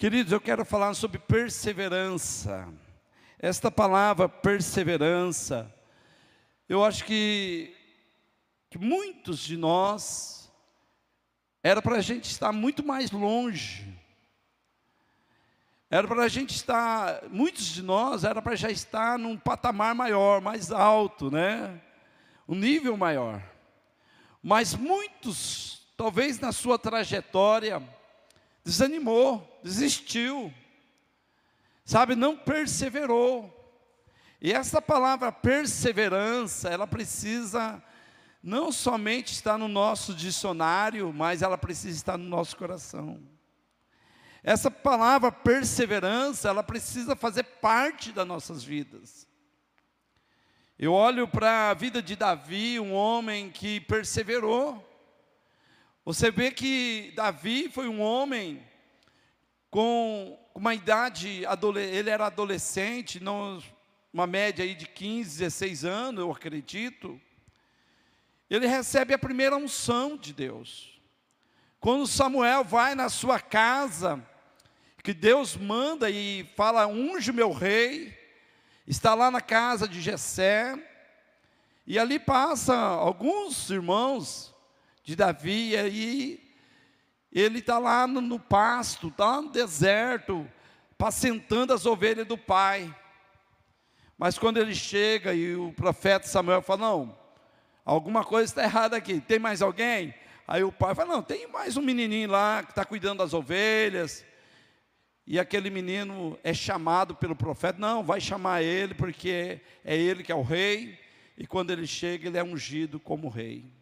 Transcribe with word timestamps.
Queridos, 0.00 0.32
eu 0.32 0.40
quero 0.40 0.64
falar 0.64 0.94
sobre 0.94 1.18
perseverança. 1.18 2.66
Esta 3.38 3.70
palavra 3.70 4.30
perseverança, 4.30 5.70
eu 6.66 6.82
acho 6.82 7.04
que, 7.04 7.76
que 8.70 8.78
muitos 8.78 9.40
de 9.40 9.58
nós, 9.58 10.50
era 11.62 11.82
para 11.82 11.96
a 11.96 12.00
gente 12.00 12.30
estar 12.30 12.50
muito 12.50 12.82
mais 12.82 13.10
longe. 13.10 13.94
Era 15.90 16.08
para 16.08 16.22
a 16.22 16.28
gente 16.28 16.54
estar, 16.56 17.22
muitos 17.28 17.66
de 17.66 17.82
nós, 17.82 18.24
era 18.24 18.40
para 18.40 18.56
já 18.56 18.70
estar 18.70 19.18
num 19.18 19.36
patamar 19.36 19.94
maior, 19.94 20.40
mais 20.40 20.72
alto, 20.72 21.30
né? 21.30 21.78
Um 22.48 22.54
nível 22.54 22.96
maior. 22.96 23.42
Mas 24.42 24.74
muitos, 24.74 25.86
talvez 25.94 26.40
na 26.40 26.52
sua 26.52 26.78
trajetória, 26.78 27.86
desanimou, 28.70 29.60
desistiu, 29.64 30.54
sabe, 31.84 32.14
não 32.14 32.36
perseverou. 32.36 33.56
E 34.40 34.52
essa 34.52 34.80
palavra 34.80 35.32
perseverança, 35.32 36.68
ela 36.68 36.86
precisa 36.86 37.82
não 38.40 38.70
somente 38.70 39.32
estar 39.32 39.58
no 39.58 39.66
nosso 39.66 40.14
dicionário, 40.14 41.12
mas 41.12 41.42
ela 41.42 41.58
precisa 41.58 41.96
estar 41.96 42.16
no 42.16 42.24
nosso 42.24 42.56
coração. 42.56 43.20
Essa 44.42 44.70
palavra 44.70 45.32
perseverança, 45.32 46.48
ela 46.48 46.62
precisa 46.62 47.16
fazer 47.16 47.42
parte 47.42 48.12
das 48.12 48.26
nossas 48.26 48.62
vidas. 48.62 49.28
Eu 50.78 50.94
olho 50.94 51.26
para 51.26 51.70
a 51.70 51.74
vida 51.74 52.00
de 52.00 52.14
Davi, 52.14 52.78
um 52.80 52.94
homem 52.94 53.50
que 53.50 53.80
perseverou. 53.80 54.89
Você 56.04 56.30
vê 56.30 56.50
que 56.50 57.12
Davi 57.14 57.68
foi 57.68 57.86
um 57.86 58.00
homem 58.00 58.66
com 59.70 60.38
uma 60.54 60.74
idade, 60.74 61.44
ele 61.76 62.10
era 62.10 62.26
adolescente, 62.26 63.22
uma 64.12 64.26
média 64.26 64.64
aí 64.64 64.74
de 64.74 64.86
15, 64.86 65.38
16 65.38 65.84
anos, 65.84 66.20
eu 66.20 66.32
acredito. 66.32 67.20
Ele 68.48 68.66
recebe 68.66 69.12
a 69.12 69.18
primeira 69.18 69.56
unção 69.56 70.16
de 70.16 70.32
Deus. 70.32 71.00
Quando 71.78 72.06
Samuel 72.06 72.64
vai 72.64 72.94
na 72.94 73.08
sua 73.08 73.38
casa, 73.38 74.26
que 75.04 75.12
Deus 75.12 75.54
manda 75.54 76.10
e 76.10 76.48
fala: 76.56 76.86
unge 76.86 77.30
meu 77.30 77.52
rei, 77.52 78.18
está 78.86 79.14
lá 79.14 79.30
na 79.30 79.40
casa 79.40 79.86
de 79.86 80.00
Jessé, 80.00 80.76
e 81.86 81.98
ali 81.98 82.18
passa 82.18 82.74
alguns 82.74 83.68
irmãos 83.70 84.49
de 85.10 85.16
Davi, 85.16 85.70
e 85.70 85.76
aí 85.76 86.50
ele 87.32 87.58
está 87.58 87.80
lá 87.80 88.06
no, 88.06 88.20
no 88.20 88.38
pasto, 88.38 89.08
está 89.08 89.26
lá 89.26 89.42
no 89.42 89.50
deserto, 89.50 90.48
pacentando 90.96 91.72
as 91.72 91.84
ovelhas 91.84 92.28
do 92.28 92.38
pai. 92.38 92.94
Mas 94.16 94.38
quando 94.38 94.58
ele 94.58 94.72
chega 94.72 95.34
e 95.34 95.56
o 95.56 95.72
profeta 95.72 96.28
Samuel 96.28 96.62
fala: 96.62 96.82
Não, 96.82 97.18
alguma 97.84 98.24
coisa 98.24 98.52
está 98.52 98.62
errada 98.62 98.96
aqui, 98.96 99.20
tem 99.20 99.40
mais 99.40 99.60
alguém? 99.60 100.14
Aí 100.46 100.62
o 100.62 100.70
pai 100.70 100.94
fala: 100.94 101.12
Não, 101.12 101.22
tem 101.22 101.48
mais 101.48 101.76
um 101.76 101.82
menininho 101.82 102.30
lá 102.30 102.62
que 102.62 102.70
está 102.70 102.84
cuidando 102.84 103.18
das 103.18 103.34
ovelhas. 103.34 104.24
E 105.26 105.40
aquele 105.40 105.70
menino 105.70 106.38
é 106.44 106.54
chamado 106.54 107.16
pelo 107.16 107.34
profeta, 107.34 107.80
não, 107.80 108.04
vai 108.04 108.20
chamar 108.20 108.62
ele, 108.62 108.94
porque 108.94 109.60
é 109.84 109.96
ele 109.96 110.22
que 110.22 110.30
é 110.30 110.34
o 110.36 110.42
rei, 110.42 110.98
e 111.36 111.48
quando 111.48 111.72
ele 111.72 111.86
chega, 111.86 112.28
ele 112.28 112.38
é 112.38 112.44
ungido 112.44 113.00
como 113.00 113.28
rei. 113.28 113.79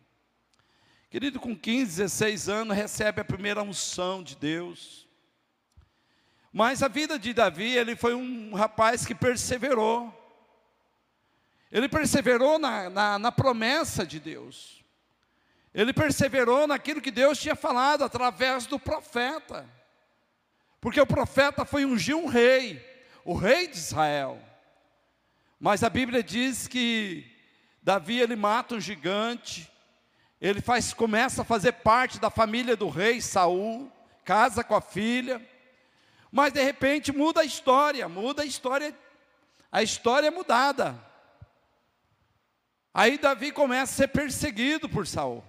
Querido, 1.10 1.40
com 1.40 1.56
15, 1.56 2.02
16 2.02 2.48
anos, 2.50 2.76
recebe 2.76 3.22
a 3.22 3.24
primeira 3.24 3.62
unção 3.62 4.22
de 4.22 4.36
Deus. 4.36 5.08
Mas 6.52 6.82
a 6.82 6.88
vida 6.88 7.18
de 7.18 7.32
Davi, 7.32 7.76
ele 7.76 7.96
foi 7.96 8.14
um 8.14 8.54
rapaz 8.54 9.06
que 9.06 9.14
perseverou. 9.14 10.14
Ele 11.72 11.88
perseverou 11.88 12.58
na, 12.58 12.90
na, 12.90 13.18
na 13.18 13.32
promessa 13.32 14.06
de 14.06 14.20
Deus. 14.20 14.84
Ele 15.72 15.94
perseverou 15.94 16.66
naquilo 16.66 17.00
que 17.00 17.10
Deus 17.10 17.38
tinha 17.38 17.56
falado 17.56 18.04
através 18.04 18.66
do 18.66 18.78
profeta. 18.78 19.66
Porque 20.80 21.00
o 21.00 21.06
profeta 21.06 21.64
foi 21.64 21.86
ungir 21.86 22.16
um 22.16 22.26
rei, 22.26 22.84
o 23.24 23.34
rei 23.34 23.66
de 23.66 23.76
Israel. 23.78 24.38
Mas 25.58 25.82
a 25.82 25.88
Bíblia 25.88 26.22
diz 26.22 26.68
que 26.68 27.24
Davi 27.82 28.20
ele 28.20 28.36
mata 28.36 28.74
um 28.74 28.80
gigante, 28.80 29.70
ele 30.40 30.60
faz, 30.60 30.92
começa 30.92 31.42
a 31.42 31.44
fazer 31.44 31.72
parte 31.72 32.20
da 32.20 32.30
família 32.30 32.76
do 32.76 32.88
rei 32.88 33.20
Saul, 33.20 33.90
casa 34.24 34.62
com 34.62 34.74
a 34.74 34.80
filha, 34.80 35.44
mas 36.30 36.52
de 36.52 36.62
repente 36.62 37.12
muda 37.12 37.40
a 37.40 37.44
história, 37.44 38.08
muda 38.08 38.42
a 38.42 38.46
história, 38.46 38.96
a 39.72 39.82
história 39.82 40.28
é 40.28 40.30
mudada. 40.30 40.98
Aí 42.94 43.18
Davi 43.18 43.52
começa 43.52 43.92
a 43.92 43.96
ser 43.96 44.08
perseguido 44.08 44.88
por 44.88 45.06
Saul. 45.06 45.44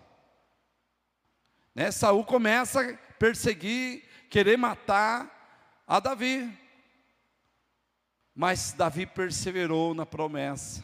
Né? 1.73 1.91
Saul 1.91 2.25
começa 2.25 2.81
a 2.81 2.93
perseguir 3.17 4.03
querer 4.29 4.57
matar 4.57 5.83
a 5.87 5.99
Davi. 5.99 6.51
Mas 8.35 8.71
Davi 8.71 9.05
perseverou 9.05 9.93
na 9.93 10.05
promessa. 10.05 10.83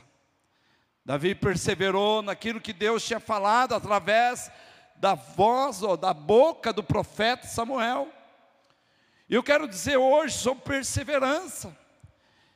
Davi 1.06 1.36
perseverou 1.36 2.24
naquilo 2.24 2.60
que 2.60 2.74
Deus 2.74 3.06
tinha 3.06 3.20
falado 3.20 3.76
através 3.76 4.52
da 4.96 5.14
voz 5.14 5.84
ou 5.84 5.96
da 5.96 6.16
boca 6.16 6.74
do 6.74 6.84
profeta 6.84 7.46
Samuel. 7.46 8.12
E 9.30 9.36
eu 9.36 9.44
quero 9.44 9.68
dizer 9.68 9.98
hoje 9.98 10.36
sobre 10.36 10.64
perseverança. 10.64 11.78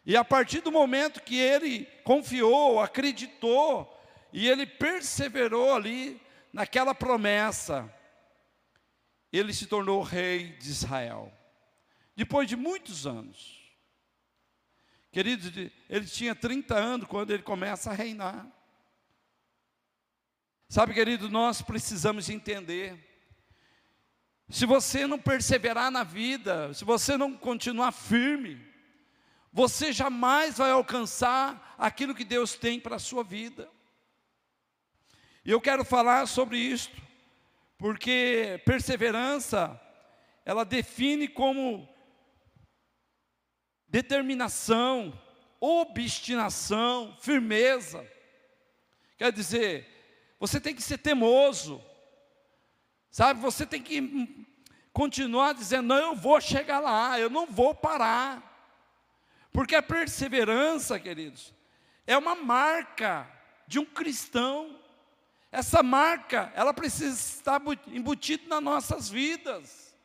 E 0.03 0.17
a 0.17 0.25
partir 0.25 0.61
do 0.61 0.71
momento 0.71 1.21
que 1.21 1.37
ele 1.37 1.85
confiou, 2.03 2.79
acreditou, 2.79 3.95
e 4.33 4.47
ele 4.47 4.65
perseverou 4.65 5.75
ali 5.75 6.19
naquela 6.51 6.95
promessa, 6.95 7.87
ele 9.31 9.53
se 9.53 9.67
tornou 9.67 10.01
rei 10.01 10.53
de 10.53 10.69
Israel. 10.69 11.31
Depois 12.15 12.47
de 12.47 12.55
muitos 12.55 13.05
anos. 13.05 13.58
Queridos, 15.11 15.51
ele 15.89 16.05
tinha 16.05 16.35
30 16.35 16.75
anos 16.75 17.07
quando 17.07 17.31
ele 17.31 17.43
começa 17.43 17.89
a 17.89 17.93
reinar. 17.93 18.47
Sabe, 20.67 20.93
querido, 20.93 21.29
nós 21.29 21.61
precisamos 21.61 22.29
entender. 22.29 22.97
Se 24.49 24.65
você 24.65 25.07
não 25.07 25.17
perseverar 25.17 25.89
na 25.89 26.03
vida, 26.03 26.73
se 26.73 26.85
você 26.85 27.17
não 27.17 27.35
continuar 27.35 27.91
firme, 27.91 28.63
você 29.51 29.91
jamais 29.91 30.57
vai 30.57 30.71
alcançar 30.71 31.75
aquilo 31.77 32.13
que 32.13 32.23
Deus 32.23 32.53
tem 32.53 32.79
para 32.79 32.97
a 32.97 32.99
sua 32.99 33.23
vida. 33.23 33.69
E 35.43 35.49
eu 35.51 35.59
quero 35.59 35.83
falar 35.83 36.27
sobre 36.27 36.57
isto 36.57 37.09
porque 37.79 38.61
perseverança, 38.65 39.79
ela 40.45 40.65
define 40.65 41.29
como 41.29 41.87
determinação, 43.89 45.19
obstinação, 45.59 47.15
firmeza. 47.19 48.05
Quer 49.17 49.31
dizer, 49.31 49.87
você 50.39 50.59
tem 50.61 50.73
que 50.73 50.81
ser 50.81 50.97
teimoso, 50.99 51.83
sabe? 53.11 53.41
Você 53.41 53.65
tem 53.65 53.81
que 53.81 54.47
continuar 54.93 55.53
dizendo: 55.53 55.87
não, 55.87 55.97
eu 55.97 56.15
vou 56.15 56.39
chegar 56.39 56.79
lá, 56.79 57.19
eu 57.19 57.29
não 57.29 57.45
vou 57.45 57.75
parar. 57.75 58.45
Porque 59.51 59.75
a 59.75 59.81
perseverança, 59.81 60.99
queridos, 60.99 61.53
é 62.05 62.17
uma 62.17 62.35
marca 62.35 63.29
de 63.67 63.79
um 63.79 63.85
cristão. 63.85 64.79
Essa 65.51 65.81
marca, 65.81 66.51
ela 66.55 66.73
precisa 66.73 67.17
estar 67.17 67.59
embutida 67.87 68.47
nas 68.47 68.61
nossas 68.61 69.09
vidas. 69.09 69.97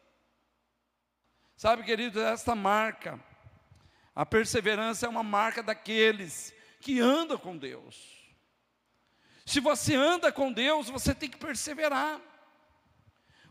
Sabe, 1.55 1.83
querido, 1.83 2.21
essa 2.21 2.55
marca, 2.55 3.21
a 4.15 4.25
perseverança 4.25 5.07
é 5.07 5.09
uma 5.09 5.23
marca 5.23 5.63
daqueles 5.63 6.55
que 6.81 7.01
andam 7.01 7.37
com 7.37 7.57
Deus. 7.57 8.25
Se 9.45 9.61
você 9.61 9.95
anda 9.95 10.31
com 10.31 10.53
Deus, 10.53 10.89
você 10.89 11.15
tem 11.15 11.29
que 11.29 11.37
perseverar. 11.37 12.21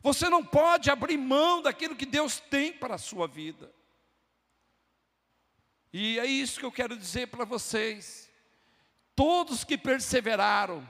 Você 0.01 0.30
não 0.30 0.44
pode 0.44 0.89
abrir 0.89 1.18
mão 1.18 1.62
daquilo 1.62 1.95
que 1.95 2.06
Deus 2.06 2.39
tem 2.39 2.71
para 2.74 2.95
a 2.95 3.00
sua 3.00 3.27
vida. 3.27 3.74
E 5.92 6.18
é 6.18 6.25
isso 6.25 6.60
que 6.60 6.65
eu 6.65 6.71
quero 6.71 6.98
dizer 6.98 7.27
para 7.27 7.45
vocês. 7.45 8.31
Todos 9.15 9.63
que 9.63 9.77
perseveraram, 9.77 10.88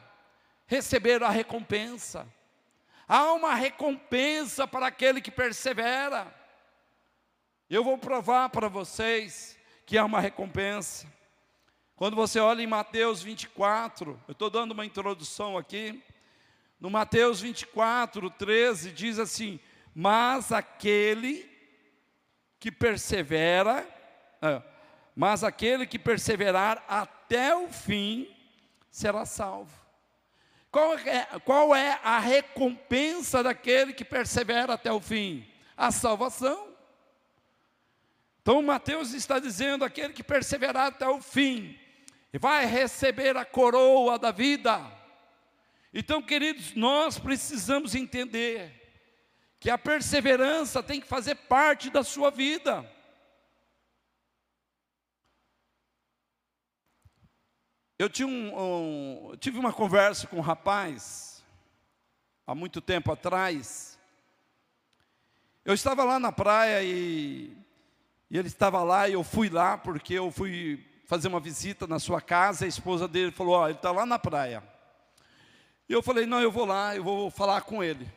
receberam 0.66 1.28
a 1.28 1.30
recompensa. 1.30 2.28
Há 3.08 3.34
uma 3.34 3.54
recompensa 3.54 4.68
para 4.68 4.88
aquele 4.88 5.20
que 5.20 5.32
persevera. 5.32 6.34
Eu 7.70 7.84
vou 7.84 7.98
provar 7.98 8.50
para 8.50 8.70
vocês 8.70 9.58
que 9.86 9.98
há 9.98 10.06
uma 10.06 10.20
recompensa. 10.20 11.08
Quando 11.96 12.16
você 12.16 12.40
olha 12.40 12.62
em 12.62 12.68
Mateus 12.68 13.22
24, 13.22 14.20
eu 14.28 14.32
estou 14.32 14.50
dando 14.50 14.72
uma 14.72 14.86
introdução 14.86 15.58
aqui. 15.58 16.04
No 16.80 16.90
Mateus 16.90 17.40
24, 17.40 18.30
13, 18.32 18.92
diz 18.92 19.20
assim: 19.20 19.60
Mas 19.94 20.52
aquele 20.52 21.50
que 22.60 22.72
persevera, 22.72 23.88
é, 24.42 24.62
mas 25.16 25.44
aquele 25.44 25.86
que 25.86 26.00
perseverar 26.00 26.84
até 26.88 27.56
o 27.56 27.68
fim 27.70 28.28
será 28.90 29.26
salvo. 29.26 29.72
Qual 30.72 30.98
é, 30.98 31.26
qual 31.46 31.76
é 31.76 32.00
a 32.04 32.18
recompensa 32.18 33.44
daquele 33.44 33.94
que 33.94 34.04
persevera 34.04 34.74
até 34.74 34.92
o 34.92 35.00
fim? 35.00 35.48
A 35.78 35.92
salvação. 35.92 36.73
Então 38.44 38.62
Mateus 38.62 39.14
está 39.14 39.40
dizendo: 39.40 39.86
aquele 39.86 40.14
que 40.14 40.22
perseverar 40.22 40.88
até 40.88 41.08
o 41.08 41.22
fim, 41.22 41.80
vai 42.34 42.66
receber 42.66 43.38
a 43.38 43.46
coroa 43.46 44.20
da 44.20 44.32
vida. 44.32 44.80
Então, 45.94 46.22
queridos, 46.22 46.76
nós 46.76 47.18
precisamos 47.18 47.96
entender 47.96 48.82
que 49.62 49.70
a 49.70 49.78
perseverança 49.78 50.84
tem 50.84 51.00
que 51.00 51.08
fazer 51.08 51.36
parte 51.36 51.90
da 51.90 52.04
sua 52.04 52.30
vida. 52.30 52.90
Eu 57.98 58.10
tinha 58.10 58.28
um, 58.28 59.30
um, 59.32 59.38
tive 59.38 59.58
uma 59.58 59.72
conversa 59.72 60.28
com 60.28 60.38
um 60.38 60.42
rapaz, 60.42 61.46
há 62.46 62.54
muito 62.54 62.82
tempo 62.82 63.10
atrás. 63.10 63.98
Eu 65.64 65.74
estava 65.74 66.04
lá 66.04 66.20
na 66.20 66.32
praia 66.32 66.84
e, 66.84 67.56
e 68.34 68.38
ele 68.40 68.48
estava 68.48 68.82
lá 68.82 69.08
e 69.08 69.14
eu 69.14 69.24
fui 69.24 69.48
lá 69.48 69.78
porque 69.78 70.16
eu 70.16 70.32
fui 70.32 70.84
fazer 71.06 71.28
uma 71.28 71.40
visita 71.40 71.86
na 71.86 72.00
sua 72.00 72.20
casa. 72.20 72.66
A 72.66 72.68
esposa 72.68 73.08
dele 73.08 73.32
falou: 73.32 73.54
Ó, 73.54 73.62
oh, 73.62 73.68
ele 73.68 73.76
está 73.76 73.92
lá 73.92 74.08
na 74.08 74.18
praia. 74.18 74.64
E 75.88 75.94
eu 75.94 76.02
falei: 76.02 76.26
Não, 76.26 76.42
eu 76.42 76.52
vou 76.52 76.66
lá, 76.66 76.96
eu 76.96 77.04
vou 77.04 77.30
falar 77.30 77.62
com 77.62 77.84
ele. 77.84 78.12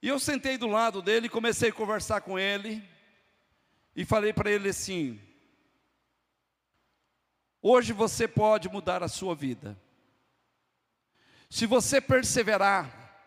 E 0.00 0.06
eu 0.06 0.20
sentei 0.20 0.56
do 0.56 0.68
lado 0.68 1.02
dele, 1.02 1.28
comecei 1.28 1.70
a 1.70 1.72
conversar 1.72 2.20
com 2.20 2.38
ele 2.38 2.80
e 3.96 4.04
falei 4.04 4.32
para 4.32 4.52
ele 4.52 4.68
assim: 4.68 5.20
Hoje 7.60 7.92
você 7.92 8.28
pode 8.28 8.68
mudar 8.68 9.02
a 9.02 9.08
sua 9.08 9.34
vida. 9.34 9.76
Se 11.50 11.66
você 11.66 12.00
perseverar, 12.00 13.18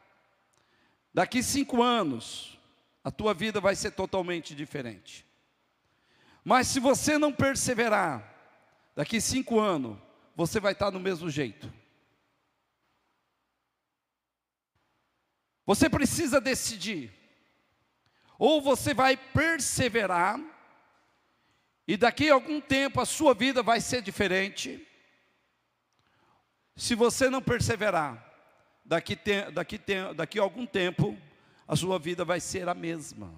daqui 1.13 1.43
cinco 1.43 1.83
anos, 1.83 2.54
a 3.05 3.11
tua 3.11 3.35
vida 3.35 3.61
vai 3.61 3.75
ser 3.75 3.91
totalmente 3.91 4.55
diferente. 4.55 5.23
Mas 6.43 6.65
se 6.65 6.79
você 6.79 7.19
não 7.19 7.31
perseverar, 7.31 8.33
daqui 8.95 9.21
cinco 9.21 9.59
anos, 9.59 9.95
você 10.35 10.59
vai 10.59 10.73
estar 10.73 10.89
no 10.89 10.99
mesmo 10.99 11.29
jeito. 11.29 11.71
Você 15.67 15.87
precisa 15.87 16.41
decidir. 16.41 17.13
Ou 18.39 18.59
você 18.59 18.91
vai 18.91 19.15
perseverar 19.15 20.39
e 21.87 21.95
daqui 21.95 22.31
a 22.31 22.33
algum 22.33 22.59
tempo 22.59 22.99
a 22.99 23.05
sua 23.05 23.35
vida 23.35 23.61
vai 23.61 23.79
ser 23.81 24.01
diferente. 24.01 24.83
Se 26.75 26.95
você 26.95 27.29
não 27.29 27.39
perseverar, 27.39 28.33
daqui, 28.83 29.15
te, 29.15 29.51
daqui, 29.51 29.77
te, 29.77 30.11
daqui 30.15 30.39
a 30.39 30.41
algum 30.41 30.65
tempo, 30.65 31.15
a 31.67 31.75
sua 31.75 31.97
vida 31.97 32.23
vai 32.23 32.39
ser 32.39 32.69
a 32.69 32.73
mesma. 32.73 33.33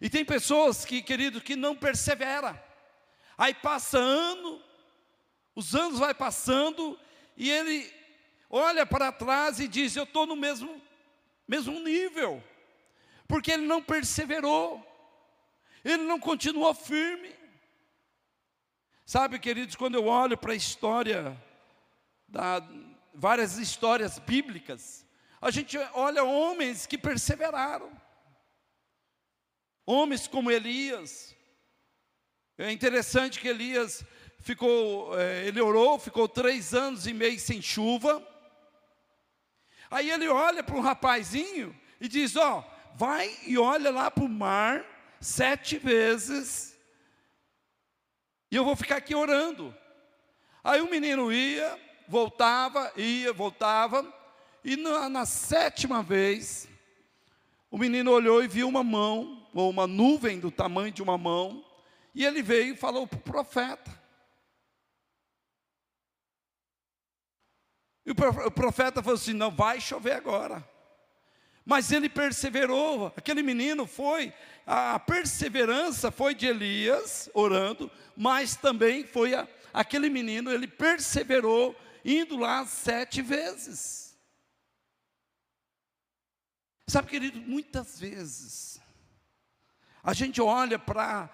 E 0.00 0.08
tem 0.08 0.24
pessoas 0.24 0.84
que, 0.84 1.02
querido, 1.02 1.40
que 1.40 1.56
não 1.56 1.76
persevera. 1.76 2.62
Aí 3.36 3.54
passa 3.54 3.98
ano, 3.98 4.60
os 5.54 5.74
anos 5.74 5.98
vai 5.98 6.14
passando 6.14 6.98
e 7.36 7.50
ele 7.50 7.92
olha 8.48 8.86
para 8.86 9.12
trás 9.12 9.60
e 9.60 9.68
diz: 9.68 9.96
"Eu 9.96 10.04
estou 10.04 10.26
no 10.26 10.36
mesmo 10.36 10.80
mesmo 11.46 11.78
nível", 11.80 12.42
porque 13.26 13.50
ele 13.50 13.66
não 13.66 13.82
perseverou. 13.82 14.86
Ele 15.84 16.02
não 16.02 16.20
continuou 16.20 16.74
firme. 16.74 17.34
Sabe, 19.06 19.38
queridos, 19.38 19.74
quando 19.74 19.94
eu 19.94 20.06
olho 20.06 20.36
para 20.36 20.52
a 20.52 20.56
história, 20.56 21.36
da, 22.28 22.62
várias 23.14 23.56
histórias 23.56 24.18
bíblicas, 24.18 25.06
a 25.40 25.50
gente 25.50 25.78
olha 25.94 26.22
homens 26.22 26.86
que 26.86 26.98
perseveraram. 26.98 27.90
Homens 29.86 30.28
como 30.28 30.50
Elias. 30.50 31.34
É 32.58 32.70
interessante 32.70 33.40
que 33.40 33.48
Elias 33.48 34.04
ficou, 34.38 35.18
é, 35.18 35.46
ele 35.46 35.60
orou, 35.60 35.98
ficou 35.98 36.28
três 36.28 36.74
anos 36.74 37.06
e 37.06 37.14
meio 37.14 37.40
sem 37.40 37.62
chuva. 37.62 38.26
Aí 39.90 40.10
ele 40.10 40.28
olha 40.28 40.62
para 40.62 40.76
um 40.76 40.80
rapazinho 40.80 41.74
e 42.00 42.06
diz: 42.06 42.36
Ó, 42.36 42.62
vai 42.94 43.34
e 43.46 43.56
olha 43.56 43.90
lá 43.90 44.10
para 44.10 44.24
o 44.24 44.28
mar 44.28 44.84
sete 45.20 45.78
vezes, 45.78 46.78
e 48.50 48.56
eu 48.56 48.64
vou 48.64 48.74
ficar 48.74 48.96
aqui 48.96 49.14
orando. 49.14 49.74
Aí 50.62 50.80
o 50.80 50.90
menino 50.90 51.32
ia, 51.32 51.78
voltava, 52.08 52.92
ia, 52.96 53.32
voltava, 53.32 54.02
e 54.64 54.76
na, 54.76 55.08
na 55.08 55.26
sétima 55.26 56.02
vez, 56.02 56.68
o 57.70 57.78
menino 57.78 58.10
olhou 58.10 58.42
e 58.42 58.48
viu 58.48 58.68
uma 58.68 58.84
mão, 58.84 59.46
ou 59.54 59.70
uma 59.70 59.86
nuvem 59.86 60.38
do 60.38 60.50
tamanho 60.50 60.92
de 60.92 61.02
uma 61.02 61.16
mão, 61.16 61.64
e 62.14 62.24
ele 62.24 62.42
veio 62.42 62.74
e 62.74 62.76
falou 62.76 63.06
para 63.06 63.18
o 63.18 63.22
profeta. 63.22 64.00
E 68.04 68.10
o 68.10 68.50
profeta 68.50 69.02
falou 69.02 69.16
assim: 69.16 69.32
não 69.32 69.50
vai 69.50 69.80
chover 69.80 70.12
agora. 70.12 70.68
Mas 71.64 71.92
ele 71.92 72.08
perseverou, 72.08 73.12
aquele 73.16 73.42
menino 73.42 73.86
foi, 73.86 74.32
a 74.66 74.98
perseverança 74.98 76.10
foi 76.10 76.34
de 76.34 76.46
Elias 76.46 77.30
orando, 77.34 77.90
mas 78.16 78.56
também 78.56 79.04
foi 79.04 79.34
a, 79.34 79.46
aquele 79.72 80.08
menino, 80.08 80.50
ele 80.50 80.66
perseverou 80.66 81.76
indo 82.04 82.36
lá 82.36 82.66
sete 82.66 83.22
vezes. 83.22 83.99
Sabe, 86.90 87.06
querido, 87.06 87.40
muitas 87.40 88.00
vezes 88.00 88.80
a 90.02 90.12
gente 90.12 90.40
olha 90.40 90.76
para 90.76 91.30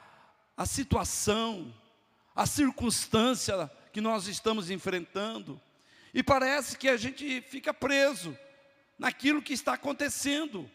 a 0.54 0.66
situação, 0.66 1.74
a 2.34 2.44
circunstância 2.44 3.70
que 3.90 4.02
nós 4.02 4.26
estamos 4.26 4.68
enfrentando, 4.68 5.58
e 6.12 6.22
parece 6.22 6.76
que 6.76 6.90
a 6.90 6.96
gente 6.98 7.40
fica 7.40 7.72
preso 7.72 8.36
naquilo 8.98 9.40
que 9.40 9.54
está 9.54 9.72
acontecendo. 9.72 10.70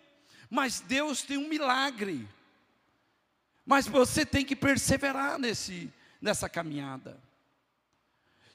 Mas 0.50 0.80
Deus 0.80 1.22
tem 1.22 1.38
um 1.38 1.48
milagre. 1.48 2.28
Mas 3.64 3.86
você 3.86 4.26
tem 4.26 4.44
que 4.44 4.56
perseverar 4.56 5.38
nesse, 5.38 5.94
nessa 6.20 6.50
caminhada. 6.50 7.22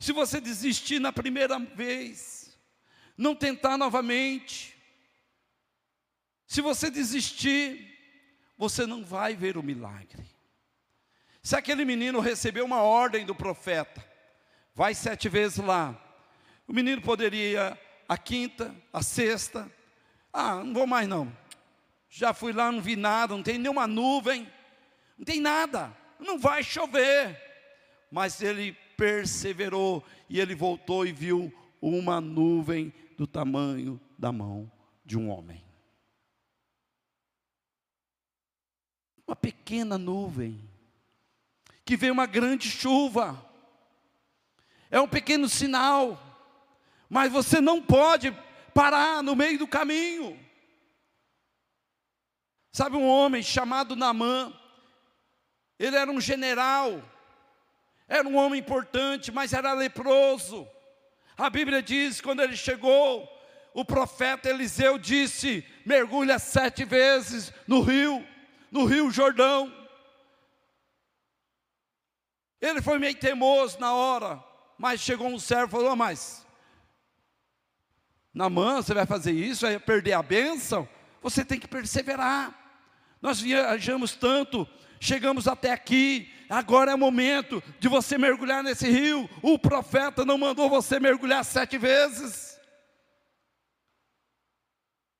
Se 0.00 0.10
você 0.10 0.40
desistir 0.40 0.98
na 0.98 1.12
primeira 1.12 1.56
vez, 1.60 2.58
não 3.16 3.32
tentar 3.32 3.78
novamente, 3.78 4.75
se 6.46 6.60
você 6.60 6.90
desistir, 6.90 7.96
você 8.56 8.86
não 8.86 9.04
vai 9.04 9.34
ver 9.34 9.56
o 9.56 9.62
milagre. 9.62 10.24
Se 11.42 11.56
aquele 11.56 11.84
menino 11.84 12.20
recebeu 12.20 12.64
uma 12.64 12.82
ordem 12.82 13.24
do 13.24 13.34
profeta, 13.34 14.04
vai 14.74 14.94
sete 14.94 15.28
vezes 15.28 15.58
lá, 15.58 15.96
o 16.66 16.72
menino 16.72 17.00
poderia 17.00 17.78
a 18.08 18.16
quinta, 18.16 18.74
a 18.92 19.02
sexta. 19.02 19.70
Ah, 20.32 20.56
não 20.56 20.74
vou 20.74 20.86
mais 20.86 21.08
não. 21.08 21.36
Já 22.08 22.32
fui 22.32 22.52
lá, 22.52 22.70
não 22.70 22.80
vi 22.80 22.96
nada, 22.96 23.34
não 23.34 23.42
tem 23.42 23.58
nenhuma 23.58 23.86
nuvem, 23.86 24.50
não 25.18 25.24
tem 25.24 25.40
nada, 25.40 25.96
não 26.18 26.38
vai 26.38 26.62
chover. 26.62 27.40
Mas 28.10 28.40
ele 28.40 28.72
perseverou 28.96 30.04
e 30.28 30.40
ele 30.40 30.54
voltou 30.54 31.06
e 31.06 31.12
viu 31.12 31.52
uma 31.80 32.20
nuvem 32.20 32.92
do 33.16 33.26
tamanho 33.26 34.00
da 34.18 34.32
mão 34.32 34.70
de 35.04 35.18
um 35.18 35.28
homem. 35.28 35.65
Uma 39.26 39.36
pequena 39.36 39.98
nuvem, 39.98 40.60
que 41.84 41.96
veio 41.96 42.12
uma 42.12 42.26
grande 42.26 42.70
chuva, 42.70 43.44
é 44.90 45.00
um 45.00 45.08
pequeno 45.08 45.48
sinal 45.48 46.22
mas 47.08 47.32
você 47.32 47.60
não 47.60 47.80
pode 47.80 48.36
parar 48.74 49.22
no 49.22 49.36
meio 49.36 49.58
do 49.58 49.66
caminho. 49.66 50.38
Sabe 52.72 52.96
um 52.96 53.06
homem 53.06 53.42
chamado 53.42 53.96
Namã, 53.96 54.52
ele 55.78 55.96
era 55.96 56.10
um 56.10 56.20
general, 56.20 57.02
era 58.06 58.26
um 58.28 58.36
homem 58.36 58.60
importante, 58.60 59.32
mas 59.32 59.52
era 59.52 59.72
leproso. 59.72 60.68
A 61.38 61.48
Bíblia 61.48 61.82
diz: 61.82 62.20
quando 62.20 62.42
ele 62.42 62.56
chegou, 62.56 63.26
o 63.72 63.84
profeta 63.84 64.50
Eliseu 64.50 64.98
disse: 64.98 65.64
mergulha 65.86 66.38
sete 66.38 66.84
vezes 66.84 67.52
no 67.66 67.80
rio, 67.80 68.26
no 68.70 68.84
rio 68.84 69.10
Jordão. 69.10 69.72
Ele 72.60 72.80
foi 72.80 72.98
meio 72.98 73.14
teimoso 73.14 73.78
na 73.78 73.92
hora, 73.92 74.42
mas 74.78 75.00
chegou 75.00 75.28
um 75.28 75.38
servo 75.38 75.66
e 75.66 75.70
falou: 75.70 75.92
oh, 75.92 75.96
mas 75.96 76.46
na 78.36 78.50
mão, 78.50 78.82
você 78.82 78.92
vai 78.92 79.06
fazer 79.06 79.32
isso, 79.32 79.62
vai 79.64 79.78
perder 79.78 80.12
a 80.12 80.22
bênção. 80.22 80.86
Você 81.22 81.42
tem 81.42 81.58
que 81.58 81.66
perseverar. 81.66 82.54
Nós 83.22 83.40
viajamos 83.40 84.14
tanto, 84.14 84.68
chegamos 85.00 85.48
até 85.48 85.72
aqui, 85.72 86.30
agora 86.48 86.92
é 86.92 86.94
o 86.94 86.98
momento 86.98 87.62
de 87.80 87.88
você 87.88 88.18
mergulhar 88.18 88.62
nesse 88.62 88.90
rio. 88.90 89.26
O 89.40 89.58
profeta 89.58 90.22
não 90.22 90.36
mandou 90.36 90.68
você 90.68 91.00
mergulhar 91.00 91.44
sete 91.46 91.78
vezes. 91.78 92.60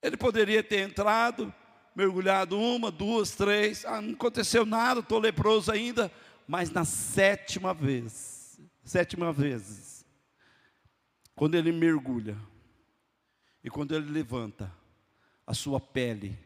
Ele 0.02 0.18
poderia 0.18 0.62
ter 0.62 0.80
entrado, 0.80 1.52
mergulhado 1.96 2.60
uma, 2.60 2.90
duas, 2.90 3.30
três, 3.30 3.86
ah, 3.86 4.02
não 4.02 4.12
aconteceu 4.12 4.66
nada, 4.66 5.00
estou 5.00 5.18
leproso 5.18 5.72
ainda, 5.72 6.12
mas 6.46 6.70
na 6.70 6.84
sétima 6.84 7.72
vez, 7.72 8.60
sétima 8.84 9.32
vez, 9.32 10.04
quando 11.34 11.54
ele 11.54 11.72
mergulha 11.72 12.36
e 13.64 13.70
quando 13.70 13.94
ele 13.94 14.10
levanta, 14.10 14.70
a 15.46 15.54
sua 15.54 15.80
pele 15.80 16.38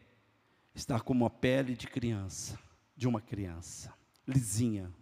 está 0.72 1.00
como 1.00 1.26
a 1.26 1.30
pele 1.30 1.74
de 1.74 1.88
criança, 1.88 2.56
de 2.96 3.08
uma 3.08 3.20
criança, 3.20 3.92
lisinha. 4.24 4.94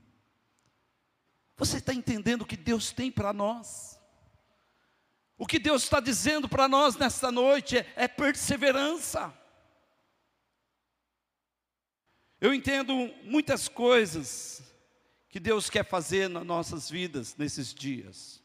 Você 1.59 1.77
está 1.77 1.93
entendendo 1.93 2.43
o 2.43 2.47
que 2.47 2.57
Deus 2.57 2.91
tem 2.91 3.13
para 3.13 3.35
nós? 3.35 4.01
O 5.37 5.47
que 5.47 5.59
Deus 5.59 5.83
está 5.83 6.01
dizendo 6.01 6.49
para 6.49 6.67
nós 6.67 6.97
nesta 6.97 7.31
noite 7.31 7.77
é, 7.77 7.93
é 7.97 8.09
perseverança. 8.09 9.33
Eu 12.41 12.55
entendo 12.55 12.95
muitas 13.25 13.67
coisas 13.67 14.63
que 15.29 15.41
Deus 15.41 15.69
quer 15.69 15.85
fazer 15.85 16.29
nas 16.29 16.47
nossas 16.47 16.89
vidas 16.89 17.37
nesses 17.37 17.75
dias. 17.75 18.43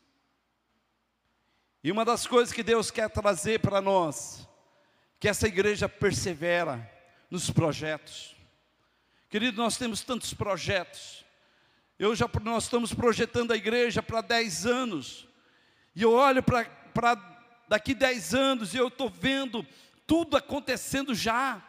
E 1.84 1.92
uma 1.92 2.04
das 2.04 2.26
coisas 2.26 2.54
que 2.54 2.64
Deus 2.64 2.90
quer 2.90 3.10
trazer 3.10 3.60
para 3.60 3.82
nós, 3.82 4.48
que 5.20 5.28
essa 5.28 5.48
igreja 5.48 5.88
persevera 5.88 6.90
nos 7.30 7.50
projetos. 7.50 8.36
Querido, 9.30 9.62
nós 9.62 9.78
temos 9.78 10.02
tantos 10.02 10.34
projetos. 10.34 11.24
Eu 12.00 12.16
já, 12.16 12.30
nós 12.42 12.64
estamos 12.64 12.94
projetando 12.94 13.52
a 13.52 13.56
igreja 13.56 14.02
para 14.02 14.22
10 14.22 14.66
anos. 14.66 15.28
E 15.96 16.02
eu 16.02 16.14
olho 16.14 16.42
para 16.42 17.66
daqui 17.68 17.94
10 17.94 18.34
anos 18.34 18.74
e 18.74 18.78
eu 18.78 18.88
estou 18.88 19.10
vendo 19.10 19.66
tudo 20.08 20.36
acontecendo 20.36 21.14
já. 21.14 21.62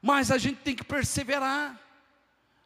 Mas 0.00 0.30
a 0.30 0.38
gente 0.38 0.58
tem 0.58 0.74
que 0.74 0.84
perseverar. 0.84 1.78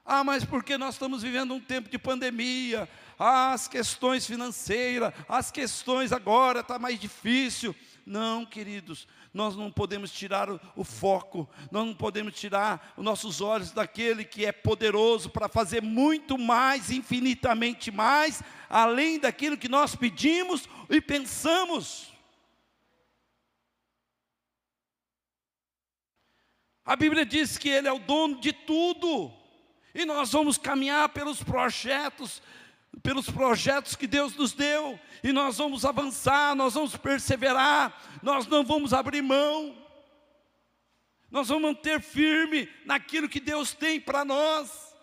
Ah, 0.05 0.23
mas 0.23 0.45
porque 0.45 0.77
nós 0.77 0.97
estamos 0.97 1.23
vivendo 1.23 1.55
um 1.55 1.61
tempo 1.61 1.89
de 1.89 1.99
pandemia, 1.99 2.87
as 3.19 3.67
questões 3.67 4.27
financeiras, 4.27 5.15
as 5.27 5.51
questões 5.51 6.13
agora 6.13 6.61
está 6.61 6.79
mais 6.79 7.01
difícil. 7.01 7.75
Não, 8.07 8.45
queridos, 8.45 9.09
nós 9.33 9.57
não 9.57 9.71
podemos 9.71 10.13
tirar 10.13 10.51
o, 10.51 10.61
o, 10.77 10.85
foco, 10.85 11.49
nós 11.71 11.87
não 11.87 11.95
podemos 11.95 12.35
tirar 12.35 12.93
os 12.99 13.05
nossos 13.05 13.41
olhos 13.41 13.73
daquele 13.73 14.25
que 14.25 14.45
é 14.45 14.53
poderoso 14.53 15.31
para 15.31 15.49
fazer 15.49 15.81
muito 15.81 16.37
mais, 16.37 16.91
infinitamente 16.91 17.91
mais, 17.91 18.43
além 18.69 19.19
daquilo 19.19 19.57
que 19.57 19.71
nós 19.71 19.97
pedimos 19.97 20.69
e 20.91 21.01
pensamos. 21.01 22.14
A 26.85 26.97
Bíblia 26.97 27.25
diz 27.25 27.57
que 27.57 27.69
Ele 27.69 27.89
é 27.89 27.93
o 27.93 27.99
dono 27.99 28.41
de 28.41 28.53
tudo. 28.53 29.33
E 29.95 30.05
nós 30.05 30.33
vamos 30.33 30.59
caminhar 30.59 31.09
pelos 31.11 31.43
projetos, 31.43 32.43
pelos 33.03 33.31
projetos 33.31 33.95
que 33.97 34.07
Deus 34.07 34.35
nos 34.37 34.53
deu, 34.53 34.99
e 35.23 35.33
nós 35.33 35.59
vamos 35.59 35.85
avançar, 35.85 36.55
nós 36.55 36.75
vamos 36.75 36.97
perseverar, 36.97 38.21
nós 38.23 38.47
não 38.47 38.65
vamos 38.65 38.93
abrir 38.93 39.23
mão. 39.23 39.77
Nós 41.31 41.49
vamos 41.49 41.63
manter 41.63 42.01
firme 42.01 42.69
naquilo 42.85 43.29
que 43.29 43.41
Deus 43.41 43.73
tem 43.73 44.01
para 44.01 44.25
nós. 44.25 44.95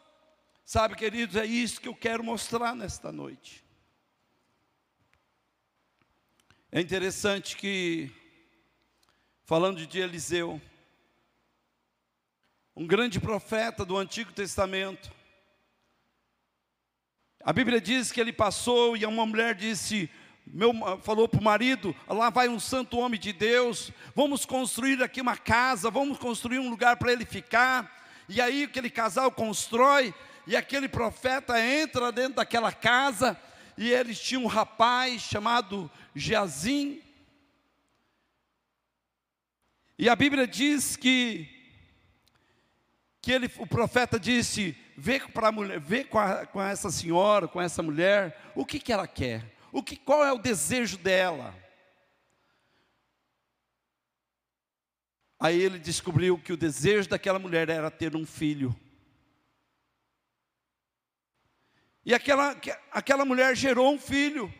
Sabe, 0.64 0.96
queridos, 0.96 1.36
é 1.36 1.46
isso 1.46 1.82
que 1.82 1.88
eu 1.88 1.96
quero 1.96 2.24
mostrar 2.24 2.76
nesta 2.76 3.12
noite. 3.12 3.66
É 6.72 6.80
interessante 6.80 7.58
que, 7.58 8.10
falando 9.44 9.86
de 9.86 10.00
Eliseu, 10.00 10.62
um 12.76 12.88
grande 12.88 13.20
profeta 13.20 13.84
do 13.84 13.98
Antigo 13.98 14.32
Testamento. 14.32 15.12
A 17.44 17.52
Bíblia 17.52 17.82
diz 17.82 18.12
que 18.12 18.22
ele 18.22 18.32
passou 18.32 18.96
e 18.96 19.06
uma 19.06 19.26
mulher 19.26 19.56
disse, 19.56 20.10
meu, 20.46 20.74
falou 21.02 21.28
para 21.28 21.40
o 21.40 21.44
marido: 21.44 21.96
lá 22.08 22.30
vai 22.30 22.48
um 22.48 22.60
santo 22.60 22.98
homem 22.98 23.20
de 23.20 23.34
Deus, 23.34 23.92
vamos 24.16 24.46
construir 24.46 25.02
aqui 25.04 25.22
uma 25.22 25.38
casa, 25.38 25.90
vamos 25.90 26.18
construir 26.18 26.60
um 26.60 26.70
lugar 26.70 26.98
para 26.98 27.12
ele 27.12 27.26
ficar. 27.26 28.00
E 28.30 28.40
aí 28.40 28.64
aquele 28.64 28.90
casal 28.90 29.32
constrói, 29.32 30.14
e 30.48 30.56
aquele 30.56 30.88
profeta 30.88 31.60
entra 31.60 32.12
dentro 32.12 32.36
daquela 32.36 32.72
casa, 32.72 33.40
e 33.78 33.92
eles 33.92 34.20
tinham 34.20 34.44
um 34.44 34.48
rapaz 34.48 35.22
chamado 35.22 35.92
Geazim. 36.16 37.02
E 39.98 40.08
a 40.08 40.16
Bíblia 40.16 40.48
diz 40.48 40.96
que 40.96 41.61
que 43.22 43.32
ele, 43.32 43.50
o 43.58 43.68
profeta 43.68 44.20
disse: 44.20 44.76
vê, 44.98 45.20
pra 45.20 45.52
mulher, 45.52 45.80
vê 45.80 46.04
com, 46.04 46.18
a, 46.18 46.46
com 46.46 46.62
essa 46.62 46.90
senhora, 46.90 47.48
com 47.48 47.62
essa 47.62 47.84
mulher, 47.84 48.52
o 48.56 48.66
que, 48.66 48.80
que 48.80 48.92
ela 48.92 49.08
quer, 49.08 49.56
o 49.72 49.84
que, 49.84 49.96
qual 49.96 50.26
é 50.26 50.32
o 50.32 50.40
desejo 50.40 50.98
dela. 50.98 51.56
Aí 55.40 55.60
ele 55.60 55.80
descobriu 55.80 56.38
que 56.38 56.54
o 56.54 56.58
desejo 56.58 57.10
daquela 57.10 57.40
mulher 57.40 57.68
era 57.70 57.90
ter 57.90 58.16
um 58.16 58.26
filho. 58.26 58.76
E 62.06 62.14
aquela, 62.14 62.56
aquela 62.92 63.26
mulher 63.26 63.56
gerou 63.56 63.92
um 63.94 64.00
filho. 64.00 64.54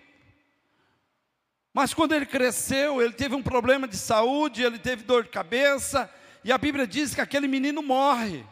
Mas 1.74 1.94
quando 1.94 2.14
ele 2.14 2.26
cresceu, 2.26 3.02
ele 3.02 3.14
teve 3.14 3.36
um 3.36 3.44
problema 3.44 3.88
de 3.88 3.98
saúde, 3.98 4.64
ele 4.64 4.78
teve 4.78 5.04
dor 5.04 5.24
de 5.24 5.30
cabeça, 5.30 6.12
e 6.44 6.52
a 6.52 6.58
Bíblia 6.58 6.86
diz 6.86 7.16
que 7.16 7.22
aquele 7.22 7.48
menino 7.48 7.82
morre. 7.82 8.44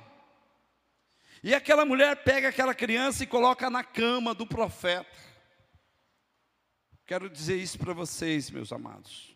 E 1.41 1.55
aquela 1.55 1.85
mulher 1.85 2.17
pega 2.23 2.49
aquela 2.49 2.73
criança 2.73 3.23
e 3.23 3.27
coloca 3.27 3.69
na 3.69 3.83
cama 3.83 4.33
do 4.33 4.45
profeta. 4.45 5.17
Quero 7.05 7.29
dizer 7.29 7.55
isso 7.55 7.79
para 7.79 7.93
vocês, 7.93 8.51
meus 8.51 8.71
amados. 8.71 9.33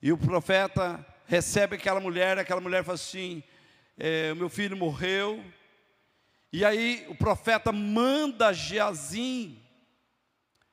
E 0.00 0.12
o 0.12 0.16
profeta 0.16 1.04
recebe 1.26 1.74
aquela 1.76 2.00
mulher, 2.00 2.38
aquela 2.38 2.60
mulher 2.60 2.84
fala 2.84 2.94
assim: 2.94 3.42
é, 3.98 4.32
meu 4.34 4.48
filho 4.48 4.76
morreu. 4.76 5.44
E 6.52 6.64
aí 6.64 7.04
o 7.08 7.16
profeta 7.16 7.72
manda 7.72 8.52
Geazim 8.52 9.60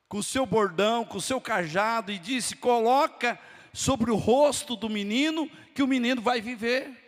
com 0.08 0.18
o 0.18 0.22
seu 0.22 0.46
bordão, 0.46 1.04
com 1.04 1.18
o 1.18 1.20
seu 1.20 1.40
cajado, 1.40 2.12
e 2.12 2.18
disse: 2.18 2.54
coloca 2.54 3.38
sobre 3.72 4.12
o 4.12 4.16
rosto 4.16 4.76
do 4.76 4.88
menino, 4.88 5.50
que 5.74 5.82
o 5.82 5.88
menino 5.88 6.22
vai 6.22 6.40
viver. 6.40 7.05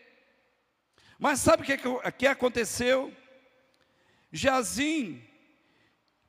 Mas 1.18 1.40
sabe 1.40 1.62
o 1.62 1.66
que, 1.66 1.76
que 2.12 2.26
aconteceu? 2.26 3.12
Jazim, 4.30 5.22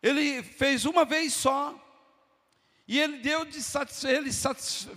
ele 0.01 0.41
fez 0.41 0.85
uma 0.85 1.05
vez 1.05 1.33
só, 1.33 1.75
e 2.87 2.99
ele 2.99 3.19
deu 3.19 3.45
de 3.45 3.61
satisfe 3.61 4.07
ele 4.07 4.31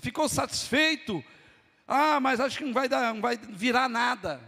ficou 0.01 0.29
satisfeito. 0.29 1.23
Ah, 1.87 2.19
mas 2.21 2.41
acho 2.41 2.57
que 2.57 2.65
não 2.65 2.73
vai, 2.73 2.89
dar, 2.89 3.13
não 3.13 3.21
vai 3.21 3.37
virar 3.37 3.87
nada. 3.87 4.41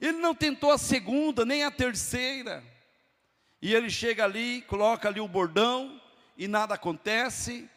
Ele 0.00 0.18
não 0.18 0.34
tentou 0.34 0.70
a 0.70 0.78
segunda, 0.78 1.44
nem 1.44 1.64
a 1.64 1.72
terceira. 1.72 2.62
E 3.60 3.74
ele 3.74 3.90
chega 3.90 4.24
ali, 4.24 4.62
coloca 4.62 5.08
ali 5.08 5.18
o 5.18 5.26
bordão, 5.26 6.00
e 6.36 6.46
nada 6.46 6.74
acontece. 6.74 7.68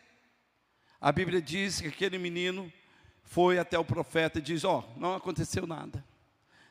A 1.02 1.12
Bíblia 1.12 1.42
diz 1.42 1.82
que 1.82 1.88
aquele 1.88 2.20
menino 2.20 2.72
foi 3.24 3.58
até 3.58 3.80
o 3.80 3.86
profeta 3.86 4.38
e 4.38 4.42
diz: 4.42 4.64
Ó, 4.64 4.84
oh, 4.84 5.00
não 5.00 5.16
aconteceu 5.16 5.66
nada. 5.66 6.04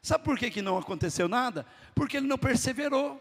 Sabe 0.06 0.22
por 0.22 0.38
que, 0.38 0.52
que 0.52 0.62
não 0.62 0.78
aconteceu 0.78 1.26
nada? 1.26 1.66
Porque 1.92 2.16
ele 2.16 2.28
não 2.28 2.38
perseverou. 2.38 3.20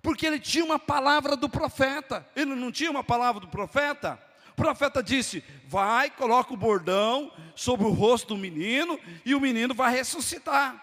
Porque 0.00 0.24
ele 0.24 0.38
tinha 0.38 0.64
uma 0.64 0.78
palavra 0.78 1.36
do 1.36 1.48
profeta. 1.48 2.24
Ele 2.36 2.54
não 2.54 2.70
tinha 2.70 2.88
uma 2.88 3.02
palavra 3.02 3.40
do 3.40 3.48
profeta? 3.48 4.22
O 4.52 4.54
profeta 4.54 5.02
disse: 5.02 5.42
Vai, 5.66 6.12
coloca 6.12 6.54
o 6.54 6.56
bordão 6.56 7.32
sobre 7.56 7.84
o 7.84 7.90
rosto 7.90 8.28
do 8.28 8.36
menino 8.36 8.96
e 9.24 9.34
o 9.34 9.40
menino 9.40 9.74
vai 9.74 9.92
ressuscitar. 9.92 10.80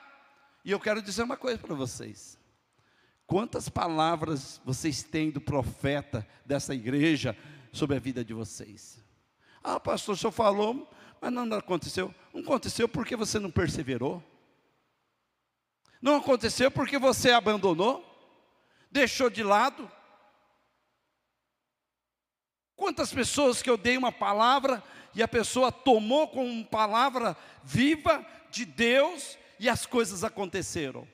E 0.66 0.72
eu 0.72 0.82
quero 0.82 1.02
dizer 1.02 1.24
uma 1.24 1.38
coisa 1.38 1.58
para 1.58 1.76
vocês. 1.76 2.38
Quantas 3.26 3.70
palavras 3.70 4.60
vocês 4.66 5.02
têm 5.02 5.32
do 5.32 5.40
profeta 5.40 6.28
dessa 6.46 6.76
igreja 6.76 7.38
sobre 7.72 7.96
a 7.96 8.02
vida 8.02 8.22
de 8.26 8.34
vocês? 8.34 9.02
Ah, 9.64 9.80
pastor, 9.80 10.16
o 10.16 10.18
senhor 10.18 10.34
falou, 10.34 10.92
mas 11.22 11.32
não 11.32 11.58
aconteceu. 11.58 12.14
Não 12.34 12.42
aconteceu 12.42 12.90
porque 12.90 13.16
você 13.16 13.40
não 13.40 13.50
perseverou. 13.50 14.22
Não 16.02 16.16
aconteceu 16.16 16.72
porque 16.72 16.98
você 16.98 17.32
abandonou, 17.32 18.04
deixou 18.90 19.30
de 19.30 19.44
lado. 19.44 19.90
Quantas 22.76 23.14
pessoas 23.14 23.62
que 23.62 23.70
eu 23.70 23.78
dei 23.78 23.96
uma 23.98 24.12
palavra 24.12 24.84
e 25.14 25.22
a 25.22 25.28
pessoa 25.28 25.72
tomou 25.72 26.28
como 26.28 26.66
palavra 26.66 27.38
viva 27.64 28.26
de 28.50 28.66
Deus 28.66 29.38
e 29.60 29.70
as 29.70 29.86
coisas 29.86 30.24
aconteceram. 30.24 31.08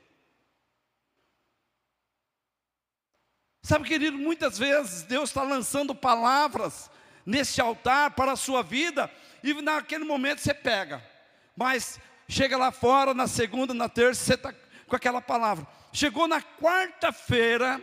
Sabe, 3.62 3.86
querido, 3.86 4.18
muitas 4.18 4.58
vezes 4.58 5.04
Deus 5.04 5.30
está 5.30 5.44
lançando 5.44 5.94
palavras 5.94 6.90
nesse 7.26 7.60
altar 7.60 8.12
para 8.12 8.32
a 8.32 8.38
sua 8.38 8.64
vida, 8.64 9.12
e 9.44 9.54
naquele 9.62 10.06
momento 10.06 10.40
você 10.40 10.54
pega, 10.54 11.06
mas 11.54 12.00
chega 12.30 12.56
lá 12.58 12.72
fora, 12.72 13.14
na 13.14 13.28
segunda, 13.28 13.74
na 13.74 13.90
terça, 13.90 14.24
você 14.24 14.36
está 14.36 14.54
com 14.88 14.96
aquela 14.96 15.22
palavra. 15.22 15.68
Chegou 15.92 16.28
na 16.28 16.42
quarta-feira, 16.42 17.82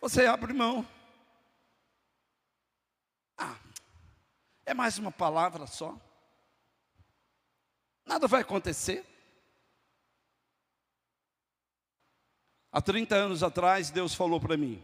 você 0.00 0.26
abre 0.26 0.52
mão. 0.52 0.86
Ah, 3.36 3.56
é 4.66 4.74
mais 4.74 4.98
uma 4.98 5.12
palavra 5.12 5.66
só. 5.66 5.98
Nada 8.04 8.26
vai 8.26 8.42
acontecer. 8.42 9.06
Há 12.70 12.80
30 12.80 13.14
anos 13.14 13.42
atrás, 13.42 13.90
Deus 13.90 14.14
falou 14.14 14.40
para 14.40 14.56
mim. 14.56 14.82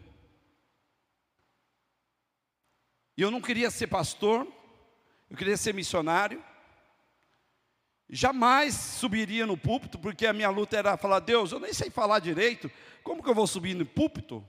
E 3.16 3.22
eu 3.22 3.30
não 3.30 3.40
queria 3.40 3.70
ser 3.70 3.88
pastor, 3.88 4.46
eu 5.28 5.36
queria 5.36 5.56
ser 5.56 5.74
missionário. 5.74 6.44
Jamais 8.10 8.74
subiria 8.74 9.44
no 9.44 9.56
púlpito, 9.56 9.98
porque 9.98 10.26
a 10.26 10.32
minha 10.32 10.48
luta 10.48 10.76
era 10.78 10.96
falar: 10.96 11.20
Deus, 11.20 11.52
eu 11.52 11.60
nem 11.60 11.74
sei 11.74 11.90
falar 11.90 12.20
direito, 12.20 12.70
como 13.02 13.22
que 13.22 13.28
eu 13.28 13.34
vou 13.34 13.46
subir 13.46 13.74
no 13.74 13.84
púlpito? 13.84 14.42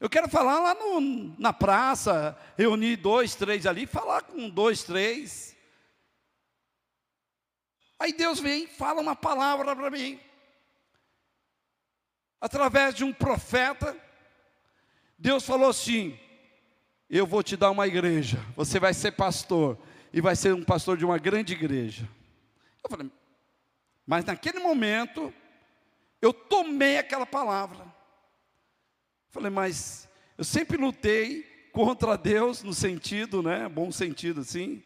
Eu 0.00 0.08
quero 0.08 0.28
falar 0.28 0.58
lá 0.58 0.74
no, 0.74 1.00
na 1.38 1.52
praça, 1.52 2.38
reunir 2.56 2.96
dois, 2.96 3.34
três 3.34 3.66
ali, 3.66 3.86
falar 3.86 4.22
com 4.22 4.48
dois, 4.48 4.82
três. 4.82 5.54
Aí 7.98 8.12
Deus 8.12 8.40
vem, 8.40 8.66
fala 8.66 9.00
uma 9.00 9.14
palavra 9.14 9.76
para 9.76 9.90
mim, 9.90 10.18
através 12.40 12.94
de 12.94 13.04
um 13.04 13.12
profeta. 13.12 13.94
Deus 15.18 15.44
falou 15.44 15.68
assim: 15.68 16.18
Eu 17.08 17.26
vou 17.26 17.42
te 17.42 17.54
dar 17.54 17.70
uma 17.70 17.86
igreja, 17.86 18.38
você 18.56 18.80
vai 18.80 18.94
ser 18.94 19.12
pastor 19.12 19.78
e 20.14 20.20
vai 20.20 20.36
ser 20.36 20.54
um 20.54 20.62
pastor 20.62 20.96
de 20.96 21.04
uma 21.04 21.18
grande 21.18 21.54
igreja. 21.54 22.08
Eu 22.84 22.88
falei, 22.88 23.10
mas 24.06 24.24
naquele 24.24 24.60
momento, 24.60 25.34
eu 26.22 26.32
tomei 26.32 26.98
aquela 26.98 27.26
palavra. 27.26 27.84
Falei, 29.30 29.50
mas 29.50 30.08
eu 30.38 30.44
sempre 30.44 30.76
lutei 30.76 31.42
contra 31.72 32.16
Deus 32.16 32.62
no 32.62 32.72
sentido, 32.72 33.42
né, 33.42 33.68
bom 33.68 33.90
sentido 33.90 34.42
assim, 34.42 34.84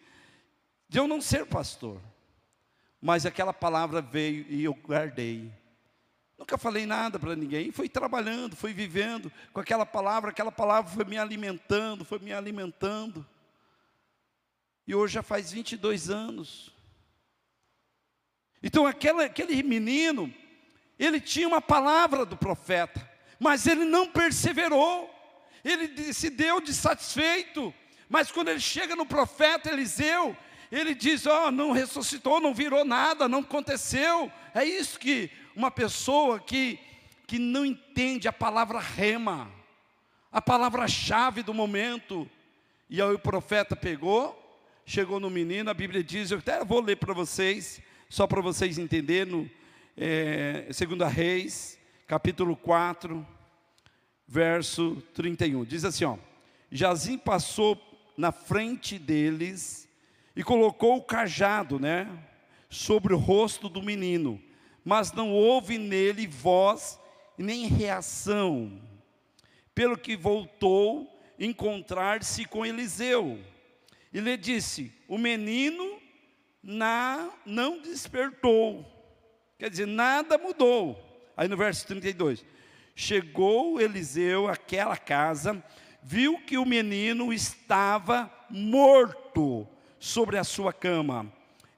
de 0.89 0.99
eu 0.99 1.07
não 1.07 1.21
ser 1.21 1.45
pastor. 1.45 2.01
Mas 2.99 3.27
aquela 3.27 3.53
palavra 3.53 4.01
veio 4.01 4.47
e 4.49 4.65
eu 4.65 4.73
guardei. 4.73 5.53
Nunca 6.39 6.57
falei 6.57 6.87
nada 6.87 7.19
para 7.19 7.37
ninguém, 7.37 7.71
fui 7.71 7.87
trabalhando, 7.87 8.57
fui 8.57 8.73
vivendo 8.73 9.31
com 9.53 9.61
aquela 9.61 9.85
palavra, 9.85 10.31
aquela 10.31 10.51
palavra 10.51 10.91
foi 10.91 11.05
me 11.05 11.19
alimentando, 11.19 12.03
foi 12.03 12.19
me 12.19 12.33
alimentando. 12.33 13.27
E 14.89 14.95
hoje 14.95 15.13
já 15.13 15.23
faz 15.23 15.53
22 15.53 16.09
anos. 16.09 16.71
Então 18.63 18.87
aquele, 18.87 19.23
aquele 19.23 19.63
menino, 19.63 20.33
ele 20.99 21.21
tinha 21.21 21.47
uma 21.47 21.61
palavra 21.61 22.25
do 22.25 22.39
profeta, 22.39 23.07
mas 23.39 23.67
ele 23.67 23.85
não 23.85 24.09
perseverou, 24.09 25.15
ele 25.63 26.11
se 26.15 26.31
deu 26.31 26.59
de 26.59 26.73
satisfeito, 26.73 27.73
mas 28.09 28.33
quando 28.33 28.49
ele 28.49 28.61
chega 28.61 28.97
no 28.97 29.05
profeta 29.05 29.71
Eliseu, 29.71 30.35
ele 30.73 30.95
diz: 30.95 31.27
Ó, 31.27 31.49
oh, 31.49 31.51
não 31.51 31.71
ressuscitou, 31.73 32.41
não 32.41 32.55
virou 32.55 32.83
nada, 32.83 33.29
não 33.29 33.41
aconteceu. 33.41 34.33
É 34.55 34.65
isso 34.65 34.99
que 34.99 35.31
uma 35.55 35.71
pessoa 35.71 36.41
que, 36.41 36.79
que 37.27 37.39
não 37.39 37.67
entende 37.67 38.27
a 38.27 38.33
palavra 38.33 38.79
rema, 38.79 39.53
a 40.33 40.41
palavra-chave 40.41 41.43
do 41.43 41.53
momento. 41.53 42.27
E 42.89 43.03
aí 43.03 43.13
o 43.13 43.19
profeta 43.19 43.77
pegou, 43.77 44.48
chegou 44.89 45.21
no 45.21 45.29
menino, 45.29 45.69
a 45.69 45.75
Bíblia 45.75 46.03
diz, 46.03 46.31
eu 46.31 46.39
até 46.39 46.65
vou 46.65 46.81
ler 46.81 46.97
para 46.97 47.13
vocês, 47.13 47.79
só 48.09 48.27
para 48.27 48.41
vocês 48.41 48.79
entenderem, 48.79 49.31
no, 49.31 49.51
é, 49.95 50.63
2 50.63 51.13
Reis, 51.13 51.79
capítulo 52.07 52.57
4, 52.57 53.25
verso 54.27 54.97
31. 55.13 55.67
Diz 55.67 55.85
assim, 55.85 56.07
ó, 56.07 56.17
Jazim 56.73 57.19
passou 57.19 57.79
na 58.17 58.33
frente 58.33 58.99
deles 58.99 59.87
e 60.35 60.43
colocou 60.43 60.97
o 60.97 61.03
cajado, 61.03 61.79
né, 61.79 62.09
sobre 62.71 63.13
o 63.13 63.19
rosto 63.19 63.69
do 63.69 63.83
menino, 63.83 64.41
mas 64.83 65.13
não 65.13 65.31
houve 65.33 65.77
nele 65.77 66.27
voz 66.27 66.99
nem 67.37 67.67
reação, 67.67 68.81
pelo 69.75 69.99
que 69.99 70.17
voltou 70.17 71.15
encontrar-se 71.39 72.47
com 72.47 72.65
Eliseu. 72.65 73.39
E 74.19 74.21
lhe 74.21 74.37
disse: 74.37 74.93
O 75.07 75.17
menino 75.17 75.97
na, 76.61 77.31
não 77.47 77.81
despertou. 77.81 78.85
Quer 79.57 79.71
dizer, 79.71 79.87
nada 79.87 80.37
mudou. 80.37 80.99
Aí 81.37 81.47
no 81.47 81.57
verso 81.57 81.87
32. 81.87 82.45
Chegou 82.97 83.81
Eliseu 83.81 84.49
àquela 84.49 84.97
casa, 84.97 85.65
viu 86.03 86.37
que 86.41 86.59
o 86.59 86.67
menino 86.67 87.33
estava 87.33 88.29
morto 88.51 89.65
sobre 90.01 90.37
a 90.37 90.43
sua 90.43 90.73
cama. 90.73 91.33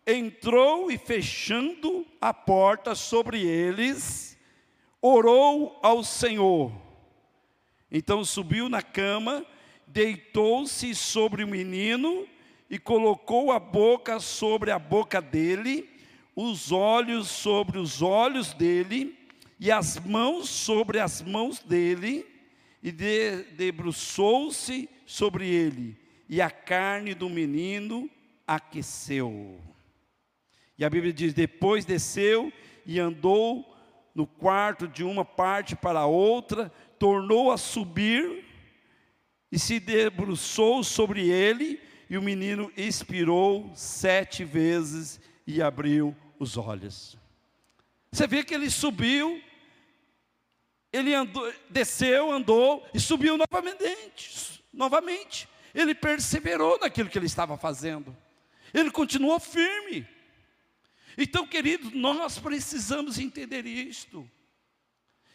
Entrou 0.07 0.91
e 0.91 0.97
fechando 0.97 2.07
a 2.19 2.33
porta 2.33 2.95
sobre 2.95 3.47
eles, 3.47 4.35
orou 5.03 5.79
ao 5.83 6.03
Senhor. 6.03 6.73
Então 7.93 8.25
subiu 8.25 8.67
na 8.71 8.81
cama 8.81 9.45
deitou-se 9.93 10.95
sobre 10.95 11.45
o 11.45 11.49
menino 11.49 12.27
e 12.69 12.79
colocou 12.79 13.51
a 13.51 13.59
boca 13.59 14.21
sobre 14.21 14.71
a 14.71 14.79
boca 14.79 15.21
dele, 15.21 15.89
os 16.35 16.71
olhos 16.71 17.29
sobre 17.29 17.79
os 17.79 18.01
olhos 18.01 18.53
dele, 18.53 19.19
e 19.59 19.71
as 19.71 19.99
mãos 19.99 20.49
sobre 20.49 21.01
as 21.01 21.21
mãos 21.21 21.59
dele, 21.59 22.25
e 22.83 22.91
de, 22.91 23.43
debruçou-se 23.57 24.89
sobre 25.05 25.49
ele, 25.49 25.97
e 26.29 26.41
a 26.41 26.51
carne 26.51 27.13
do 27.13 27.29
menino 27.29 28.09
aqueceu. 28.47 29.61
E 30.79 30.85
a 30.85 30.89
Bíblia 30.89 31.13
diz: 31.13 31.35
depois 31.35 31.85
desceu 31.85 32.53
e 32.87 32.99
andou 32.99 33.67
no 34.15 34.27
quarto 34.27 34.89
de 34.89 35.05
uma 35.05 35.25
parte 35.25 35.77
para 35.77 36.01
a 36.01 36.07
outra, 36.07 36.73
tornou 36.99 37.51
a 37.51 37.59
subir 37.59 38.50
e 39.51 39.59
se 39.59 39.81
debruçou 39.81 40.85
sobre 40.85 41.29
ele, 41.29 41.81
e 42.09 42.17
o 42.17 42.23
menino 42.23 42.73
expirou 42.77 43.71
sete 43.75 44.45
vezes 44.45 45.21
e 45.47 45.61
abriu 45.61 46.17
os 46.39 46.57
olhos. 46.57 47.17
Você 48.11 48.27
vê 48.27 48.45
que 48.45 48.55
ele 48.55 48.71
subiu, 48.71 49.43
ele 50.93 51.15
andou, 51.15 51.53
desceu, 51.69 52.33
andou 52.33 52.85
e 52.93 52.99
subiu 52.99 53.37
novamente, 53.37 54.63
novamente. 54.73 55.49
Ele 55.73 55.95
perseverou 55.95 56.79
naquilo 56.81 57.09
que 57.09 57.17
ele 57.17 57.27
estava 57.27 57.57
fazendo. 57.57 58.17
Ele 58.75 58.91
continuou 58.91 59.39
firme. 59.39 60.07
Então, 61.17 61.47
querido, 61.47 61.91
nós 61.93 62.39
precisamos 62.39 63.19
entender 63.19 63.67
isto. 63.67 64.29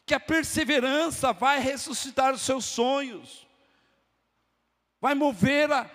Que 0.06 0.14
a 0.14 0.20
perseverança 0.20 1.32
vai 1.32 1.60
ressuscitar 1.60 2.34
os 2.34 2.42
seus 2.42 2.66
sonhos 2.66 3.45
vai 5.06 5.14
mover 5.14 5.72
a, 5.72 5.88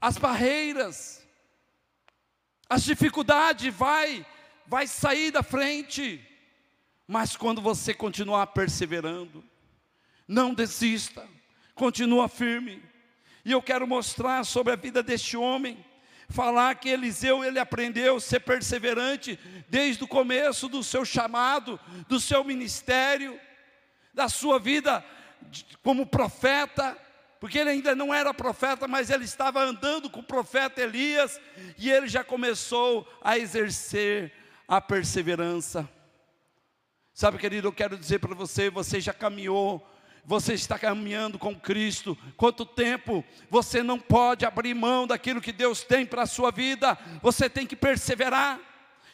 as 0.00 0.18
barreiras, 0.18 1.24
as 2.68 2.82
dificuldades, 2.82 3.72
vai, 3.72 4.26
vai 4.66 4.84
sair 4.88 5.30
da 5.30 5.44
frente. 5.44 6.20
Mas 7.06 7.36
quando 7.36 7.62
você 7.62 7.94
continuar 7.94 8.48
perseverando, 8.48 9.44
não 10.26 10.52
desista, 10.52 11.24
continua 11.72 12.28
firme. 12.28 12.82
E 13.44 13.52
eu 13.52 13.62
quero 13.62 13.86
mostrar 13.86 14.44
sobre 14.44 14.72
a 14.72 14.76
vida 14.76 15.00
deste 15.00 15.36
homem, 15.36 15.86
falar 16.28 16.74
que 16.74 16.88
Eliseu 16.88 17.44
ele 17.44 17.60
aprendeu 17.60 18.16
a 18.16 18.20
ser 18.20 18.40
perseverante 18.40 19.38
desde 19.68 20.02
o 20.02 20.08
começo 20.08 20.68
do 20.68 20.82
seu 20.82 21.04
chamado, 21.04 21.78
do 22.08 22.18
seu 22.18 22.42
ministério, 22.42 23.40
da 24.12 24.28
sua 24.28 24.58
vida 24.58 25.04
como 25.80 26.04
profeta, 26.04 26.98
porque 27.42 27.58
ele 27.58 27.70
ainda 27.70 27.92
não 27.92 28.14
era 28.14 28.32
profeta, 28.32 28.86
mas 28.86 29.10
ele 29.10 29.24
estava 29.24 29.60
andando 29.60 30.08
com 30.08 30.20
o 30.20 30.22
profeta 30.22 30.80
Elias, 30.80 31.40
e 31.76 31.90
ele 31.90 32.06
já 32.06 32.22
começou 32.22 33.04
a 33.20 33.36
exercer 33.36 34.32
a 34.68 34.80
perseverança. 34.80 35.90
Sabe, 37.12 37.38
querido, 37.38 37.66
eu 37.66 37.72
quero 37.72 37.98
dizer 37.98 38.20
para 38.20 38.32
você: 38.32 38.70
você 38.70 39.00
já 39.00 39.12
caminhou 39.12 39.84
você 40.24 40.54
está 40.54 40.78
caminhando 40.78 41.36
com 41.36 41.52
Cristo, 41.52 42.16
quanto 42.36 42.64
tempo 42.64 43.24
você 43.50 43.82
não 43.82 43.98
pode 43.98 44.46
abrir 44.46 44.72
mão 44.72 45.04
daquilo 45.04 45.40
que 45.40 45.50
Deus 45.50 45.82
tem 45.82 46.06
para 46.06 46.22
a 46.22 46.26
sua 46.26 46.52
vida, 46.52 46.96
você 47.20 47.50
tem 47.50 47.66
que 47.66 47.74
perseverar. 47.74 48.60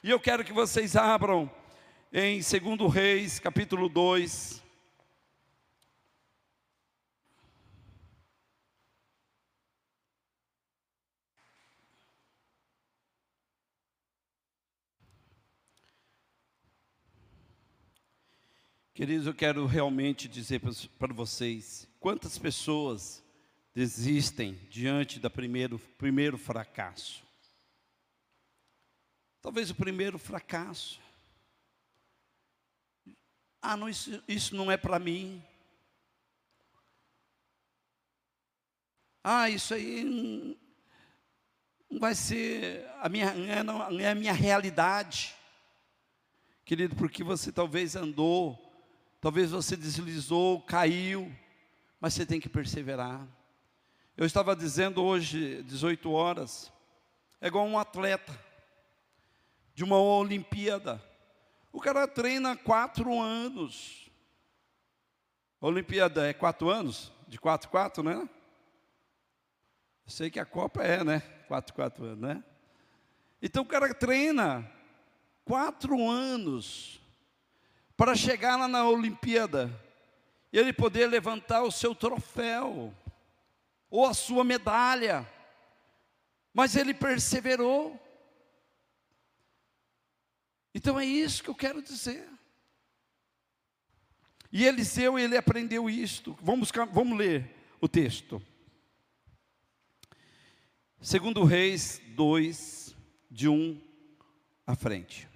E 0.05 0.11
eu 0.11 0.21
quero 0.21 0.45
que 0.45 0.53
vocês 0.53 0.97
abram 0.97 1.51
em 2.12 2.41
2 2.41 2.93
Reis, 2.93 3.38
capítulo 3.38 3.88
2. 3.88 4.67
Queridos, 18.99 19.29
eu 19.29 19.33
quero 19.33 19.65
realmente 19.65 20.27
dizer 20.27 20.61
para 20.99 21.15
vocês, 21.15 21.87
quantas 22.01 22.37
pessoas 22.37 23.23
desistem 23.73 24.55
diante 24.69 25.21
do 25.21 25.31
primeiro, 25.31 25.79
primeiro 25.97 26.37
fracasso? 26.37 27.23
Talvez 29.41 29.71
o 29.71 29.75
primeiro 29.77 30.19
fracasso. 30.19 31.01
Ah, 33.63 33.77
não, 33.77 33.89
isso, 33.89 34.21
isso 34.27 34.57
não 34.57 34.69
é 34.69 34.77
para 34.77 34.99
mim. 34.99 35.41
Ah, 39.23 39.49
isso 39.49 39.75
aí 39.75 40.59
não 41.89 42.01
vai 42.01 42.17
ser 42.17 42.85
a 42.99 43.09
minha, 43.09 43.63
não 43.63 44.01
é, 44.01 44.03
é 44.03 44.11
a 44.11 44.15
minha 44.17 44.33
realidade. 44.33 45.37
Querido, 46.65 46.97
porque 46.97 47.23
você 47.23 47.53
talvez 47.53 47.95
andou 47.95 48.67
Talvez 49.20 49.50
você 49.50 49.76
deslizou, 49.76 50.61
caiu, 50.62 51.35
mas 52.00 52.14
você 52.14 52.24
tem 52.24 52.40
que 52.40 52.48
perseverar. 52.48 53.26
Eu 54.16 54.24
estava 54.24 54.54
dizendo 54.54 55.02
hoje, 55.02 55.62
18 55.64 56.11
horas, 56.11 56.72
é 57.40 57.48
igual 57.48 57.66
um 57.66 57.78
atleta 57.78 58.38
de 59.74 59.83
uma 59.83 59.98
Olimpíada. 59.98 61.02
O 61.72 61.81
cara 61.81 62.07
treina 62.07 62.57
quatro 62.57 63.20
anos. 63.20 64.11
Olimpíada 65.61 66.28
é 66.28 66.33
quatro 66.33 66.68
anos? 66.68 67.12
De 67.26 67.38
quatro, 67.38 67.68
quatro, 67.68 68.02
né? 68.02 68.28
Eu 70.04 70.11
sei 70.11 70.31
que 70.31 70.40
a 70.40 70.46
Copa 70.46 70.83
é, 70.83 71.02
né? 71.02 71.20
Quatro, 71.48 71.74
quatro 71.74 72.04
anos, 72.04 72.20
né? 72.20 72.44
Então 73.42 73.62
o 73.62 73.66
cara 73.66 73.92
treina 73.92 74.68
quatro 75.44 76.09
anos 76.09 77.00
para 77.99 78.15
chegar 78.15 78.57
lá 78.57 78.69
na 78.69 78.89
Olimpíada, 78.89 79.69
ele 80.53 80.73
poder 80.73 81.09
levantar 81.09 81.65
o 81.65 81.73
seu 81.73 81.97
troféu, 81.97 82.95
ou 83.91 84.07
a 84.07 84.15
sua 84.15 84.45
medalha, 84.45 85.29
mas 86.55 86.77
ele 86.77 86.95
perseverou. 86.95 88.01
Então 90.73 90.99
é 90.99 91.05
isso 91.05 91.43
que 91.43 91.51
eu 91.51 91.57
quero 91.57 91.83
dizer. 91.83 92.25
E 94.53 94.65
Eliseu, 94.65 95.19
ele 95.19 95.37
aprendeu 95.37 95.91
isto. 95.91 96.39
Vamos, 96.41 96.71
vamos 96.93 97.19
ler 97.19 97.53
o 97.81 97.89
texto. 97.89 98.41
Segundo 101.01 101.43
Reis 101.43 102.01
2, 102.15 102.95
de 103.29 103.49
1 103.49 103.81
à 104.65 104.77
frente. 104.77 105.28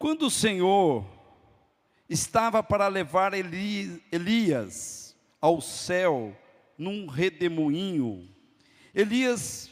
Quando 0.00 0.28
o 0.28 0.30
Senhor 0.30 1.04
estava 2.08 2.62
para 2.62 2.88
levar 2.88 3.34
Elias 3.34 5.14
ao 5.38 5.60
céu 5.60 6.34
num 6.78 7.06
redemoinho, 7.06 8.26
Elias 8.94 9.70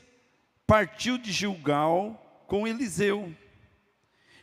partiu 0.66 1.16
de 1.16 1.32
Gilgal 1.32 2.44
com 2.46 2.68
Eliseu. 2.68 3.34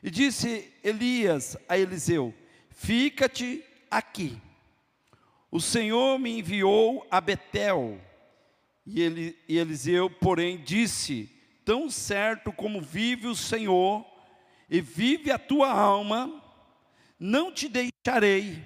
E 0.01 0.09
disse 0.09 0.73
Elias 0.83 1.55
a 1.69 1.77
Eliseu: 1.77 2.33
Fica-te 2.71 3.63
aqui. 3.91 4.41
O 5.51 5.61
Senhor 5.61 6.17
me 6.17 6.39
enviou 6.39 7.05
a 7.11 7.21
Betel. 7.21 8.01
E, 8.87 9.03
ele, 9.03 9.37
e 9.47 9.59
Eliseu, 9.59 10.09
porém, 10.09 10.57
disse: 10.57 11.29
Tão 11.63 11.91
certo 11.91 12.51
como 12.51 12.81
vive 12.81 13.27
o 13.27 13.35
Senhor, 13.35 14.03
e 14.69 14.81
vive 14.81 15.31
a 15.31 15.37
tua 15.37 15.71
alma, 15.71 16.41
não 17.19 17.51
te 17.51 17.67
deixarei. 17.67 18.63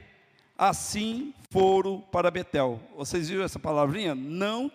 Assim 0.58 1.34
foram 1.50 2.02
para 2.02 2.30
Betel. 2.30 2.82
Vocês 2.96 3.30
viram 3.30 3.44
essa 3.44 3.60
palavrinha? 3.60 4.14
Não 4.14 4.72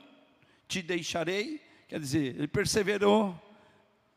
te 0.66 0.82
deixarei. 0.82 1.60
Quer 1.88 2.00
dizer, 2.00 2.34
ele 2.37 2.48
perseverou, 2.48 3.38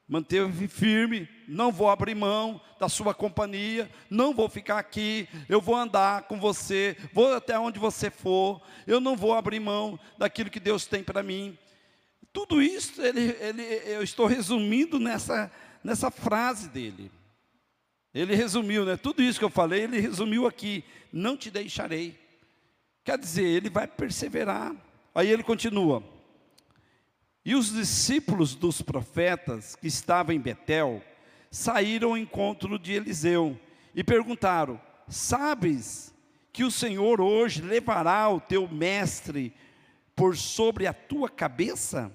manteve 0.07 0.67
firme, 0.67 1.27
não 1.47 1.71
vou 1.71 1.89
abrir 1.89 2.15
mão 2.15 2.61
da 2.79 2.87
sua 2.87 3.13
companhia, 3.13 3.89
não 4.09 4.33
vou 4.33 4.47
ficar 4.47 4.79
aqui, 4.79 5.27
eu 5.49 5.59
vou 5.59 5.75
andar 5.75 6.23
com 6.23 6.39
você, 6.39 6.95
vou 7.11 7.33
até 7.33 7.59
onde 7.59 7.77
você 7.77 8.09
for, 8.09 8.61
eu 8.85 8.99
não 8.99 9.15
vou 9.15 9.33
abrir 9.33 9.59
mão 9.59 9.99
daquilo 10.17 10.49
que 10.49 10.59
Deus 10.59 10.85
tem 10.85 11.03
para 11.03 11.21
mim. 11.21 11.57
Tudo 12.31 12.61
isso 12.61 13.01
ele, 13.01 13.35
ele, 13.39 13.63
eu 13.85 14.01
estou 14.01 14.27
resumindo 14.27 14.99
nessa, 14.99 15.51
nessa 15.87 16.11
frase 16.11 16.67
dele. 16.67 17.09
Ele 18.13 18.35
resumiu, 18.35 18.83
né? 18.83 18.97
Tudo 18.97 19.23
isso 19.23 19.39
que 19.39 19.45
eu 19.45 19.49
falei, 19.49 19.83
ele 19.83 20.01
resumiu 20.01 20.45
aqui: 20.45 20.83
não 21.13 21.37
te 21.37 21.49
deixarei. 21.49 22.19
Quer 23.05 23.17
dizer, 23.17 23.45
ele 23.45 23.69
vai 23.69 23.87
perseverar. 23.87 24.75
Aí 25.15 25.31
ele 25.31 25.43
continua. 25.43 26.03
E 27.45 27.55
os 27.55 27.71
discípulos 27.71 28.53
dos 28.53 28.81
profetas 28.81 29.77
que 29.77 29.87
estavam 29.87 30.35
em 30.35 30.39
Betel 30.41 31.01
saíram 31.49 32.09
ao 32.09 32.17
encontro 32.17 32.77
de 32.77 32.91
Eliseu 32.91 33.57
e 33.95 34.03
perguntaram: 34.03 34.81
Sabes 35.07 36.13
que 36.51 36.65
o 36.65 36.71
Senhor 36.71 37.21
hoje 37.21 37.61
levará 37.61 38.27
o 38.27 38.41
teu 38.41 38.67
mestre 38.67 39.53
por 40.13 40.35
sobre 40.35 40.85
a 40.85 40.91
tua 40.91 41.29
cabeça? 41.29 42.11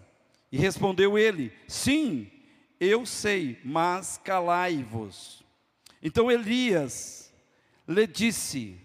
E 0.50 0.58
respondeu 0.58 1.16
ele: 1.16 1.50
Sim, 1.66 2.30
eu 2.84 3.06
sei, 3.06 3.60
mas 3.64 4.18
calai-vos. 4.24 5.44
Então 6.02 6.30
Elias 6.30 7.32
lhe 7.86 8.06
disse, 8.06 8.76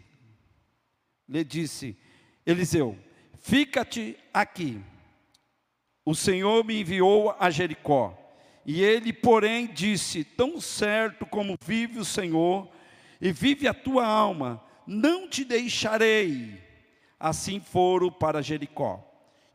lhe 1.28 1.44
disse, 1.44 1.98
Eliseu, 2.46 2.98
fica-te 3.42 4.16
aqui. 4.34 4.80
O 6.06 6.14
Senhor 6.14 6.64
me 6.64 6.80
enviou 6.80 7.36
a 7.40 7.50
Jericó. 7.50 8.16
E 8.66 8.84
ele, 8.84 9.12
porém, 9.12 9.68
disse: 9.68 10.24
Tão 10.24 10.62
certo 10.62 11.26
como 11.26 11.58
vive 11.66 12.00
o 12.00 12.06
Senhor, 12.06 12.70
e 13.20 13.32
vive 13.32 13.68
a 13.68 13.74
tua 13.74 14.06
alma, 14.06 14.64
não 14.86 15.28
te 15.28 15.44
deixarei. 15.44 16.62
Assim 17.20 17.60
foram 17.60 18.12
para 18.12 18.44
Jericó. 18.44 19.04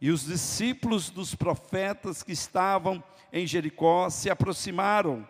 E 0.00 0.10
os 0.10 0.26
discípulos 0.26 1.10
dos 1.10 1.34
profetas 1.34 2.22
que 2.22 2.32
estavam 2.32 3.02
em 3.32 3.46
Jericó 3.46 4.10
se 4.10 4.28
aproximaram 4.28 5.26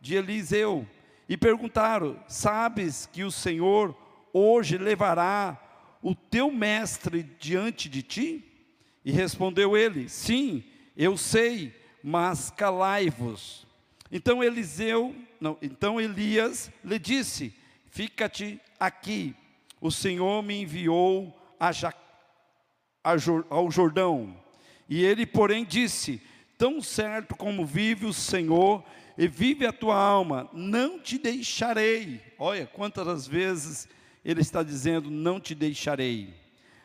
de 0.00 0.14
Eliseu 0.14 0.86
e 1.28 1.36
perguntaram: 1.36 2.18
Sabes 2.26 3.06
que 3.06 3.22
o 3.22 3.30
Senhor 3.30 3.96
hoje 4.32 4.76
levará 4.76 5.60
o 6.02 6.14
teu 6.14 6.50
mestre 6.50 7.22
diante 7.38 7.88
de 7.88 8.02
ti? 8.02 8.44
E 9.04 9.12
respondeu 9.12 9.76
ele: 9.76 10.08
Sim, 10.08 10.64
eu 10.96 11.16
sei, 11.16 11.72
mas 12.02 12.50
calai-vos. 12.50 13.66
Então 14.10 14.42
Eliseu, 14.42 15.14
não, 15.40 15.56
então 15.62 16.00
Elias 16.00 16.70
lhe 16.84 16.98
disse: 16.98 17.54
Fica-te 17.90 18.60
aqui. 18.78 19.34
O 19.80 19.90
Senhor 19.90 20.42
me 20.42 20.62
enviou 20.62 21.38
a 21.60 21.70
Jacó 21.70 22.04
ao 23.50 23.70
Jordão. 23.70 24.34
E 24.88 25.04
ele, 25.04 25.26
porém, 25.26 25.64
disse: 25.64 26.22
Tão 26.56 26.80
certo 26.80 27.34
como 27.36 27.66
vive 27.66 28.06
o 28.06 28.12
Senhor 28.12 28.84
e 29.18 29.26
vive 29.26 29.66
a 29.66 29.72
tua 29.72 29.96
alma, 29.96 30.48
não 30.52 30.98
te 30.98 31.18
deixarei. 31.18 32.20
Olha 32.38 32.66
quantas 32.66 33.26
vezes 33.26 33.88
ele 34.24 34.40
está 34.40 34.62
dizendo: 34.62 35.10
Não 35.10 35.40
te 35.40 35.54
deixarei. 35.54 36.34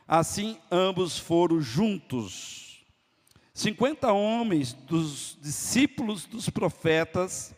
Assim 0.08 0.58
ambos 0.71 1.19
foram 1.19 1.62
juntos. 1.62 2.84
Cinquenta 3.53 4.12
homens 4.12 4.73
dos 4.73 5.38
discípulos 5.41 6.25
dos 6.25 6.49
profetas 6.49 7.53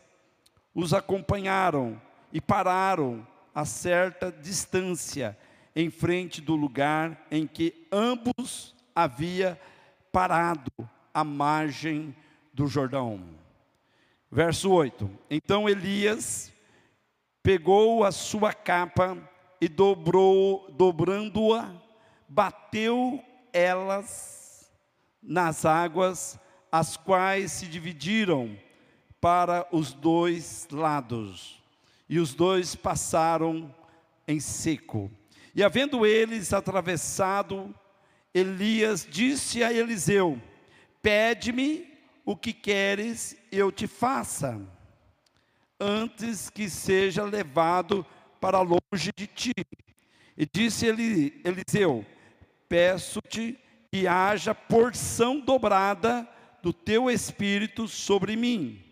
os 0.74 0.94
acompanharam 0.94 2.02
e 2.32 2.42
pararam 2.42 3.26
a 3.54 3.66
certa 3.66 4.32
distância 4.32 5.38
em 5.76 5.90
frente 5.90 6.42
do 6.42 6.56
lugar 6.56 7.28
em 7.30 7.46
que 7.46 7.88
ambos 7.92 8.74
havia 8.96 9.60
parado 10.12 10.72
à 11.14 11.24
margem 11.24 12.16
do 12.54 12.68
Jordão. 12.68 13.24
Verso 14.32 14.72
8: 14.72 15.10
Então 15.30 15.68
Elias 15.68 16.52
pegou 17.44 18.04
a 18.04 18.12
sua 18.12 18.54
capa, 18.54 19.18
e 19.62 19.68
dobrou, 19.68 20.72
dobrando-a, 20.72 21.72
bateu 22.28 23.24
elas 23.54 24.72
nas 25.22 25.66
águas, 25.66 26.40
as 26.72 26.98
quais 26.98 27.52
se 27.52 27.68
dividiram 27.68 28.58
para 29.20 29.68
os 29.72 29.94
dois 29.94 30.68
lados, 30.72 31.62
e 32.10 32.18
os 32.18 32.34
dois 32.34 32.76
passaram 32.76 33.74
em 34.28 34.40
seco. 34.40 35.12
E 35.54 35.64
havendo 35.64 36.06
eles 36.06 36.54
atravessado, 36.54 37.74
Elias 38.34 39.06
disse 39.08 39.64
a 39.64 39.72
Eliseu: 39.72 40.42
Pede-me 41.02 41.88
o 42.26 42.36
que 42.36 42.54
queres, 42.54 43.36
eu 43.52 43.72
te 43.72 43.88
faça, 43.88 44.62
antes 45.80 46.50
que 46.50 46.70
seja 46.70 47.24
levado 47.24 48.06
para 48.40 48.62
longe 48.62 49.12
de 49.16 49.28
ti. 49.28 49.54
E 50.38 50.46
disse 50.52 50.86
ele, 50.86 51.42
Eliseu: 51.44 52.06
Peço-te 52.70 53.58
que 53.92 54.08
haja 54.08 54.56
porção 54.56 55.40
dobrada 55.40 56.28
do 56.62 56.72
teu 56.72 57.10
espírito 57.10 57.88
sobre 57.88 58.36
mim. 58.36 58.84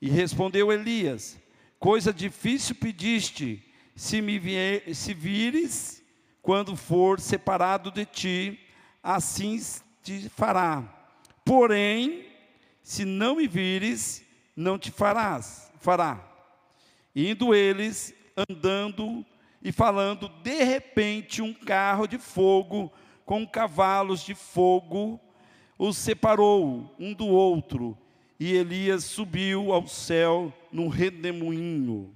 E 0.00 0.08
respondeu 0.08 0.72
Elias: 0.72 1.38
Coisa 1.78 2.12
difícil 2.12 2.76
pediste, 2.76 3.64
se 3.94 4.22
me 4.22 4.38
vier, 4.38 4.94
se 4.94 5.12
vires 5.12 6.02
quando 6.40 6.76
for 6.76 7.20
separado 7.20 7.90
de 7.90 8.06
ti, 8.06 8.60
assim 9.02 9.60
te 10.02 10.28
fará. 10.30 10.97
Porém, 11.48 12.26
se 12.82 13.06
não 13.06 13.36
me 13.36 13.48
vires, 13.48 14.22
não 14.54 14.78
te 14.78 14.90
farás, 14.90 15.72
fará. 15.80 16.22
Indo 17.16 17.54
eles 17.54 18.14
andando 18.36 19.24
e 19.62 19.72
falando, 19.72 20.28
de 20.42 20.62
repente 20.62 21.40
um 21.40 21.54
carro 21.54 22.06
de 22.06 22.18
fogo 22.18 22.92
com 23.24 23.46
cavalos 23.46 24.20
de 24.20 24.34
fogo 24.34 25.18
os 25.78 25.96
separou 25.96 26.94
um 26.98 27.14
do 27.14 27.26
outro, 27.26 27.96
e 28.38 28.52
Elias 28.52 29.04
subiu 29.04 29.72
ao 29.72 29.86
céu 29.86 30.52
num 30.70 30.88
redemoinho. 30.88 32.14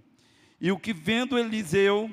E 0.61 0.71
o 0.71 0.79
que 0.79 0.93
vendo 0.93 1.39
Eliseu, 1.39 2.11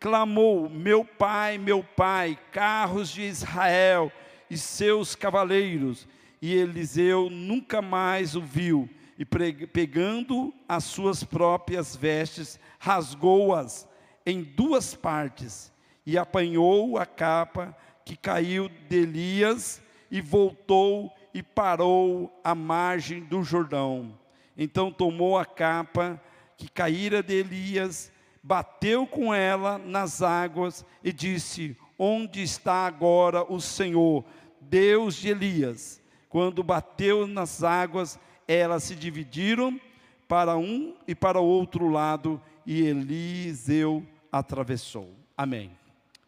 clamou: 0.00 0.70
Meu 0.70 1.04
pai, 1.04 1.58
meu 1.58 1.84
pai, 1.84 2.38
carros 2.50 3.10
de 3.10 3.20
Israel 3.20 4.10
e 4.48 4.56
seus 4.56 5.14
cavaleiros. 5.14 6.08
E 6.46 6.54
Eliseu 6.54 7.30
nunca 7.30 7.80
mais 7.80 8.36
o 8.36 8.42
viu, 8.42 8.86
e 9.18 9.24
pegando 9.24 10.52
as 10.68 10.84
suas 10.84 11.24
próprias 11.24 11.96
vestes, 11.96 12.60
rasgou-as 12.78 13.88
em 14.26 14.42
duas 14.42 14.94
partes, 14.94 15.72
e 16.04 16.18
apanhou 16.18 16.98
a 16.98 17.06
capa 17.06 17.74
que 18.04 18.14
caiu 18.14 18.68
de 18.90 18.94
Elias, 18.94 19.80
e 20.10 20.20
voltou 20.20 21.10
e 21.32 21.42
parou 21.42 22.30
à 22.44 22.54
margem 22.54 23.22
do 23.22 23.42
Jordão. 23.42 24.14
Então 24.54 24.92
tomou 24.92 25.38
a 25.38 25.46
capa 25.46 26.22
que 26.58 26.70
caíra 26.70 27.22
de 27.22 27.36
Elias, 27.36 28.12
bateu 28.42 29.06
com 29.06 29.32
ela 29.32 29.78
nas 29.78 30.20
águas 30.20 30.84
e 31.02 31.10
disse: 31.10 31.74
Onde 31.98 32.42
está 32.42 32.86
agora 32.86 33.50
o 33.50 33.62
Senhor, 33.62 34.22
Deus 34.60 35.14
de 35.14 35.30
Elias? 35.30 36.03
Quando 36.34 36.64
bateu 36.64 37.28
nas 37.28 37.62
águas, 37.62 38.18
elas 38.48 38.82
se 38.82 38.96
dividiram 38.96 39.80
para 40.26 40.56
um 40.56 40.96
e 41.06 41.14
para 41.14 41.38
o 41.38 41.46
outro 41.46 41.88
lado, 41.88 42.42
e 42.66 42.82
Eliseu 42.82 44.04
atravessou. 44.32 45.14
Amém. 45.36 45.70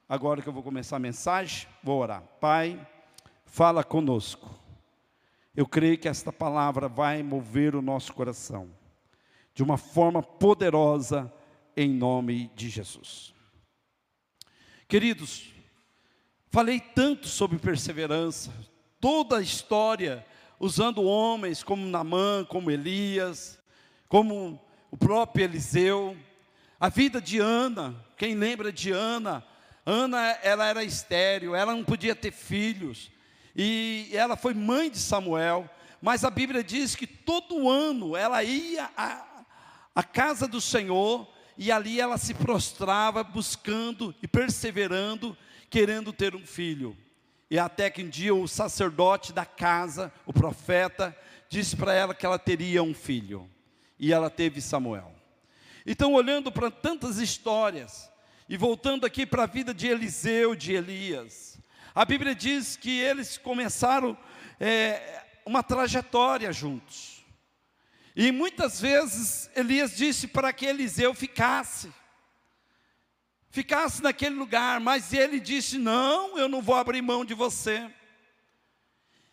Agora 0.08 0.40
que 0.40 0.48
eu 0.48 0.52
vou 0.52 0.62
começar 0.62 0.94
a 0.94 1.00
mensagem, 1.00 1.66
vou 1.82 2.00
orar. 2.00 2.22
Pai, 2.40 2.88
fala 3.46 3.82
conosco. 3.82 4.48
Eu 5.56 5.66
creio 5.66 5.98
que 5.98 6.06
esta 6.06 6.32
palavra 6.32 6.88
vai 6.88 7.20
mover 7.24 7.74
o 7.74 7.82
nosso 7.82 8.14
coração 8.14 8.70
de 9.52 9.64
uma 9.64 9.76
forma 9.76 10.22
poderosa 10.22 11.34
em 11.76 11.90
nome 11.90 12.48
de 12.54 12.68
Jesus. 12.68 13.34
Queridos, 14.86 15.52
falei 16.48 16.78
tanto 16.78 17.26
sobre 17.26 17.58
perseverança, 17.58 18.52
toda 19.00 19.38
a 19.38 19.42
história 19.42 20.24
usando 20.58 21.02
homens 21.02 21.62
como 21.62 21.86
Namã, 21.86 22.44
como 22.48 22.70
Elias, 22.70 23.58
como 24.08 24.60
o 24.90 24.96
próprio 24.96 25.44
Eliseu, 25.44 26.16
a 26.78 26.88
vida 26.88 27.20
de 27.20 27.38
Ana, 27.38 27.94
quem 28.16 28.34
lembra 28.34 28.72
de 28.72 28.90
Ana? 28.90 29.44
Ana, 29.84 30.18
ela 30.42 30.66
era 30.66 30.84
estéril, 30.84 31.54
ela 31.54 31.74
não 31.74 31.84
podia 31.84 32.14
ter 32.14 32.32
filhos, 32.32 33.10
e 33.54 34.10
ela 34.12 34.36
foi 34.36 34.52
mãe 34.52 34.90
de 34.90 34.98
Samuel, 34.98 35.68
mas 36.02 36.24
a 36.24 36.30
Bíblia 36.30 36.62
diz 36.62 36.94
que 36.94 37.06
todo 37.06 37.68
ano 37.68 38.16
ela 38.16 38.42
ia 38.42 38.90
à, 38.96 39.44
à 39.94 40.02
casa 40.02 40.46
do 40.46 40.60
Senhor, 40.60 41.26
e 41.56 41.72
ali 41.72 42.00
ela 42.00 42.18
se 42.18 42.34
prostrava 42.34 43.24
buscando 43.24 44.14
e 44.22 44.28
perseverando, 44.28 45.36
querendo 45.70 46.12
ter 46.12 46.34
um 46.34 46.44
filho. 46.44 46.96
E 47.50 47.58
até 47.58 47.88
que 47.90 48.02
um 48.02 48.08
dia 48.08 48.34
o 48.34 48.48
sacerdote 48.48 49.32
da 49.32 49.44
casa, 49.44 50.12
o 50.24 50.32
profeta, 50.32 51.16
disse 51.48 51.76
para 51.76 51.94
ela 51.94 52.14
que 52.14 52.26
ela 52.26 52.38
teria 52.38 52.82
um 52.82 52.94
filho. 52.94 53.48
E 53.98 54.12
ela 54.12 54.28
teve 54.28 54.60
Samuel. 54.60 55.14
Então, 55.86 56.12
olhando 56.12 56.50
para 56.50 56.70
tantas 56.70 57.18
histórias, 57.18 58.10
e 58.48 58.56
voltando 58.56 59.04
aqui 59.04 59.24
para 59.26 59.44
a 59.44 59.46
vida 59.46 59.74
de 59.74 59.88
Eliseu, 59.88 60.54
de 60.54 60.72
Elias, 60.72 61.58
a 61.94 62.04
Bíblia 62.04 62.34
diz 62.34 62.76
que 62.76 63.00
eles 63.00 63.38
começaram 63.38 64.16
é, 64.60 65.24
uma 65.44 65.62
trajetória 65.62 66.52
juntos. 66.52 67.24
E 68.14 68.30
muitas 68.32 68.80
vezes 68.80 69.50
Elias 69.54 69.96
disse 69.96 70.26
para 70.28 70.52
que 70.52 70.66
Eliseu 70.66 71.14
ficasse, 71.14 71.92
ficasse 73.56 74.02
naquele 74.02 74.34
lugar, 74.34 74.78
mas 74.80 75.14
ele 75.14 75.40
disse: 75.40 75.78
Não, 75.78 76.38
eu 76.38 76.46
não 76.46 76.60
vou 76.60 76.74
abrir 76.74 77.00
mão 77.00 77.24
de 77.24 77.32
você, 77.32 77.90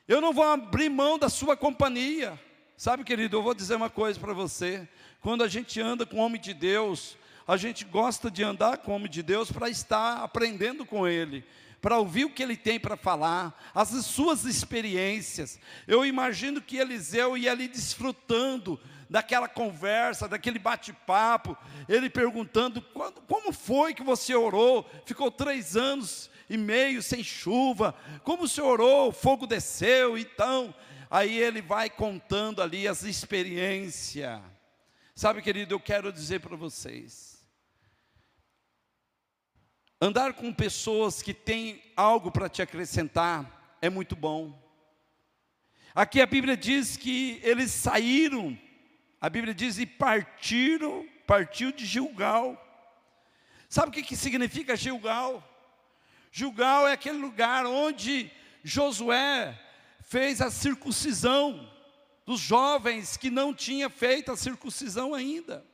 eu 0.08 0.22
não 0.22 0.32
vou 0.32 0.46
abrir 0.46 0.88
mão 0.88 1.20
da 1.20 1.28
sua 1.28 1.58
companhia. 1.58 2.40
Sabe, 2.78 3.04
querido, 3.04 3.36
eu 3.36 3.44
vou 3.44 3.54
dizer 3.54 3.76
uma 3.76 3.90
coisa 3.90 4.18
para 4.18 4.32
você: 4.32 4.88
quando 5.20 5.44
a 5.44 5.50
gente 5.50 5.82
anda 5.82 6.06
com 6.06 6.18
o 6.18 6.20
homem 6.22 6.40
de 6.40 6.54
Deus, 6.54 7.18
a 7.46 7.58
gente 7.58 7.84
gosta 7.84 8.32
de 8.32 8.42
andar 8.42 8.78
com 8.78 8.94
o 8.94 8.96
homem 8.96 9.10
de 9.10 9.22
Deus 9.22 9.52
para 9.52 9.70
estar 9.70 10.24
aprendendo 10.24 10.86
com 10.86 11.06
ele, 11.06 11.44
para 11.82 11.98
ouvir 11.98 12.24
o 12.24 12.30
que 12.30 12.42
ele 12.42 12.56
tem 12.56 12.80
para 12.80 12.96
falar, 12.96 13.72
as 13.76 13.90
suas 14.06 14.46
experiências. 14.46 15.60
Eu 15.86 16.06
imagino 16.06 16.62
que 16.62 16.78
Eliseu 16.78 17.38
ia 17.38 17.52
ali 17.52 17.68
desfrutando 17.68 18.80
daquela 19.14 19.48
conversa, 19.48 20.28
daquele 20.28 20.58
bate-papo, 20.58 21.56
ele 21.88 22.10
perguntando: 22.10 22.82
como 23.28 23.54
foi 23.54 23.94
que 23.94 24.02
você 24.02 24.34
orou? 24.34 24.90
Ficou 25.06 25.30
três 25.30 25.78
anos 25.78 26.32
e 26.50 26.58
meio 26.58 27.00
sem 27.04 27.24
chuva, 27.24 27.94
como 28.24 28.48
senhor 28.48 28.82
orou? 28.82 29.10
O 29.10 29.12
fogo 29.12 29.46
desceu, 29.46 30.18
então. 30.18 30.74
Aí 31.12 31.38
ele 31.38 31.62
vai 31.62 31.92
contando 31.92 32.60
ali 32.60 32.88
as 32.88 33.04
experiências. 33.04 34.42
Sabe, 35.14 35.44
querido, 35.44 35.76
eu 35.76 35.80
quero 35.80 36.12
dizer 36.12 36.40
para 36.40 36.56
vocês, 36.56 37.34
Andar 40.02 40.34
com 40.34 40.52
pessoas 40.52 41.22
que 41.22 41.36
têm 41.36 41.82
algo 41.96 42.30
para 42.30 42.50
te 42.50 42.62
acrescentar 42.62 43.78
é 43.80 43.90
muito 43.92 44.18
bom. 44.18 44.60
Aqui 45.96 46.20
a 46.20 46.26
Bíblia 46.26 46.58
diz 46.58 46.98
que 46.98 47.40
eles 47.42 47.72
saíram, 47.72 48.58
a 49.24 49.30
Bíblia 49.30 49.54
diz 49.54 49.80
e 49.80 49.86
partiram, 49.86 51.08
partiu 51.26 51.72
de 51.72 51.86
Gilgal. 51.86 52.62
Sabe 53.70 53.88
o 53.88 53.92
que, 53.94 54.04
que 54.04 54.18
significa 54.18 54.76
Gilgal? 54.76 55.42
Gilgal 56.30 56.90
é 56.90 56.92
aquele 56.92 57.20
lugar 57.20 57.66
onde 57.66 58.30
Josué 58.66 59.58
fez 60.02 60.42
a 60.42 60.52
circuncisão 60.52 61.72
dos 62.26 62.42
jovens 62.42 63.16
que 63.16 63.30
não 63.30 63.54
tinha 63.54 63.90
feito 63.90 64.30
a 64.30 64.36
circuncisão 64.36 65.14
ainda. 65.14 65.66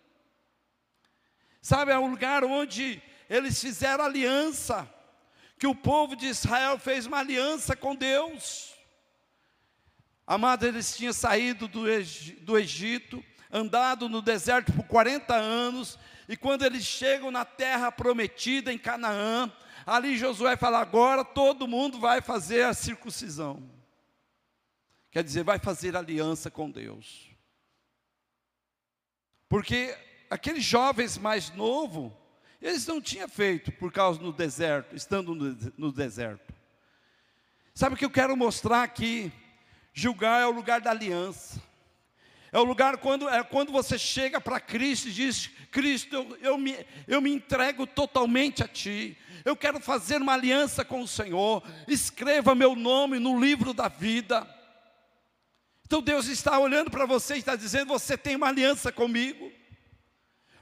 Sabe, 1.60 1.92
é 1.92 1.98
um 1.98 2.12
lugar 2.12 2.44
onde 2.44 3.02
eles 3.28 3.60
fizeram 3.60 4.04
aliança, 4.06 4.88
que 5.58 5.66
o 5.66 5.74
povo 5.74 6.16
de 6.16 6.28
Israel 6.28 6.78
fez 6.78 7.08
uma 7.08 7.18
aliança 7.18 7.76
com 7.76 7.96
Deus. 7.96 8.76
Amado, 10.28 10.68
eles 10.68 10.96
tinham 10.96 11.14
saído 11.14 11.68
do, 11.68 11.86
do 12.42 12.56
Egito, 12.56 13.26
andado 13.52 14.08
no 14.08 14.22
deserto 14.22 14.72
por 14.72 14.86
40 14.86 15.34
anos, 15.36 15.98
e 16.28 16.38
quando 16.38 16.64
eles 16.64 16.84
chegam 16.84 17.32
na 17.32 17.44
terra 17.44 17.92
prometida 17.92 18.72
em 18.72 18.78
Canaã, 18.78 19.52
ali 19.86 20.18
Josué 20.18 20.56
fala: 20.56 20.80
agora 20.80 21.26
todo 21.26 21.68
mundo 21.68 22.00
vai 22.00 22.22
fazer 22.22 22.64
a 22.64 22.74
circuncisão. 22.74 23.64
Quer 25.12 25.24
dizer, 25.24 25.44
vai 25.44 25.58
fazer 25.58 25.96
aliança 25.96 26.52
com 26.52 26.70
Deus. 26.70 27.28
Porque 29.48 29.98
aqueles 30.30 30.64
jovens 30.64 31.18
mais 31.18 31.50
novos, 31.50 32.12
Eles 32.62 32.86
não 32.86 33.02
tinham 33.02 33.28
feito 33.28 33.72
por 33.72 33.92
causa 33.92 34.20
do 34.20 34.34
deserto, 34.34 34.96
estando 34.96 35.34
no 35.78 35.92
deserto. 35.92 36.54
Sabe 37.74 37.96
o 37.96 37.98
que 37.98 38.04
eu 38.04 38.12
quero 38.12 38.36
mostrar 38.36 38.84
aqui? 38.84 39.32
Julgar 39.94 40.42
é 40.42 40.46
o 40.46 40.52
lugar 40.52 40.82
da 40.82 40.92
aliança. 40.92 41.62
É 42.52 42.60
o 42.60 42.64
lugar 42.64 42.98
quando, 42.98 43.30
é 43.30 43.44
quando 43.44 43.72
você 43.72 43.98
chega 43.98 44.42
para 44.42 44.60
Cristo 44.60 45.08
e 45.08 45.12
diz: 45.12 45.50
Cristo, 45.72 46.16
eu, 46.16 46.38
eu, 46.42 46.58
me, 46.58 46.76
eu 47.08 47.22
me 47.22 47.32
entrego 47.32 47.86
totalmente 47.86 48.64
a 48.64 48.68
Ti. 48.68 49.18
Eu 49.46 49.56
quero 49.56 49.80
fazer 49.80 50.22
uma 50.22 50.34
aliança 50.34 50.84
com 50.84 51.02
o 51.02 51.08
Senhor. 51.08 51.64
Escreva 51.88 52.56
meu 52.56 52.76
nome 52.76 53.20
no 53.20 53.40
livro 53.40 53.74
da 53.74 53.88
vida. 53.88 54.48
Então 55.86 56.02
Deus 56.02 56.28
está 56.28 56.58
olhando 56.60 56.90
para 56.90 57.06
você 57.06 57.36
e 57.36 57.40
está 57.40 57.56
dizendo: 57.56 57.88
Você 57.90 58.18
tem 58.18 58.36
uma 58.36 58.48
aliança 58.48 58.92
comigo. 58.92 59.52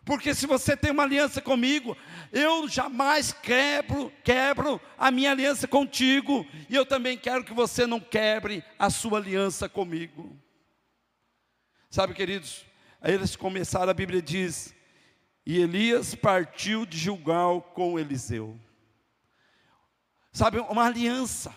Porque 0.04 0.34
se 0.34 0.47
você 0.47 0.76
tem 0.78 0.91
uma 0.91 1.04
aliança 1.04 1.41
comigo, 1.41 1.97
eu 2.32 2.65
jamais 2.69 3.34
quebro, 3.34 4.10
quebro 4.23 4.80
a 4.97 5.12
minha 5.12 5.32
aliança 5.32 5.67
contigo, 5.67 6.47
e 6.69 6.76
eu 6.76 6.86
também 6.86 7.17
quero 7.17 7.43
que 7.43 7.54
você 7.54 7.86
não 7.86 8.00
quebre 8.00 8.63
a 8.80 8.89
sua 8.89 9.17
aliança 9.17 9.67
comigo. 9.67 10.34
Sabe, 11.98 12.14
queridos, 12.14 12.64
aí 13.02 13.16
eles 13.16 13.36
começaram, 13.36 13.90
a 13.90 13.94
Bíblia 13.96 14.22
diz, 14.22 14.72
e 15.44 15.58
Elias 15.58 16.14
partiu 16.14 16.86
de 16.86 16.96
Gilgal 16.96 17.60
com 17.60 17.98
Eliseu. 17.98 18.56
Sabe, 20.32 20.60
uma 20.60 20.86
aliança. 20.86 21.52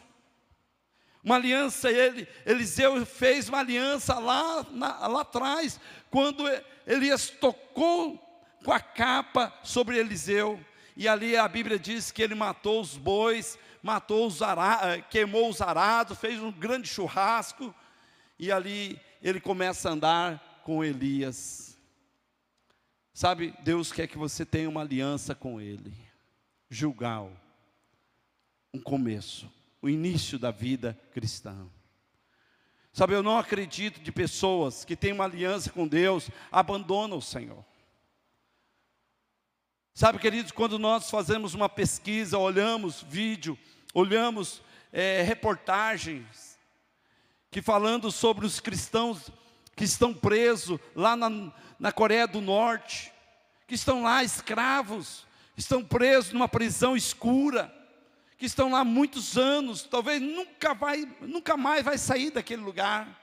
Uma 1.23 1.35
aliança, 1.35 1.91
ele, 1.91 2.27
Eliseu 2.47 3.05
fez 3.05 3.51
uma 3.51 3.59
aliança 3.59 4.19
lá, 4.19 4.65
na, 4.71 5.09
lá 5.09 5.21
atrás, 5.21 5.79
quando 6.11 6.43
Elias 6.87 7.29
tocou 7.29 8.17
com 8.65 8.73
a 8.73 8.81
capa 8.81 9.53
sobre 9.63 9.99
Eliseu, 9.99 10.59
e 10.97 11.07
ali 11.07 11.37
a 11.37 11.47
Bíblia 11.47 11.79
diz 11.79 12.11
que 12.11 12.23
ele 12.23 12.35
matou 12.35 12.81
os 12.81 12.97
bois, 12.97 13.59
matou 13.83 14.27
os 14.27 14.41
arados, 14.41 15.05
queimou 15.11 15.51
os 15.51 15.61
arados, 15.61 16.19
fez 16.19 16.41
um 16.41 16.51
grande 16.51 16.89
churrasco, 16.89 17.75
e 18.39 18.51
ali 18.51 18.99
ele 19.23 19.41
começa 19.41 19.89
a 19.89 19.93
andar 19.93 20.63
com 20.65 20.85
Elias. 20.85 21.79
Sabe, 23.13 23.55
Deus 23.63 23.93
quer 23.93 24.07
que 24.07 24.17
você 24.17 24.47
tenha 24.47 24.69
uma 24.69 24.81
aliança 24.81 25.35
com 25.35 25.61
Ele. 25.61 25.93
Julgal, 26.69 27.33
um 28.73 28.81
começo, 28.81 29.53
o 29.83 29.89
início 29.89 30.39
da 30.39 30.51
vida 30.51 30.99
cristã. 31.13 31.69
Sabe, 32.93 33.15
eu 33.15 33.23
não 33.23 33.39
acredito 33.39 34.01
de 34.01 34.11
pessoas 34.11 34.85
que 34.85 34.97
têm 34.97 35.13
uma 35.13 35.25
aliança 35.25 35.71
com 35.71 35.87
Deus, 35.87 36.31
abandonam 36.51 37.19
o 37.19 37.23
Senhor. 37.23 37.65
Sabe, 39.93 40.19
queridos, 40.19 40.51
quando 40.53 40.79
nós 40.79 41.11
fazemos 41.11 41.53
uma 41.53 41.69
pesquisa, 41.69 42.39
olhamos 42.39 43.03
vídeo, 43.03 43.59
olhamos 43.93 44.63
é, 44.93 45.23
reportagens, 45.23 46.50
que 47.51 47.61
falando 47.61 48.11
sobre 48.13 48.47
os 48.47 48.61
cristãos 48.61 49.31
que 49.75 49.85
estão 49.85 50.15
presos 50.15 50.79
lá 50.95 51.17
na, 51.17 51.53
na 51.79 51.91
Coreia 51.91 52.27
do 52.27 52.41
Norte, 52.41 53.13
que 53.67 53.75
estão 53.75 54.03
lá 54.03 54.23
escravos, 54.23 55.27
estão 55.57 55.85
presos 55.85 56.33
numa 56.33 56.49
prisão 56.49 56.97
escura, 56.97 57.75
que 58.39 58.47
estão 58.47 58.71
lá 58.71 58.85
muitos 58.85 59.37
anos, 59.37 59.83
talvez 59.83 60.21
nunca, 60.21 60.75
vai, 60.75 61.07
nunca 61.21 61.57
mais 61.57 61.85
vai 61.85 61.99
sair 61.99 62.31
daquele 62.31 62.63
lugar, 62.63 63.21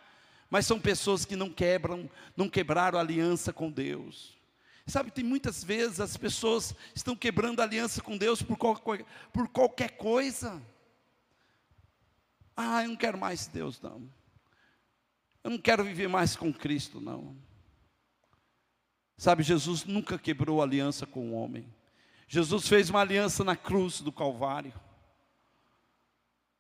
mas 0.50 0.66
são 0.66 0.80
pessoas 0.80 1.26
que 1.26 1.36
não 1.36 1.50
quebram, 1.50 2.10
não 2.36 2.50
quebraram 2.50 3.00
aliança 3.00 3.52
com 3.52 3.72
Deus. 3.72 4.38
Sabe, 4.86 5.12
tem 5.12 5.24
muitas 5.24 5.63
vezes 5.63 6.00
as 6.00 6.16
pessoas 6.16 6.74
estão 6.96 7.13
quebrando 7.16 7.62
aliança 7.62 8.02
com 8.02 8.18
Deus 8.18 8.42
por, 8.42 8.58
qualquer, 8.58 9.06
por 9.34 9.48
qualquer 9.50 9.98
coisa. 9.98 10.62
Ah, 12.56 12.84
eu 12.84 12.90
não 12.90 12.96
quero 12.96 13.18
mais 13.18 13.48
Deus, 13.48 13.82
não. 13.82 14.10
Eu 15.48 15.52
não 15.52 15.58
quero 15.58 15.82
viver 15.82 16.10
mais 16.10 16.36
com 16.36 16.52
Cristo, 16.52 17.00
não. 17.00 17.34
Sabe, 19.16 19.44
Jesus 19.44 19.86
nunca 19.86 20.20
quebrou 20.20 20.62
aliança 20.62 21.06
com 21.06 21.30
o 21.30 21.34
homem. 21.36 21.74
Jesus 22.28 22.68
fez 22.68 22.90
uma 22.90 23.00
aliança 23.00 23.46
na 23.46 23.56
cruz 23.56 24.02
do 24.02 24.12
Calvário. 24.12 24.74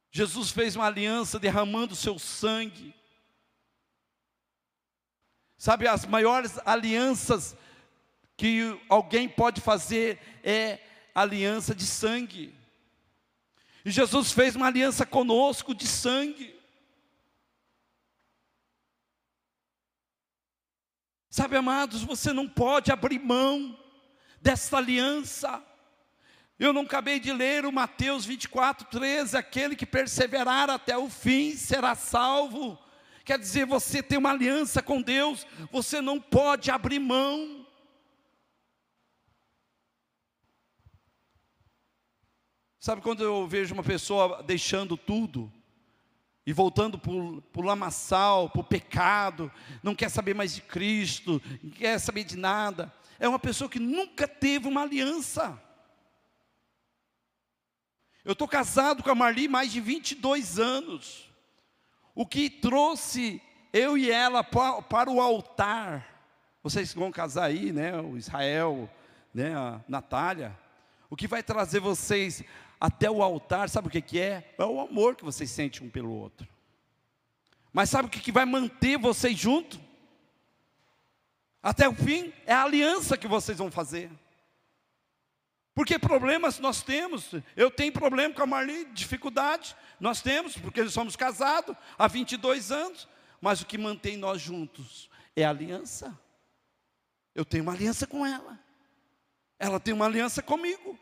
Jesus 0.09 0.51
fez 0.51 0.77
uma 0.77 0.85
aliança 0.85 1.37
derramando 1.37 1.97
seu 1.97 2.17
sangue. 2.17 2.95
Sabe, 5.57 5.85
as 5.85 6.05
maiores 6.05 6.57
alianças 6.65 7.57
que 8.37 8.79
alguém 8.87 9.27
pode 9.27 9.59
fazer 9.59 10.17
é 10.41 10.79
aliança 11.13 11.75
de 11.75 11.85
sangue. 11.85 12.55
E 13.83 13.91
Jesus 13.91 14.31
fez 14.31 14.55
uma 14.55 14.67
aliança 14.67 15.05
conosco 15.05 15.75
de 15.75 15.85
sangue. 15.85 16.56
Sabe, 21.37 21.55
amados, 21.55 22.01
você 22.01 22.33
não 22.33 22.49
pode 22.49 22.91
abrir 22.91 23.19
mão 23.19 23.77
dessa 24.41 24.75
aliança. 24.77 25.63
Eu 26.57 26.73
não 26.73 26.81
acabei 26.81 27.19
de 27.19 27.31
ler 27.31 27.63
o 27.63 27.71
Mateus 27.71 28.25
24, 28.25 28.87
13, 28.87 29.37
aquele 29.37 29.75
que 29.75 29.85
perseverar 29.85 30.67
até 30.67 30.97
o 30.97 31.07
fim 31.07 31.55
será 31.55 31.93
salvo. 31.93 32.75
Quer 33.23 33.37
dizer, 33.37 33.67
você 33.67 34.01
tem 34.01 34.17
uma 34.17 34.31
aliança 34.31 34.81
com 34.81 34.99
Deus, 34.99 35.45
você 35.71 36.01
não 36.01 36.19
pode 36.19 36.71
abrir 36.71 36.97
mão. 36.97 37.67
Sabe 42.79 42.99
quando 42.99 43.23
eu 43.23 43.47
vejo 43.47 43.75
uma 43.75 43.83
pessoa 43.83 44.41
deixando 44.41 44.97
tudo, 44.97 45.53
e 46.47 46.53
voltando 46.53 46.97
para 46.97 47.11
o 47.11 47.61
lamaçal, 47.61 48.49
para 48.49 48.61
o 48.61 48.63
pecado, 48.63 49.51
não 49.83 49.93
quer 49.93 50.07
saber 50.07 50.33
mais 50.33 50.55
de 50.55 50.61
Cristo, 50.61 51.41
não 51.61 51.69
quer 51.71 51.99
saber 51.99 52.23
de 52.23 52.37
nada. 52.37 52.89
É 53.19 53.27
uma 53.27 53.37
pessoa 53.37 53.69
que 53.69 53.81
nunca 53.81 54.25
teve 54.25 54.65
uma 54.65 54.83
aliança. 54.83 55.61
Eu 58.23 58.31
estou 58.31 58.47
casado 58.47 59.03
com 59.03 59.11
a 59.11 59.15
Marli 59.15 59.49
mais 59.49 59.73
de 59.73 59.81
22 59.81 60.57
anos. 60.57 61.29
O 62.15 62.25
que 62.25 62.49
trouxe 62.49 63.41
eu 63.73 63.97
e 63.97 64.09
ela 64.09 64.41
para, 64.41 65.11
o 65.11 65.19
altar, 65.19 66.23
vocês 66.63 66.93
vão 66.93 67.11
casar 67.11 67.43
aí, 67.43 67.73
né? 67.73 67.99
O 67.99 68.17
Israel, 68.17 68.89
né? 69.33 69.53
A 69.53 69.81
Natália. 69.85 70.57
O 71.09 71.15
que 71.17 71.27
vai 71.27 71.43
trazer 71.43 71.81
vocês 71.81 72.41
até 72.79 73.09
o 73.09 73.23
altar, 73.23 73.69
sabe 73.69 73.87
o 73.87 73.91
que, 73.91 74.01
que 74.01 74.19
é? 74.19 74.53
É 74.57 74.65
o 74.65 74.79
amor 74.79 75.15
que 75.15 75.23
vocês 75.23 75.49
sentem 75.49 75.85
um 75.85 75.89
pelo 75.89 76.11
outro. 76.11 76.47
Mas 77.73 77.89
sabe 77.89 78.07
o 78.07 78.11
que, 78.11 78.19
que 78.19 78.31
vai 78.31 78.45
manter 78.45 78.97
vocês 78.97 79.37
juntos? 79.37 79.79
Até 81.61 81.87
o 81.89 81.93
fim, 81.93 82.33
é 82.45 82.53
a 82.53 82.63
aliança 82.63 83.17
que 83.17 83.27
vocês 83.27 83.57
vão 83.57 83.69
fazer. 83.69 84.09
Porque 85.73 85.99
problemas 85.99 86.57
nós 86.57 86.81
temos, 86.81 87.31
eu 87.55 87.69
tenho 87.69 87.91
problema 87.91 88.33
com 88.33 88.41
a 88.41 88.47
Marli, 88.47 88.85
dificuldade, 88.85 89.75
nós 89.99 90.21
temos, 90.21 90.57
porque 90.57 90.87
somos 90.89 91.15
casados 91.15 91.75
há 91.97 92.07
22 92.07 92.71
anos, 92.71 93.07
mas 93.39 93.61
o 93.61 93.65
que 93.65 93.77
mantém 93.77 94.17
nós 94.17 94.41
juntos 94.41 95.07
é 95.35 95.43
a 95.43 95.51
aliança. 95.51 96.19
Eu 97.35 97.45
tenho 97.45 97.61
uma 97.61 97.73
aliança 97.73 98.07
com 98.07 98.25
ela, 98.25 98.59
ela 99.59 99.79
tem 99.79 99.93
uma 99.93 100.05
aliança 100.05 100.41
comigo. 100.41 100.97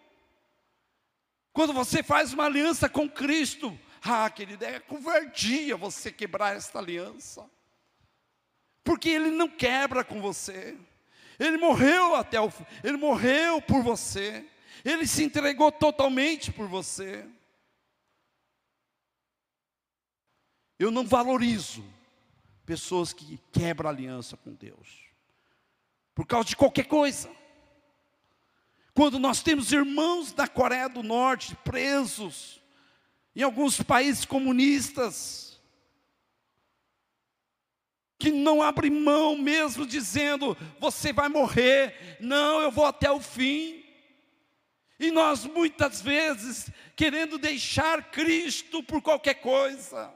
Quando 1.56 1.72
você 1.72 2.04
faz 2.04 2.34
uma 2.34 2.44
aliança 2.44 2.90
com 2.90 3.10
Cristo, 3.10 3.80
ah, 4.02 4.30
querida, 4.30 4.68
é 4.68 4.78
covardia 4.78 5.78
você 5.78 6.12
quebrar 6.12 6.54
esta 6.54 6.80
aliança. 6.80 7.50
Porque 8.84 9.08
Ele 9.08 9.32
não 9.32 9.48
quebra 9.48 10.04
com 10.04 10.20
você. 10.20 10.78
Ele 11.40 11.56
morreu 11.56 12.14
até 12.14 12.42
o 12.42 12.52
Ele 12.84 12.98
morreu 12.98 13.62
por 13.62 13.82
você. 13.82 14.46
Ele 14.84 15.08
se 15.08 15.24
entregou 15.24 15.72
totalmente 15.72 16.52
por 16.52 16.68
você. 16.68 17.26
Eu 20.78 20.92
não 20.92 21.08
valorizo 21.08 21.86
pessoas 22.66 23.14
que 23.14 23.40
quebram 23.54 23.90
aliança 23.90 24.36
com 24.36 24.54
Deus. 24.54 25.06
Por 26.14 26.28
causa 26.28 26.50
de 26.50 26.58
qualquer 26.58 26.86
coisa. 26.86 27.32
Quando 28.96 29.20
nós 29.20 29.44
temos 29.44 29.74
irmãos 29.74 30.32
da 30.32 30.48
Coreia 30.48 30.88
do 30.88 31.04
Norte 31.04 31.54
presos, 31.66 32.62
em 33.36 33.44
alguns 33.44 33.82
países 33.82 34.24
comunistas, 34.24 35.60
que 38.18 38.32
não 38.32 38.62
abrem 38.62 38.90
mão 38.90 39.38
mesmo 39.38 39.86
dizendo, 39.86 40.58
você 40.80 41.12
vai 41.12 41.28
morrer, 41.28 42.18
não, 42.22 42.62
eu 42.62 42.72
vou 42.72 42.86
até 42.86 43.12
o 43.12 43.20
fim. 43.20 43.84
E 44.98 45.12
nós 45.12 45.44
muitas 45.46 46.02
vezes 46.02 46.72
querendo 46.96 47.38
deixar 47.38 48.12
Cristo 48.12 48.82
por 48.82 49.02
qualquer 49.02 49.36
coisa, 49.36 50.10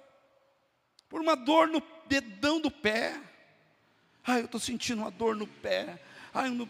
por 1.10 1.20
uma 1.20 1.36
dor 1.36 1.68
no 1.68 1.84
dedão 2.08 2.62
do 2.62 2.72
pé. 2.72 3.20
Ai, 4.26 4.40
eu 4.40 4.46
estou 4.46 4.60
sentindo 4.60 5.02
uma 5.02 5.12
dor 5.12 5.36
no 5.36 5.46
pé. 5.46 6.02
Ai, 6.34 6.50
no 6.50 6.66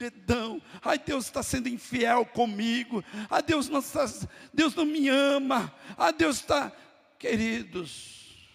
dedão. 0.00 0.62
Ai, 0.82 0.98
Deus 0.98 1.26
está 1.26 1.42
sendo 1.42 1.68
infiel 1.68 2.24
comigo. 2.24 3.04
Ai, 3.28 3.42
Deus 3.42 3.68
não, 3.68 3.80
está, 3.80 4.06
Deus 4.52 4.74
não 4.74 4.86
me 4.86 5.10
ama. 5.10 5.74
Ai, 5.98 6.10
Deus 6.14 6.36
está. 6.36 6.72
Queridos, 7.18 8.48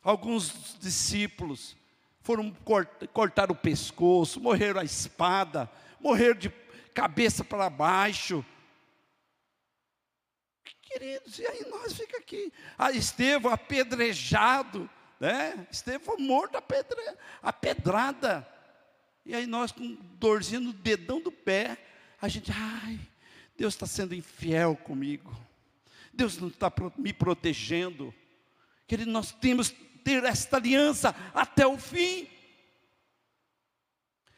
alguns 0.00 0.76
discípulos 0.78 1.76
foram 2.22 2.56
cortar 3.12 3.50
o 3.50 3.56
pescoço, 3.56 4.40
morreram 4.40 4.80
a 4.80 4.84
espada, 4.84 5.68
morreram 5.98 6.38
de 6.38 6.50
cabeça 6.94 7.42
para 7.42 7.68
baixo. 7.68 8.44
Queridos, 10.82 11.40
e 11.40 11.46
aí 11.48 11.66
nós 11.68 11.94
fica 11.94 12.18
aqui. 12.18 12.52
Ah, 12.78 12.92
Estevão 12.92 13.52
apedrejado, 13.52 14.88
né? 15.18 15.66
Estevão 15.68 16.16
morto 16.16 16.56
a, 16.56 16.62
pedra, 16.62 17.18
a 17.42 17.52
pedrada. 17.52 18.53
E 19.24 19.34
aí 19.34 19.46
nós 19.46 19.72
com 19.72 19.96
dorzinha 20.18 20.60
no 20.60 20.72
dedão 20.72 21.20
do 21.20 21.32
pé, 21.32 21.78
a 22.20 22.28
gente, 22.28 22.52
ai, 22.52 22.98
Deus 23.56 23.74
está 23.74 23.86
sendo 23.86 24.14
infiel 24.14 24.76
comigo. 24.76 25.34
Deus 26.12 26.38
não 26.38 26.48
está 26.48 26.72
me 26.96 27.12
protegendo. 27.12 28.14
Querido, 28.86 29.10
nós 29.10 29.32
temos 29.32 29.70
que 29.70 29.84
ter 30.04 30.24
esta 30.24 30.58
aliança 30.58 31.14
até 31.34 31.66
o 31.66 31.78
fim. 31.78 32.28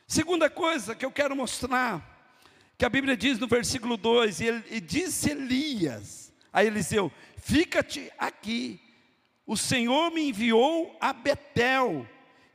Segunda 0.06 0.48
coisa 0.48 0.94
que 0.94 1.04
eu 1.04 1.10
quero 1.10 1.34
mostrar, 1.34 2.34
que 2.78 2.84
a 2.84 2.88
Bíblia 2.88 3.16
diz 3.16 3.38
no 3.38 3.48
versículo 3.48 3.96
2, 3.96 4.40
e, 4.40 4.44
ele, 4.44 4.64
e 4.70 4.80
disse 4.80 5.30
Elias, 5.30 6.32
a 6.52 6.64
Eliseu: 6.64 7.10
Fica-te 7.36 8.10
aqui, 8.16 8.80
o 9.44 9.56
Senhor 9.56 10.10
me 10.12 10.28
enviou 10.28 10.96
a 11.00 11.12
Betel. 11.12 12.06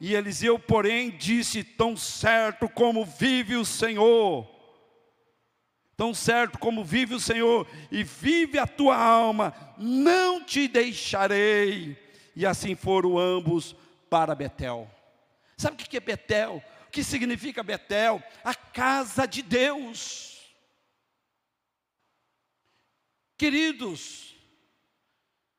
E 0.03 0.15
Eliseu, 0.15 0.57
porém, 0.57 1.11
disse: 1.11 1.63
Tão 1.63 1.95
certo 1.95 2.67
como 2.67 3.05
vive 3.05 3.55
o 3.55 3.63
Senhor, 3.63 4.49
tão 5.95 6.11
certo 6.11 6.57
como 6.57 6.83
vive 6.83 7.13
o 7.13 7.19
Senhor, 7.19 7.67
e 7.91 8.03
vive 8.03 8.57
a 8.57 8.65
tua 8.65 8.97
alma, 8.97 9.53
não 9.77 10.43
te 10.43 10.67
deixarei. 10.67 11.95
E 12.35 12.47
assim 12.47 12.73
foram 12.73 13.19
ambos 13.19 13.75
para 14.09 14.33
Betel. 14.33 14.89
Sabe 15.55 15.75
o 15.75 15.85
que 15.87 15.97
é 15.97 15.99
Betel? 15.99 16.63
O 16.87 16.91
que 16.91 17.03
significa 17.03 17.61
Betel? 17.61 18.23
A 18.43 18.55
casa 18.55 19.27
de 19.27 19.43
Deus. 19.43 20.41
Queridos, 23.37 24.35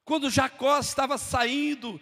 quando 0.04 0.28
Jacó 0.28 0.80
estava 0.80 1.16
saindo 1.16 2.00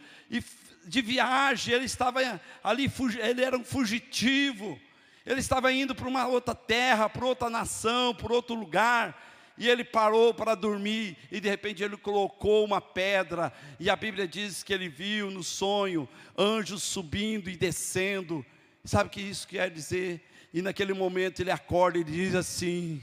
de 0.90 1.00
viagem, 1.00 1.72
ele 1.72 1.84
estava 1.84 2.18
ali, 2.64 2.92
ele 3.22 3.44
era 3.44 3.56
um 3.56 3.62
fugitivo, 3.64 4.76
ele 5.24 5.38
estava 5.38 5.72
indo 5.72 5.94
para 5.94 6.08
uma 6.08 6.26
outra 6.26 6.52
terra, 6.52 7.08
para 7.08 7.24
outra 7.24 7.48
nação, 7.48 8.12
para 8.12 8.32
outro 8.32 8.56
lugar, 8.56 9.16
e 9.56 9.68
ele 9.68 9.84
parou 9.84 10.34
para 10.34 10.56
dormir, 10.56 11.16
e 11.30 11.38
de 11.38 11.48
repente 11.48 11.80
ele 11.80 11.96
colocou 11.96 12.64
uma 12.64 12.80
pedra, 12.80 13.52
e 13.78 13.88
a 13.88 13.94
Bíblia 13.94 14.26
diz 14.26 14.64
que 14.64 14.74
ele 14.74 14.88
viu 14.88 15.30
no 15.30 15.44
sonho 15.44 16.08
anjos 16.36 16.82
subindo 16.82 17.48
e 17.48 17.56
descendo. 17.56 18.44
Sabe 18.84 19.06
o 19.06 19.12
que 19.12 19.20
isso 19.20 19.46
quer 19.46 19.70
dizer? 19.70 20.26
E 20.52 20.60
naquele 20.60 20.92
momento 20.92 21.40
ele 21.40 21.52
acorda 21.52 21.98
e 21.98 22.04
diz 22.04 22.34
assim: 22.34 23.00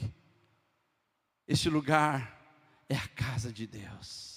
Este 1.47 1.69
lugar 1.69 2.37
é 2.89 2.95
a 2.95 3.07
casa 3.07 3.49
de 3.49 3.65
Deus. 3.65 4.36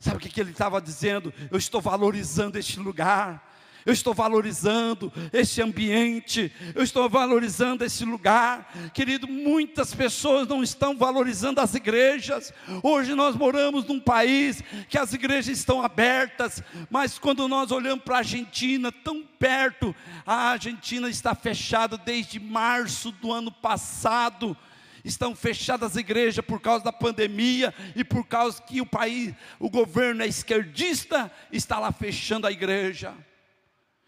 Sabe 0.00 0.16
o 0.16 0.20
que, 0.20 0.40
ele 0.40 0.52
estava 0.52 0.80
dizendo? 0.80 1.34
Eu 1.50 1.58
estou 1.58 1.80
valorizando 1.80 2.56
este 2.56 2.78
lugar. 2.78 3.46
Eu 3.86 3.92
estou 3.92 4.12
valorizando 4.12 5.10
este 5.32 5.62
ambiente, 5.62 6.52
eu 6.74 6.82
estou 6.82 7.08
valorizando 7.08 7.82
esse 7.82 8.04
lugar. 8.04 8.70
Querido, 8.92 9.26
muitas 9.26 9.94
pessoas 9.94 10.46
não 10.46 10.62
estão 10.62 10.94
valorizando 10.94 11.58
as 11.58 11.74
igrejas. 11.74 12.52
Hoje 12.82 13.14
nós 13.14 13.34
moramos 13.34 13.86
num 13.86 13.98
país 13.98 14.62
que 14.90 14.98
as 14.98 15.14
igrejas 15.14 15.56
estão 15.56 15.80
abertas, 15.80 16.62
mas 16.90 17.18
quando 17.18 17.48
nós 17.48 17.70
olhamos 17.70 18.04
para 18.04 18.16
a 18.16 18.18
Argentina, 18.18 18.92
tão 18.92 19.22
perto, 19.38 19.96
a 20.26 20.50
Argentina 20.50 21.08
está 21.08 21.34
fechada 21.34 21.96
desde 21.96 22.38
março 22.38 23.10
do 23.10 23.32
ano 23.32 23.50
passado 23.50 24.54
estão 25.08 25.34
fechadas 25.34 25.92
as 25.92 25.96
igrejas 25.96 26.44
por 26.44 26.60
causa 26.60 26.84
da 26.84 26.92
pandemia 26.92 27.74
e 27.96 28.04
por 28.04 28.26
causa 28.26 28.62
que 28.62 28.80
o 28.80 28.86
país, 28.86 29.34
o 29.58 29.70
governo 29.70 30.22
é 30.22 30.26
esquerdista, 30.26 31.30
está 31.50 31.78
lá 31.78 31.90
fechando 31.90 32.46
a 32.46 32.52
igreja. 32.52 33.14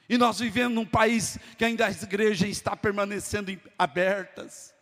E 0.08 0.18
nós 0.18 0.40
vivemos 0.40 0.74
num 0.74 0.86
país 0.86 1.38
que 1.56 1.64
ainda 1.64 1.86
as 1.86 2.02
igrejas 2.02 2.48
estão 2.48 2.76
permanecendo 2.76 3.56
abertas. 3.78 4.74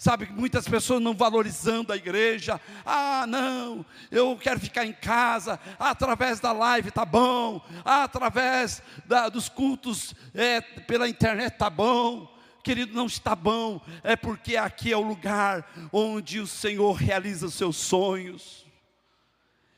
Sabe, 0.00 0.28
muitas 0.30 0.68
pessoas 0.68 1.02
não 1.02 1.12
valorizando 1.12 1.92
a 1.92 1.96
igreja. 1.96 2.60
Ah, 2.86 3.26
não, 3.26 3.84
eu 4.12 4.38
quero 4.40 4.60
ficar 4.60 4.86
em 4.86 4.92
casa. 4.92 5.58
Ah, 5.76 5.90
através 5.90 6.38
da 6.38 6.52
live 6.52 6.92
tá 6.92 7.04
bom. 7.04 7.60
Ah, 7.84 8.04
através 8.04 8.80
da, 9.04 9.28
dos 9.28 9.48
cultos 9.48 10.14
é, 10.32 10.60
pela 10.60 11.08
internet 11.08 11.56
tá 11.58 11.68
bom 11.68 12.37
querido, 12.62 12.94
não 12.94 13.06
está 13.06 13.34
bom, 13.34 13.80
é 14.02 14.16
porque 14.16 14.56
aqui 14.56 14.92
é 14.92 14.96
o 14.96 15.02
lugar 15.02 15.70
onde 15.92 16.40
o 16.40 16.46
Senhor 16.46 16.92
realiza 16.92 17.46
os 17.46 17.54
seus 17.54 17.76
sonhos, 17.76 18.66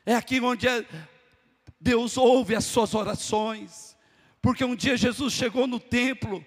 é 0.05 0.15
aqui 0.15 0.39
onde 0.39 0.67
é, 0.67 0.85
Deus 1.79 2.17
ouve 2.17 2.55
as 2.55 2.65
suas 2.65 2.93
orações, 2.93 3.97
porque 4.41 4.63
um 4.63 4.75
dia 4.75 4.97
Jesus 4.97 5.33
chegou 5.33 5.67
no 5.67 5.79
templo, 5.79 6.43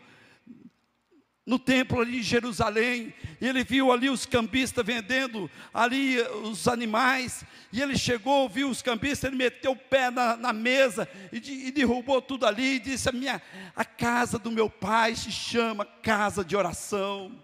no 1.47 1.59
templo 1.59 2.01
ali 2.01 2.21
em 2.21 2.23
Jerusalém, 2.23 3.13
e 3.41 3.47
ele 3.47 3.63
viu 3.63 3.93
ali 3.93 4.09
os 4.09 4.25
cambistas 4.25 4.85
vendendo 4.85 5.51
ali 5.75 6.19
os 6.43 6.67
animais, 6.67 7.45
e 7.71 7.83
ele 7.83 7.99
chegou, 7.99 8.49
viu 8.49 8.71
os 8.71 8.81
cambistas, 8.81 9.25
ele 9.25 9.37
meteu 9.37 9.73
o 9.73 9.77
pé 9.77 10.11
na, 10.11 10.37
na 10.37 10.53
mesa 10.53 11.09
e, 11.31 11.39
de, 11.39 11.53
e, 11.53 11.71
derrubou 11.71 12.23
tudo 12.23 12.47
ali, 12.47 12.77
e 12.77 12.79
disse: 12.79 13.09
a, 13.09 13.13
minha, 13.13 13.43
a 13.77 13.85
casa 13.85 14.39
do 14.39 14.51
meu 14.51 14.71
pai 14.71 15.15
se 15.15 15.31
chama 15.31 15.85
casa 15.85 16.43
de 16.45 16.57
oração. 16.57 17.44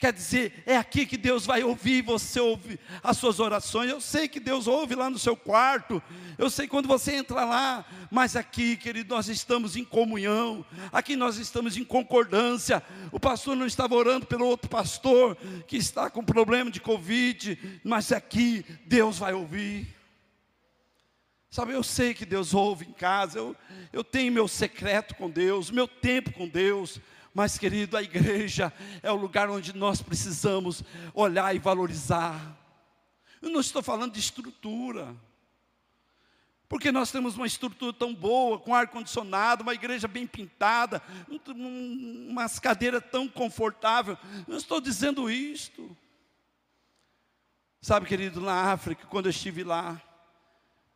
Quer 0.00 0.14
dizer, 0.14 0.62
é 0.64 0.78
aqui 0.78 1.04
que 1.04 1.18
Deus 1.18 1.44
vai 1.44 1.62
ouvir 1.62 2.00
você 2.00 2.40
ouvir 2.40 2.80
as 3.02 3.18
suas 3.18 3.38
orações. 3.38 3.90
Eu 3.90 4.00
sei 4.00 4.28
que 4.28 4.40
Deus 4.40 4.66
ouve 4.66 4.94
lá 4.94 5.10
no 5.10 5.18
seu 5.18 5.36
quarto. 5.36 6.02
Eu 6.38 6.48
sei 6.48 6.66
quando 6.66 6.88
você 6.88 7.16
entra 7.16 7.44
lá, 7.44 7.84
mas 8.10 8.34
aqui, 8.34 8.78
querido, 8.78 9.14
nós 9.14 9.28
estamos 9.28 9.76
em 9.76 9.84
comunhão. 9.84 10.64
Aqui 10.90 11.16
nós 11.16 11.36
estamos 11.36 11.76
em 11.76 11.84
concordância. 11.84 12.82
O 13.12 13.20
pastor 13.20 13.54
não 13.54 13.66
estava 13.66 13.94
orando 13.94 14.24
pelo 14.24 14.46
outro 14.46 14.70
pastor 14.70 15.36
que 15.66 15.76
está 15.76 16.08
com 16.08 16.24
problema 16.24 16.70
de 16.70 16.80
covid, 16.80 17.80
mas 17.84 18.10
aqui 18.10 18.64
Deus 18.86 19.18
vai 19.18 19.34
ouvir. 19.34 19.86
Sabe, 21.50 21.72
eu 21.72 21.82
sei 21.82 22.14
que 22.14 22.24
Deus 22.24 22.54
ouve 22.54 22.86
em 22.86 22.92
casa, 22.92 23.38
eu, 23.38 23.56
eu 23.92 24.02
tenho 24.02 24.32
meu 24.32 24.48
secreto 24.48 25.14
com 25.16 25.28
Deus, 25.28 25.70
meu 25.70 25.86
tempo 25.86 26.32
com 26.32 26.48
Deus, 26.48 27.00
mas, 27.32 27.56
querido, 27.56 27.96
a 27.96 28.02
igreja 28.02 28.72
é 29.02 29.10
o 29.10 29.16
lugar 29.16 29.48
onde 29.48 29.72
nós 29.72 30.02
precisamos 30.02 30.82
olhar 31.14 31.54
e 31.54 31.58
valorizar. 31.58 32.56
Eu 33.40 33.50
não 33.50 33.60
estou 33.60 33.82
falando 33.82 34.12
de 34.12 34.20
estrutura, 34.20 35.14
porque 36.68 36.92
nós 36.92 37.10
temos 37.10 37.36
uma 37.36 37.46
estrutura 37.46 37.92
tão 37.92 38.14
boa, 38.14 38.58
com 38.58 38.74
ar-condicionado, 38.74 39.62
uma 39.62 39.74
igreja 39.74 40.08
bem 40.08 40.26
pintada, 40.26 41.02
um, 41.28 42.28
umas 42.30 42.58
cadeiras 42.58 43.02
tão 43.10 43.28
confortáveis. 43.28 44.18
Não 44.46 44.56
estou 44.56 44.80
dizendo 44.80 45.30
isto. 45.30 45.96
Sabe, 47.80 48.06
querido, 48.06 48.40
na 48.40 48.72
África, 48.72 49.06
quando 49.06 49.26
eu 49.26 49.30
estive 49.30 49.64
lá, 49.64 50.00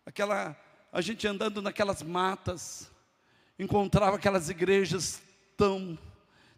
aquela, 0.04 0.56
a 0.92 1.00
gente 1.00 1.26
andando 1.26 1.62
naquelas 1.62 2.02
matas, 2.02 2.90
encontrava 3.58 4.16
aquelas 4.16 4.50
igrejas 4.50 5.22
tão 5.56 5.98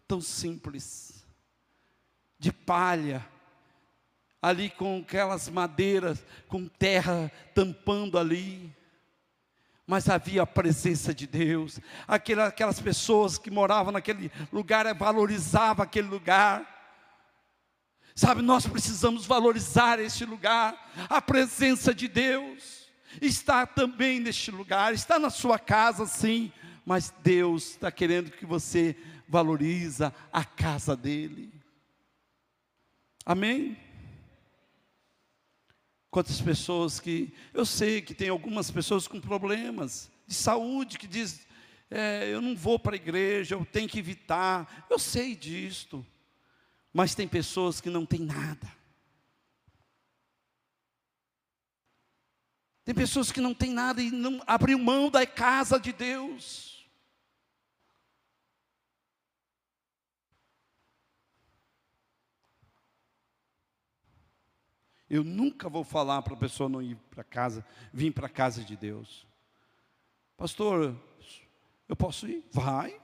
tão 0.07 0.21
simples, 0.21 1.25
de 2.39 2.51
palha, 2.51 3.25
ali 4.41 4.69
com 4.69 4.99
aquelas 4.99 5.49
madeiras, 5.49 6.23
com 6.47 6.67
terra 6.67 7.31
tampando 7.53 8.17
ali. 8.17 8.73
Mas 9.85 10.09
havia 10.09 10.41
a 10.41 10.47
presença 10.47 11.13
de 11.13 11.25
Deus, 11.25 11.79
aquelas 12.07 12.79
pessoas 12.79 13.37
que 13.37 13.49
moravam 13.49 13.91
naquele 13.91 14.31
lugar 14.51 14.93
valorizavam 14.93 15.83
aquele 15.83 16.07
lugar. 16.07 16.75
Sabe, 18.13 18.41
nós 18.41 18.65
precisamos 18.65 19.25
valorizar 19.25 19.99
este 19.99 20.25
lugar, 20.25 20.91
a 21.09 21.21
presença 21.21 21.93
de 21.93 22.07
Deus 22.07 22.87
está 23.21 23.65
também 23.65 24.19
neste 24.19 24.51
lugar, 24.51 24.93
está 24.93 25.19
na 25.19 25.29
sua 25.29 25.57
casa 25.57 26.05
sim, 26.05 26.51
mas 26.85 27.13
Deus 27.23 27.71
está 27.71 27.91
querendo 27.91 28.31
que 28.31 28.45
você 28.45 28.95
valoriza 29.27 30.13
a 30.31 30.43
casa 30.43 30.95
dele. 30.95 31.51
Amém? 33.25 33.77
Quantas 36.09 36.41
pessoas 36.41 36.99
que. 36.99 37.33
Eu 37.53 37.65
sei 37.65 38.01
que 38.01 38.13
tem 38.13 38.29
algumas 38.29 38.71
pessoas 38.71 39.07
com 39.07 39.19
problemas 39.19 40.09
de 40.25 40.33
saúde 40.33 40.97
que 40.97 41.07
diz: 41.07 41.45
é, 41.89 42.29
eu 42.29 42.41
não 42.41 42.55
vou 42.55 42.79
para 42.79 42.93
a 42.93 42.95
igreja, 42.95 43.55
eu 43.55 43.65
tenho 43.65 43.89
que 43.89 43.99
evitar. 43.99 44.87
Eu 44.89 44.97
sei 44.97 45.35
disto. 45.35 46.05
Mas 46.93 47.13
tem 47.13 47.27
pessoas 47.27 47.79
que 47.79 47.89
não 47.89 48.05
têm 48.05 48.21
nada. 48.21 48.75
Tem 52.83 52.95
pessoas 52.95 53.31
que 53.31 53.41
não 53.41 53.53
têm 53.53 53.71
nada 53.71 54.01
e 54.01 54.09
não 54.09 54.41
abriu 54.47 54.79
mão 54.79 55.11
da 55.11 55.27
casa 55.27 55.77
de 55.77 55.91
Deus. 55.91 56.66
Eu 65.09 65.23
nunca 65.23 65.69
vou 65.69 65.83
falar 65.83 66.21
para 66.21 66.33
a 66.33 66.37
pessoa 66.37 66.67
não 66.67 66.81
ir 66.81 66.95
para 67.09 67.23
casa, 67.23 67.65
vir 67.93 68.11
para 68.11 68.27
a 68.27 68.29
casa 68.29 68.63
de 68.63 68.75
Deus. 68.75 69.25
Pastor, 70.35 70.95
eu 71.87 71.95
posso 71.95 72.27
ir? 72.27 72.45
Vai. 72.51 72.99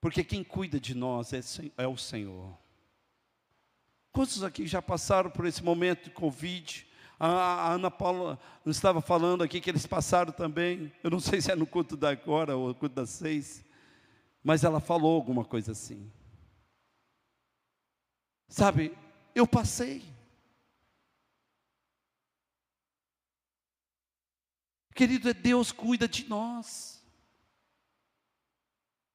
Porque 0.00 0.22
quem 0.22 0.44
cuida 0.44 0.78
de 0.78 0.94
nós 0.94 1.32
é, 1.32 1.40
é 1.78 1.86
o 1.86 1.96
Senhor. 1.96 2.56
Quantos 4.12 4.44
aqui 4.44 4.66
já 4.66 4.80
passaram 4.80 5.30
por 5.30 5.46
esse 5.46 5.64
momento 5.64 6.04
de 6.04 6.10
Covid? 6.10 6.86
A, 7.18 7.72
Ana 7.72 7.90
Paula 7.90 8.38
estava 8.64 9.00
falando 9.00 9.42
aqui 9.42 9.60
que 9.60 9.70
eles 9.70 9.86
passaram 9.86 10.32
também. 10.32 10.92
Eu 11.02 11.10
não 11.10 11.20
sei 11.20 11.40
se 11.40 11.50
é 11.50 11.56
no 11.56 11.66
culto 11.66 11.96
da 11.96 12.10
agora 12.10 12.56
ou 12.56 12.68
no 12.68 12.74
culto 12.74 12.94
das 12.94 13.10
seis. 13.10 13.64
Mas 14.44 14.62
ela 14.62 14.80
falou 14.80 15.16
alguma 15.16 15.44
coisa 15.44 15.72
assim. 15.72 16.10
Sabe, 18.48 18.96
eu 19.34 19.46
passei. 19.46 20.02
Querido, 24.94 25.28
é 25.28 25.34
Deus 25.34 25.72
cuida 25.72 26.08
de 26.08 26.26
nós. 26.28 27.04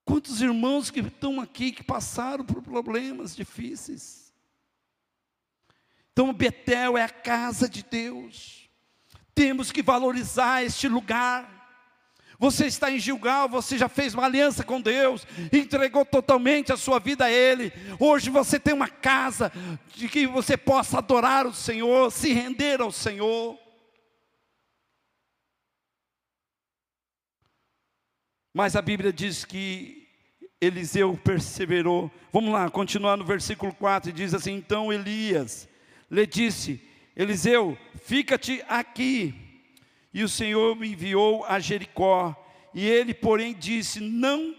Quantos 0.06 0.42
irmãos 0.42 0.92
que 0.92 1.00
estão 1.00 1.40
aqui 1.40 1.72
que 1.72 1.84
passaram 1.84 2.46
por 2.46 2.62
problemas 2.62 3.36
difíceis. 3.36 4.32
Então, 6.12 6.34
Betel 6.34 6.98
é 6.98 7.04
a 7.04 7.10
casa 7.10 7.68
de 7.68 7.82
Deus. 7.82 8.70
Temos 9.34 9.72
que 9.72 9.82
valorizar 9.82 10.64
este 10.64 10.88
lugar. 10.88 11.61
Você 12.42 12.66
está 12.66 12.89
em 12.89 12.98
Gilgal, 12.98 13.48
você 13.48 13.78
já 13.78 13.88
fez 13.88 14.16
uma 14.16 14.26
aliança 14.26 14.64
com 14.64 14.82
Deus, 14.82 15.28
entregou 15.54 16.04
totalmente 16.04 16.74
a 16.74 16.76
sua 16.76 16.98
vida 16.98 17.26
a 17.26 17.32
Ele. 17.32 17.72
Hoje 18.00 18.32
você 18.32 18.60
tem 18.60 18.74
uma 18.74 18.89
casa 18.89 19.52
de 19.94 20.10
que 20.10 20.26
você 20.26 20.58
possa 20.58 20.98
adorar 20.98 21.46
o 21.46 21.54
Senhor, 21.54 22.12
se 22.12 22.34
render 22.34 22.82
ao 22.82 22.92
Senhor. 22.92 23.60
Mas 28.52 28.76
a 28.76 28.82
Bíblia 28.82 29.14
diz 29.14 29.46
que 29.46 30.08
Eliseu 30.60 31.16
perseverou. 31.24 32.10
Vamos 32.34 32.52
lá, 32.52 32.68
continuar 32.72 33.18
no 33.18 33.24
versículo 33.24 33.72
4, 33.72 34.12
diz 34.12 34.34
assim: 34.34 34.54
Então 34.54 34.92
Elias 34.92 35.70
lhe 36.10 36.26
disse: 36.26 36.82
Eliseu, 37.16 37.78
fica-te 38.04 38.64
aqui 38.68 39.51
e 40.14 40.24
o 40.24 40.30
Senhor 40.30 40.76
me 40.76 40.91
enviou 40.91 41.45
a 41.45 41.59
Jericó. 41.59 42.36
E 42.74 42.86
ele, 42.86 43.14
porém, 43.14 43.53
disse: 43.53 43.99
Não, 43.99 44.55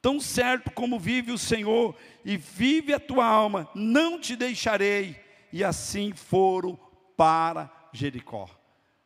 tão 0.00 0.20
certo 0.20 0.70
como 0.70 0.98
vive 0.98 1.32
o 1.32 1.38
Senhor 1.38 1.94
e 2.24 2.36
vive 2.36 2.94
a 2.94 3.00
tua 3.00 3.26
alma, 3.26 3.70
não 3.74 4.20
te 4.20 4.36
deixarei. 4.36 5.18
E 5.52 5.64
assim 5.64 6.12
foram 6.12 6.78
para 7.16 7.70
Jericó. 7.92 8.48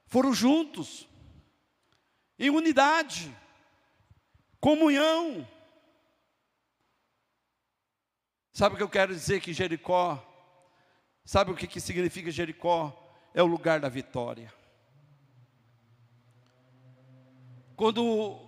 Foram 0.06 0.32
juntos, 0.32 1.08
em 2.38 2.50
unidade, 2.50 3.34
comunhão. 4.60 5.48
Sabe 8.52 8.74
o 8.74 8.76
que 8.76 8.84
eu 8.84 8.88
quero 8.88 9.12
dizer 9.12 9.40
que 9.40 9.52
Jericó, 9.52 10.24
sabe 11.24 11.50
o 11.50 11.56
que, 11.56 11.66
que 11.66 11.80
significa 11.80 12.30
Jericó? 12.30 12.96
É 13.34 13.42
o 13.42 13.46
lugar 13.46 13.80
da 13.80 13.88
vitória. 13.88 14.52
Quando 17.76 18.38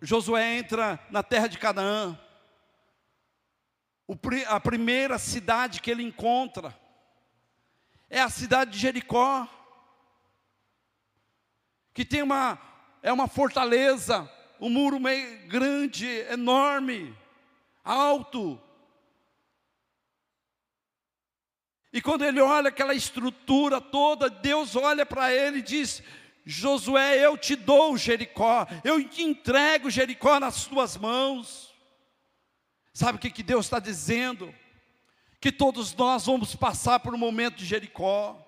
Josué 0.00 0.58
entra 0.58 1.00
na 1.10 1.22
terra 1.22 1.48
de 1.48 1.58
Canaã, 1.58 2.18
a 4.46 4.60
primeira 4.60 5.18
cidade 5.18 5.80
que 5.80 5.90
ele 5.90 6.04
encontra 6.04 6.78
é 8.08 8.20
a 8.20 8.30
cidade 8.30 8.70
de 8.72 8.78
Jericó, 8.78 9.48
que 11.92 12.04
tem 12.04 12.22
uma, 12.22 12.58
é 13.02 13.12
uma 13.12 13.26
fortaleza, 13.26 14.30
um 14.60 14.68
muro 14.70 15.00
meio 15.00 15.48
grande, 15.48 16.06
enorme, 16.30 17.16
alto. 17.82 18.60
E 21.92 22.00
quando 22.00 22.24
ele 22.24 22.40
olha 22.40 22.68
aquela 22.68 22.94
estrutura 22.94 23.80
toda, 23.80 24.30
Deus 24.30 24.76
olha 24.76 25.04
para 25.04 25.32
ele 25.32 25.58
e 25.58 25.62
diz: 25.62 26.02
Josué, 26.48 27.18
eu 27.18 27.36
te 27.36 27.56
dou 27.56 27.98
Jericó, 27.98 28.68
eu 28.84 29.02
te 29.02 29.20
entrego 29.20 29.90
Jericó 29.90 30.38
nas 30.38 30.64
tuas 30.64 30.96
mãos. 30.96 31.74
Sabe 32.94 33.16
o 33.16 33.20
que, 33.20 33.30
que 33.30 33.42
Deus 33.42 33.66
está 33.66 33.80
dizendo? 33.80 34.54
Que 35.40 35.50
todos 35.50 35.92
nós 35.96 36.24
vamos 36.24 36.54
passar 36.54 37.00
por 37.00 37.12
um 37.12 37.18
momento 37.18 37.56
de 37.56 37.66
Jericó. 37.66 38.40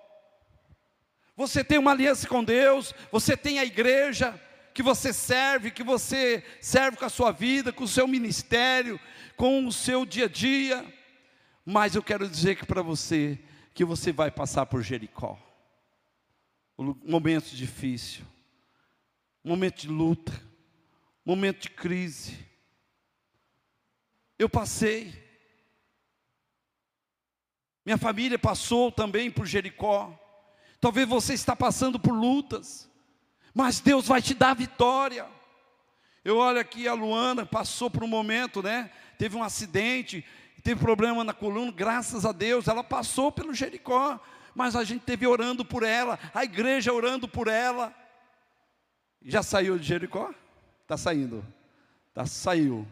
Você 1.35 1.61
tem 1.61 1.77
uma 1.77 1.91
aliança 1.91 2.25
com 2.25 2.41
Deus, 2.41 2.95
você 3.11 3.35
tem 3.35 3.59
a 3.59 3.65
igreja 3.65 4.39
que 4.73 4.81
você 4.81 5.11
serve, 5.11 5.69
que 5.69 5.83
você 5.83 6.41
serve 6.61 6.95
com 6.95 7.05
a 7.05 7.09
sua 7.09 7.33
vida, 7.33 7.73
com 7.73 7.83
o 7.83 7.87
seu 7.87 8.07
ministério, 8.07 8.97
com 9.35 9.67
o 9.67 9.73
seu 9.73 10.05
dia 10.05 10.25
a 10.25 10.29
dia. 10.29 10.85
Mas 11.65 11.95
eu 11.95 12.01
quero 12.01 12.29
dizer 12.29 12.55
que 12.55 12.65
para 12.65 12.81
você, 12.81 13.37
que 13.73 13.83
você 13.83 14.13
vai 14.13 14.31
passar 14.31 14.65
por 14.67 14.81
Jericó 14.81 15.37
momento 16.79 17.49
difícil, 17.55 18.25
momento 19.43 19.81
de 19.81 19.89
luta, 19.89 20.31
momento 21.25 21.63
de 21.63 21.69
crise. 21.69 22.37
Eu 24.37 24.47
passei, 24.47 25.13
minha 27.85 27.97
família 27.97 28.39
passou 28.39 28.91
também 28.91 29.29
por 29.29 29.45
Jericó. 29.45 30.17
Talvez 30.79 31.07
você 31.07 31.33
está 31.33 31.53
passando 31.53 31.99
por 31.99 32.13
lutas, 32.13 32.89
mas 33.53 33.81
Deus 33.81 34.07
vai 34.07 34.21
te 34.21 34.33
dar 34.33 34.55
vitória. 34.55 35.27
Eu 36.23 36.37
olho 36.37 36.59
aqui 36.59 36.87
a 36.87 36.93
Luana, 36.93 37.45
passou 37.45 37.89
por 37.89 38.03
um 38.03 38.07
momento, 38.07 38.63
né? 38.63 38.89
Teve 39.17 39.35
um 39.35 39.43
acidente, 39.43 40.25
teve 40.63 40.79
problema 40.79 41.25
na 41.25 41.33
coluna, 41.33 41.73
graças 41.73 42.25
a 42.25 42.31
Deus, 42.31 42.69
ela 42.69 42.83
passou 42.83 43.33
pelo 43.33 43.53
Jericó 43.53 44.17
mas 44.59 44.75
a 44.75 44.83
gente 44.83 45.03
teve 45.03 45.25
orando 45.25 45.63
por 45.63 45.83
ela, 45.83 46.19
a 46.33 46.43
igreja 46.43 46.91
orando 46.91 47.29
por 47.29 47.47
ela. 47.47 47.95
Já 49.21 49.41
saiu 49.41 49.79
de 49.79 49.85
Jericó? 49.85 50.33
Está 50.81 50.97
saindo. 50.97 51.45
Tá, 52.13 52.25
saiu. 52.25 52.85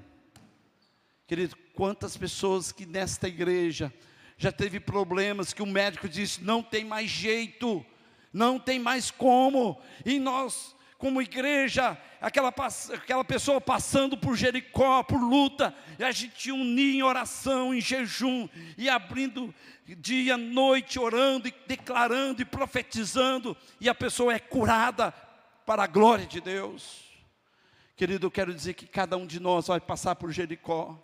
Querido, 1.28 1.58
quantas 1.74 2.16
pessoas 2.16 2.72
que 2.72 2.86
nesta 2.86 3.28
igreja 3.28 3.94
já 4.38 4.50
teve 4.50 4.80
problemas 4.80 5.52
que 5.52 5.62
o 5.62 5.66
médico 5.66 6.08
disse 6.08 6.42
não 6.42 6.64
tem 6.64 6.86
mais 6.86 7.10
jeito, 7.10 7.86
não 8.32 8.58
tem 8.58 8.80
mais 8.80 9.12
como, 9.12 9.78
e 10.06 10.20
nós 10.20 10.74
como 10.98 11.22
igreja, 11.22 11.98
aquela, 12.20 12.54
aquela 12.94 13.24
pessoa 13.24 13.62
passando 13.62 14.18
por 14.18 14.36
Jericó, 14.36 15.04
por 15.04 15.22
luta, 15.22 15.76
e 16.00 16.04
a 16.04 16.12
gente 16.12 16.52
unir 16.52 16.96
em 16.96 17.04
oração, 17.04 17.74
em 17.74 17.80
jejum, 17.80 18.50
e 18.78 18.90
abrindo 18.90 19.54
dia, 19.86 20.38
noite, 20.38 21.00
orando, 21.00 21.48
e 21.48 21.54
declarando 21.68 22.42
e 22.42 22.46
profetizando, 22.46 23.56
e 23.80 23.88
a 23.88 23.94
pessoa 23.94 24.34
é 24.34 24.40
curada 24.40 25.14
para 25.66 25.84
a 25.84 25.88
glória 25.88 26.26
de 26.26 26.42
Deus. 26.42 27.04
Querido, 27.96 28.28
eu 28.28 28.32
quero 28.32 28.54
dizer 28.54 28.74
que 28.74 28.88
cada 28.88 29.18
um 29.18 29.26
de 29.26 29.40
nós 29.40 29.68
vai 29.68 29.80
passar 29.80 30.16
por 30.16 30.32
Jericó. 30.32 30.98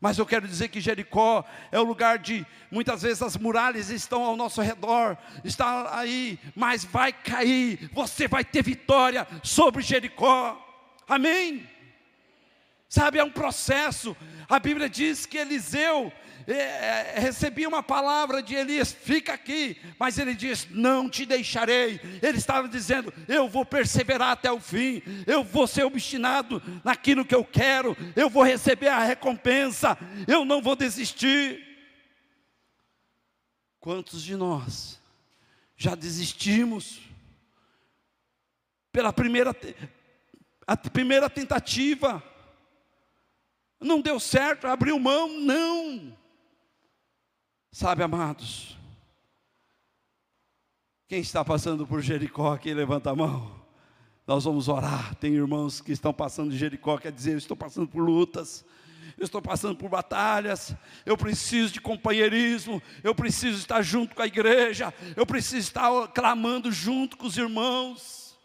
Mas 0.00 0.18
eu 0.18 0.24
quero 0.24 0.48
dizer 0.48 0.68
que 0.68 0.80
Jericó 0.80 1.44
é 1.70 1.78
o 1.78 1.84
lugar 1.84 2.18
de, 2.18 2.46
muitas 2.70 3.02
vezes 3.02 3.20
as 3.20 3.36
muralhas 3.36 3.90
estão 3.90 4.24
ao 4.24 4.34
nosso 4.34 4.62
redor, 4.62 5.16
está 5.44 5.98
aí, 5.98 6.38
mas 6.56 6.84
vai 6.84 7.12
cair, 7.12 7.90
você 7.92 8.26
vai 8.26 8.42
ter 8.42 8.62
vitória 8.62 9.28
sobre 9.42 9.82
Jericó. 9.82 10.58
Amém? 11.06 11.68
Sabe, 12.90 13.18
é 13.18 13.24
um 13.24 13.30
processo. 13.30 14.14
A 14.46 14.58
Bíblia 14.58 14.90
diz 14.90 15.24
que 15.24 15.38
Eliseu, 15.38 16.12
é, 16.46 16.52
é, 16.52 17.14
recebi 17.18 17.66
uma 17.66 17.82
palavra 17.82 18.42
de 18.42 18.54
Elias, 18.54 18.92
fica 18.92 19.32
aqui, 19.32 19.80
mas 19.98 20.18
ele 20.18 20.34
diz: 20.34 20.68
Não 20.70 21.08
te 21.08 21.24
deixarei. 21.24 21.98
Ele 22.20 22.36
estava 22.36 22.68
dizendo: 22.68 23.10
Eu 23.26 23.48
vou 23.48 23.64
perseverar 23.64 24.32
até 24.32 24.52
o 24.52 24.60
fim, 24.60 25.02
eu 25.26 25.42
vou 25.42 25.66
ser 25.66 25.84
obstinado 25.84 26.62
naquilo 26.84 27.24
que 27.24 27.34
eu 27.34 27.44
quero, 27.44 27.96
eu 28.14 28.28
vou 28.28 28.42
receber 28.42 28.88
a 28.88 29.02
recompensa, 29.04 29.96
eu 30.28 30.44
não 30.44 30.60
vou 30.60 30.76
desistir. 30.76 31.66
Quantos 33.78 34.22
de 34.22 34.36
nós 34.36 35.00
já 35.74 35.94
desistimos? 35.94 37.08
pela 38.92 39.12
primeira, 39.12 39.54
a 40.66 40.76
primeira 40.76 41.30
tentativa. 41.30 42.22
Não 43.80 44.00
deu 44.00 44.20
certo, 44.20 44.66
abriu 44.66 44.98
mão, 44.98 45.40
não. 45.40 46.16
Sabe, 47.72 48.02
amados, 48.02 48.76
quem 51.08 51.20
está 51.20 51.44
passando 51.44 51.86
por 51.86 52.02
Jericó 52.02 52.52
aqui, 52.52 52.74
levanta 52.74 53.10
a 53.10 53.16
mão. 53.16 53.60
Nós 54.26 54.44
vamos 54.44 54.68
orar. 54.68 55.14
Tem 55.16 55.32
irmãos 55.32 55.80
que 55.80 55.90
estão 55.90 56.12
passando 56.12 56.50
de 56.50 56.58
Jericó, 56.58 56.98
quer 56.98 57.10
dizer, 57.10 57.32
eu 57.32 57.38
estou 57.38 57.56
passando 57.56 57.88
por 57.88 58.00
lutas, 58.00 58.64
eu 59.18 59.24
estou 59.24 59.42
passando 59.42 59.76
por 59.76 59.88
batalhas, 59.88 60.74
eu 61.04 61.16
preciso 61.16 61.72
de 61.72 61.80
companheirismo, 61.80 62.82
eu 63.02 63.14
preciso 63.14 63.58
estar 63.58 63.82
junto 63.82 64.14
com 64.14 64.22
a 64.22 64.26
igreja, 64.26 64.94
eu 65.16 65.26
preciso 65.26 65.58
estar 65.58 65.90
clamando 66.08 66.70
junto 66.70 67.16
com 67.16 67.26
os 67.26 67.36
irmãos. 67.36 68.38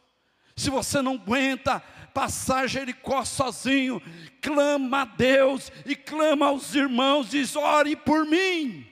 Se 0.55 0.69
você 0.69 1.01
não 1.01 1.15
aguenta 1.15 1.83
passar 2.15 2.65
Jericó 2.69 3.25
sozinho, 3.25 4.01
clama 4.41 5.01
a 5.01 5.05
Deus 5.05 5.69
e 5.85 5.97
clama 5.97 6.47
aos 6.47 6.73
irmãos, 6.73 7.31
diz: 7.31 7.57
ore 7.57 7.93
por 7.97 8.25
mim. 8.25 8.87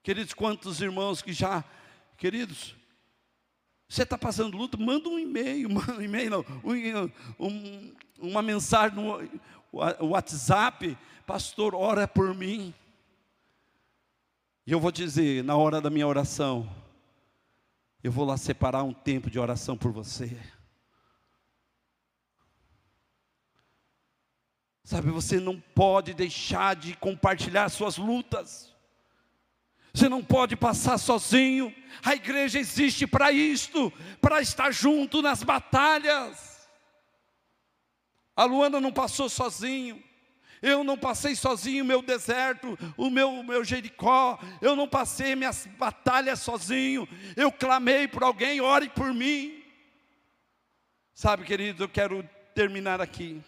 Queridos, 0.00 0.32
quantos 0.32 0.80
irmãos 0.80 1.20
que 1.20 1.32
já, 1.32 1.64
queridos, 2.16 2.76
você 3.88 4.04
está 4.04 4.16
passando 4.16 4.56
luta, 4.56 4.76
manda 4.76 5.08
um 5.08 5.18
e-mail, 5.18 5.68
um 5.98 6.00
e-mail, 6.00 6.30
não, 6.30 6.44
um, 6.62 7.10
um, 7.40 7.94
uma 8.18 8.40
mensagem 8.40 8.96
no 8.96 9.28
WhatsApp, 10.08 10.96
pastor, 11.26 11.74
ora 11.74 12.06
por 12.06 12.32
mim. 12.34 12.72
E 14.64 14.70
eu 14.70 14.78
vou 14.78 14.92
dizer, 14.92 15.42
na 15.42 15.56
hora 15.56 15.80
da 15.80 15.90
minha 15.90 16.06
oração, 16.06 16.70
eu 18.02 18.12
vou 18.12 18.24
lá 18.24 18.36
separar 18.36 18.84
um 18.84 18.92
tempo 18.92 19.28
de 19.28 19.40
oração 19.40 19.76
por 19.76 19.90
você. 19.90 20.38
Sabe, 24.84 25.10
você 25.10 25.40
não 25.40 25.58
pode 25.58 26.12
deixar 26.12 26.76
de 26.76 26.94
compartilhar 26.94 27.70
suas 27.70 27.96
lutas. 27.96 28.70
Você 29.94 30.10
não 30.10 30.22
pode 30.22 30.56
passar 30.56 30.98
sozinho. 30.98 31.74
A 32.04 32.14
igreja 32.14 32.58
existe 32.58 33.06
para 33.06 33.32
isto, 33.32 33.90
para 34.20 34.42
estar 34.42 34.70
junto 34.70 35.22
nas 35.22 35.42
batalhas. 35.42 36.68
A 38.36 38.44
Luana 38.44 38.78
não 38.78 38.92
passou 38.92 39.28
sozinho. 39.30 40.02
Eu 40.60 40.84
não 40.84 40.98
passei 40.98 41.34
sozinho 41.34 41.84
o 41.84 41.86
meu 41.86 42.02
deserto, 42.02 42.78
o 42.96 43.08
meu, 43.08 43.42
meu 43.42 43.64
Jericó. 43.64 44.38
Eu 44.60 44.76
não 44.76 44.88
passei 44.88 45.34
minhas 45.34 45.66
batalhas 45.78 46.40
sozinho. 46.40 47.08
Eu 47.36 47.50
clamei 47.50 48.06
por 48.06 48.22
alguém, 48.22 48.60
ore 48.60 48.90
por 48.90 49.14
mim. 49.14 49.62
Sabe, 51.14 51.44
querido, 51.44 51.84
eu 51.84 51.88
quero 51.88 52.28
terminar 52.54 53.00
aqui. 53.00 53.42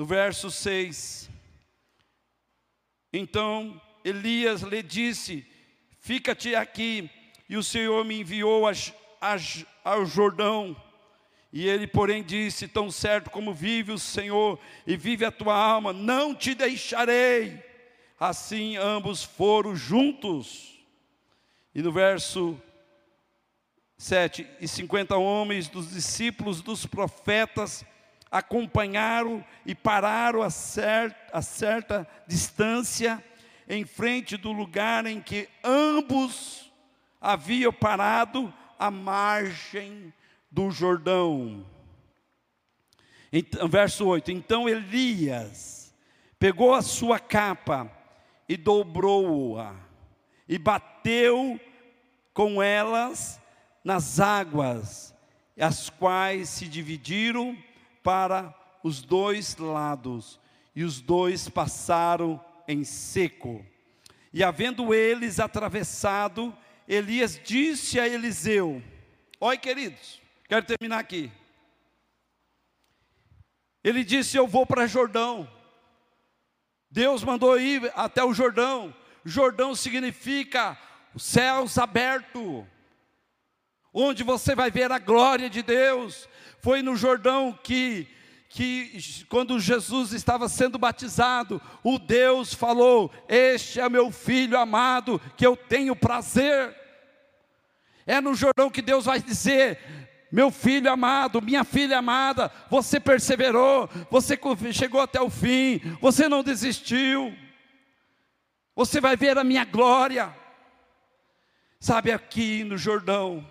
No 0.00 0.06
verso 0.06 0.50
6. 0.50 1.28
Então 3.12 3.78
Elias 4.02 4.62
lhe 4.62 4.82
disse: 4.82 5.46
Fica-te 5.98 6.54
aqui, 6.54 7.10
e 7.46 7.54
o 7.58 7.62
Senhor 7.62 8.02
me 8.02 8.18
enviou 8.18 8.66
a, 8.66 8.72
a, 9.20 9.36
ao 9.84 10.06
Jordão. 10.06 10.74
E 11.52 11.68
ele, 11.68 11.86
porém, 11.86 12.22
disse: 12.22 12.66
Tão 12.66 12.90
certo 12.90 13.28
como 13.28 13.52
vive 13.52 13.92
o 13.92 13.98
Senhor 13.98 14.58
e 14.86 14.96
vive 14.96 15.26
a 15.26 15.30
tua 15.30 15.54
alma, 15.54 15.92
não 15.92 16.34
te 16.34 16.54
deixarei. 16.54 17.62
Assim 18.18 18.78
ambos 18.78 19.22
foram 19.22 19.76
juntos. 19.76 20.82
E 21.74 21.82
no 21.82 21.92
verso 21.92 22.58
7: 23.98 24.46
E 24.62 24.66
cinquenta 24.66 25.18
homens 25.18 25.68
dos 25.68 25.90
discípulos 25.90 26.62
dos 26.62 26.86
profetas 26.86 27.84
acompanharam 28.30 29.44
e 29.66 29.74
pararam 29.74 30.42
a 30.42 30.50
certa, 30.50 31.16
a 31.32 31.42
certa 31.42 32.08
distância 32.26 33.22
em 33.68 33.84
frente 33.84 34.36
do 34.36 34.52
lugar 34.52 35.06
em 35.06 35.20
que 35.20 35.48
ambos 35.64 36.72
haviam 37.20 37.72
parado 37.72 38.52
à 38.78 38.90
margem 38.90 40.12
do 40.50 40.70
Jordão. 40.70 41.66
Então, 43.32 43.68
verso 43.68 44.06
8: 44.06 44.30
Então 44.30 44.68
Elias 44.68 45.94
pegou 46.38 46.74
a 46.74 46.82
sua 46.82 47.18
capa 47.18 47.90
e 48.48 48.56
dobrou-a, 48.56 49.74
e 50.48 50.58
bateu 50.58 51.60
com 52.32 52.62
elas 52.62 53.40
nas 53.84 54.18
águas, 54.18 55.14
as 55.58 55.90
quais 55.90 56.48
se 56.48 56.66
dividiram 56.66 57.56
para 58.02 58.54
os 58.82 59.02
dois 59.02 59.56
lados, 59.56 60.40
e 60.74 60.84
os 60.84 61.00
dois 61.00 61.48
passaram 61.48 62.42
em 62.66 62.84
seco. 62.84 63.64
E 64.32 64.44
havendo 64.44 64.94
eles 64.94 65.40
atravessado, 65.40 66.56
Elias 66.86 67.40
disse 67.42 67.98
a 67.98 68.08
Eliseu: 68.08 68.82
Oi, 69.40 69.58
queridos, 69.58 70.20
quero 70.48 70.64
terminar 70.64 70.98
aqui. 70.98 71.30
Ele 73.82 74.04
disse: 74.04 74.36
Eu 74.36 74.46
vou 74.46 74.66
para 74.66 74.86
Jordão. 74.86 75.50
Deus 76.90 77.22
mandou 77.22 77.58
ir 77.58 77.90
até 77.94 78.22
o 78.24 78.34
Jordão. 78.34 78.94
Jordão 79.24 79.74
significa 79.74 80.78
céus 81.16 81.78
abertos, 81.78 82.64
onde 83.92 84.22
você 84.22 84.54
vai 84.54 84.70
ver 84.70 84.90
a 84.90 84.98
glória 84.98 85.50
de 85.50 85.62
Deus. 85.62 86.28
Foi 86.60 86.82
no 86.82 86.96
Jordão 86.96 87.58
que 87.62 88.08
que 88.52 89.24
quando 89.28 89.60
Jesus 89.60 90.12
estava 90.12 90.48
sendo 90.48 90.76
batizado, 90.76 91.62
o 91.84 92.00
Deus 92.00 92.52
falou: 92.52 93.10
Este 93.28 93.80
é 93.80 93.88
meu 93.88 94.10
filho 94.10 94.58
amado, 94.58 95.20
que 95.36 95.46
eu 95.46 95.56
tenho 95.56 95.94
prazer. 95.94 96.76
É 98.04 98.20
no 98.20 98.34
Jordão 98.34 98.68
que 98.68 98.82
Deus 98.82 99.04
vai 99.04 99.20
dizer: 99.20 99.78
Meu 100.32 100.50
filho 100.50 100.90
amado, 100.90 101.40
minha 101.40 101.62
filha 101.62 101.98
amada, 101.98 102.50
você 102.68 102.98
perseverou, 102.98 103.88
você 104.10 104.36
chegou 104.72 105.00
até 105.00 105.20
o 105.20 105.30
fim, 105.30 105.80
você 106.00 106.28
não 106.28 106.42
desistiu, 106.42 107.32
você 108.74 109.00
vai 109.00 109.16
ver 109.16 109.38
a 109.38 109.44
minha 109.44 109.64
glória. 109.64 110.34
Sabe, 111.78 112.10
aqui 112.10 112.64
no 112.64 112.76
Jordão, 112.76 113.46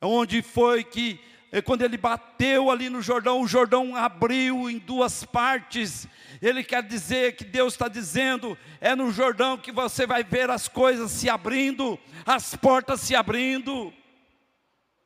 onde 0.00 0.42
foi 0.42 0.84
que 0.84 1.20
quando 1.64 1.82
ele 1.82 1.96
bateu 1.96 2.70
ali 2.70 2.88
no 2.88 3.02
Jordão, 3.02 3.40
o 3.40 3.48
Jordão 3.48 3.96
abriu 3.96 4.70
em 4.70 4.78
duas 4.78 5.24
partes. 5.24 6.06
Ele 6.40 6.62
quer 6.62 6.82
dizer 6.82 7.34
que 7.34 7.44
Deus 7.44 7.74
está 7.74 7.88
dizendo: 7.88 8.56
é 8.80 8.94
no 8.94 9.10
Jordão 9.10 9.58
que 9.58 9.72
você 9.72 10.06
vai 10.06 10.22
ver 10.22 10.48
as 10.48 10.68
coisas 10.68 11.10
se 11.10 11.28
abrindo, 11.28 11.98
as 12.24 12.54
portas 12.54 13.00
se 13.00 13.16
abrindo. 13.16 13.92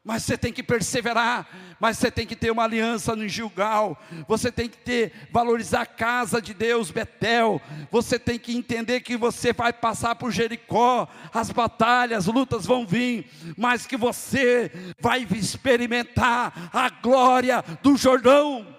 Mas 0.04 0.22
você 0.22 0.36
tem 0.36 0.52
que 0.52 0.62
perseverar, 0.62 1.48
mas 1.80 1.96
você 1.96 2.10
tem 2.10 2.26
que 2.26 2.36
ter 2.36 2.50
uma 2.50 2.64
aliança 2.64 3.16
no 3.16 3.26
Gilgal, 3.26 3.98
você 4.28 4.52
tem 4.52 4.68
que 4.68 4.76
ter, 4.76 5.28
valorizar 5.32 5.80
a 5.80 5.86
casa 5.86 6.42
de 6.42 6.52
Deus, 6.52 6.90
Betel, 6.90 7.58
você 7.90 8.18
tem 8.18 8.38
que 8.38 8.54
entender 8.54 9.00
que 9.00 9.16
você 9.16 9.50
vai 9.50 9.72
passar 9.72 10.14
por 10.16 10.30
Jericó, 10.30 11.08
as 11.32 11.50
batalhas, 11.50 12.28
as 12.28 12.34
lutas 12.34 12.66
vão 12.66 12.86
vir, 12.86 13.30
mas 13.56 13.86
que 13.86 13.96
você 13.96 14.70
vai 15.00 15.26
experimentar 15.32 16.68
a 16.70 16.90
glória 16.90 17.64
do 17.82 17.96
Jordão, 17.96 18.76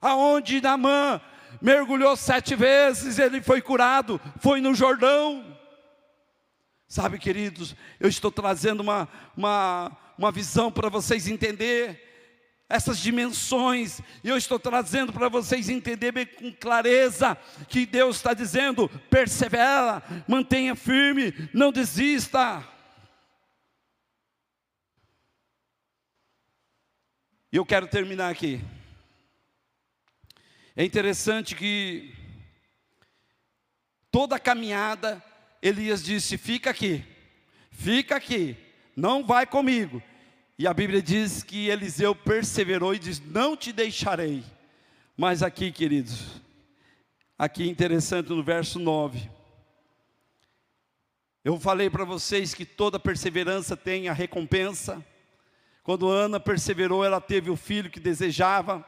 aonde 0.00 0.60
Namã 0.60 1.20
mergulhou 1.60 2.16
sete 2.16 2.56
vezes, 2.56 3.16
ele 3.20 3.40
foi 3.40 3.62
curado, 3.62 4.20
foi 4.40 4.60
no 4.60 4.74
Jordão. 4.74 5.51
Sabe, 6.92 7.18
queridos, 7.18 7.74
eu 7.98 8.06
estou 8.06 8.30
trazendo 8.30 8.80
uma, 8.80 9.08
uma, 9.34 9.96
uma 10.18 10.30
visão 10.30 10.70
para 10.70 10.90
vocês 10.90 11.26
entenderem 11.26 11.98
essas 12.68 12.98
dimensões, 12.98 14.02
e 14.22 14.28
eu 14.28 14.36
estou 14.36 14.60
trazendo 14.60 15.10
para 15.10 15.30
vocês 15.30 15.70
entenderem 15.70 16.26
com 16.26 16.52
clareza 16.52 17.34
que 17.66 17.86
Deus 17.86 18.16
está 18.16 18.34
dizendo: 18.34 18.90
persevera, 19.08 20.02
mantenha 20.28 20.76
firme, 20.76 21.32
não 21.54 21.72
desista. 21.72 22.62
E 27.50 27.56
eu 27.56 27.64
quero 27.64 27.88
terminar 27.88 28.30
aqui. 28.30 28.62
É 30.76 30.84
interessante 30.84 31.54
que 31.54 32.14
toda 34.10 34.38
caminhada 34.38 35.31
Elias 35.62 36.02
disse: 36.02 36.36
Fica 36.36 36.70
aqui, 36.70 37.04
fica 37.70 38.16
aqui, 38.16 38.56
não 38.96 39.24
vai 39.24 39.46
comigo. 39.46 40.02
E 40.58 40.66
a 40.66 40.74
Bíblia 40.74 41.00
diz 41.00 41.42
que 41.42 41.68
Eliseu 41.68 42.14
perseverou 42.14 42.94
e 42.94 42.98
diz: 42.98 43.20
Não 43.20 43.56
te 43.56 43.72
deixarei. 43.72 44.44
Mas 45.16 45.42
aqui, 45.42 45.70
queridos, 45.70 46.40
aqui 47.38 47.68
interessante 47.68 48.30
no 48.30 48.42
verso 48.42 48.78
9. 48.78 49.30
Eu 51.44 51.58
falei 51.58 51.90
para 51.90 52.04
vocês 52.04 52.54
que 52.54 52.64
toda 52.64 53.00
perseverança 53.00 53.76
tem 53.76 54.08
a 54.08 54.12
recompensa. 54.12 55.04
Quando 55.82 56.08
Ana 56.08 56.38
perseverou, 56.38 57.04
ela 57.04 57.20
teve 57.20 57.50
o 57.50 57.56
filho 57.56 57.90
que 57.90 57.98
desejava. 57.98 58.84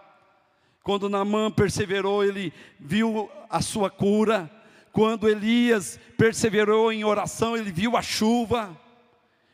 Quando 0.83 1.09
Naamã 1.09 1.51
perseverou, 1.51 2.23
ele 2.23 2.53
viu 2.79 3.29
a 3.51 3.61
sua 3.61 3.91
cura. 3.91 4.49
Quando 4.95 5.29
Elias 5.29 5.99
perseverou 6.17 6.93
em 6.93 7.03
oração, 7.03 7.57
ele 7.57 7.73
viu 7.73 7.97
a 7.97 8.01
chuva. 8.01 8.81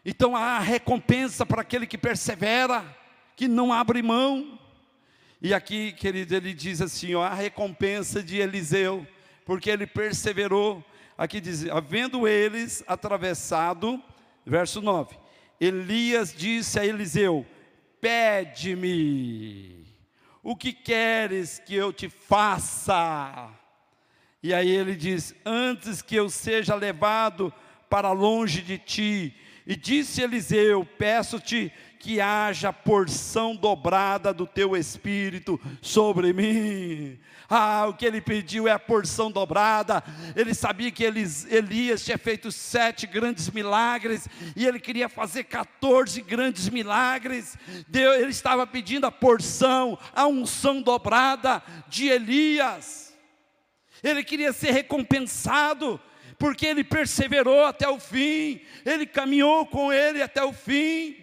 Então 0.05 0.37
há 0.37 0.59
recompensa 0.59 1.47
para 1.47 1.63
aquele 1.63 1.87
que 1.87 1.97
persevera, 1.97 2.85
que 3.35 3.49
não 3.49 3.73
abre 3.73 4.03
mão. 4.03 4.61
E 5.41 5.55
aqui, 5.55 5.93
querido, 5.93 6.35
ele 6.35 6.53
diz 6.53 6.83
assim: 6.83 7.15
ó, 7.15 7.23
a 7.23 7.33
recompensa 7.33 8.23
de 8.23 8.37
Eliseu, 8.37 9.07
porque 9.47 9.71
ele 9.71 9.87
perseverou. 9.87 10.85
Aqui 11.17 11.41
diz: 11.41 11.67
havendo 11.71 12.29
eles 12.29 12.85
atravessado, 12.87 13.99
verso 14.45 14.83
9: 14.83 15.17
Elias 15.59 16.35
disse 16.37 16.79
a 16.79 16.85
Eliseu: 16.85 17.47
Pede-me, 17.99 19.87
o 20.43 20.55
que 20.55 20.75
queres 20.75 21.59
que 21.61 21.75
eu 21.75 21.95
te 21.95 22.11
faça? 22.11 23.59
E 24.43 24.55
aí 24.55 24.69
ele 24.69 24.95
diz: 24.95 25.35
Antes 25.45 26.01
que 26.01 26.17
eu 26.17 26.31
seja 26.31 26.75
levado 26.75 27.53
para 27.89 28.13
longe 28.13 28.63
de 28.63 28.79
ti, 28.79 29.35
e 29.67 29.77
disse 29.77 30.23
Eliseu: 30.23 30.87
Peço-te 30.99 31.73
que 32.01 32.19
haja 32.19 32.73
porção 32.73 33.55
dobrada 33.55 34.33
do 34.33 34.47
teu 34.47 34.75
espírito 34.75 35.61
sobre 35.83 36.33
mim. 36.33 37.19
Ah, 37.49 37.87
o 37.87 37.95
que 37.95 38.07
ele 38.07 38.23
pediu 38.23 38.67
é 38.67 38.73
a 38.73 38.79
porção 38.79 39.31
dobrada. 39.31 40.03
Ele 40.35 40.55
sabia 40.55 40.91
que 40.91 41.05
Elias 41.05 42.03
tinha 42.03 42.17
feito 42.17 42.51
sete 42.51 43.07
grandes 43.07 43.51
milagres 43.51 44.27
e 44.57 44.67
ele 44.67 44.81
queria 44.81 45.11
fazer 45.11 45.45
14 45.45 46.23
grandes 46.23 46.71
milagres. 46.71 47.59
Deus, 47.87 48.17
ele 48.17 48.31
estava 48.31 48.67
pedindo 48.67 49.05
a 49.05 49.13
porção, 49.13 49.99
a 50.15 50.27
unção 50.27 50.81
dobrada 50.81 51.63
de 51.87 52.09
Elias. 52.09 53.10
Ele 54.03 54.23
queria 54.25 54.53
ser 54.53 54.71
recompensado 54.71 56.01
porque 56.39 56.65
ele 56.65 56.83
perseverou 56.83 57.67
até 57.67 57.87
o 57.87 58.01
fim, 58.01 58.63
ele 58.85 59.05
caminhou 59.05 59.67
com 59.67 59.93
ele 59.93 60.23
até 60.23 60.43
o 60.43 60.55
fim. 60.55 61.17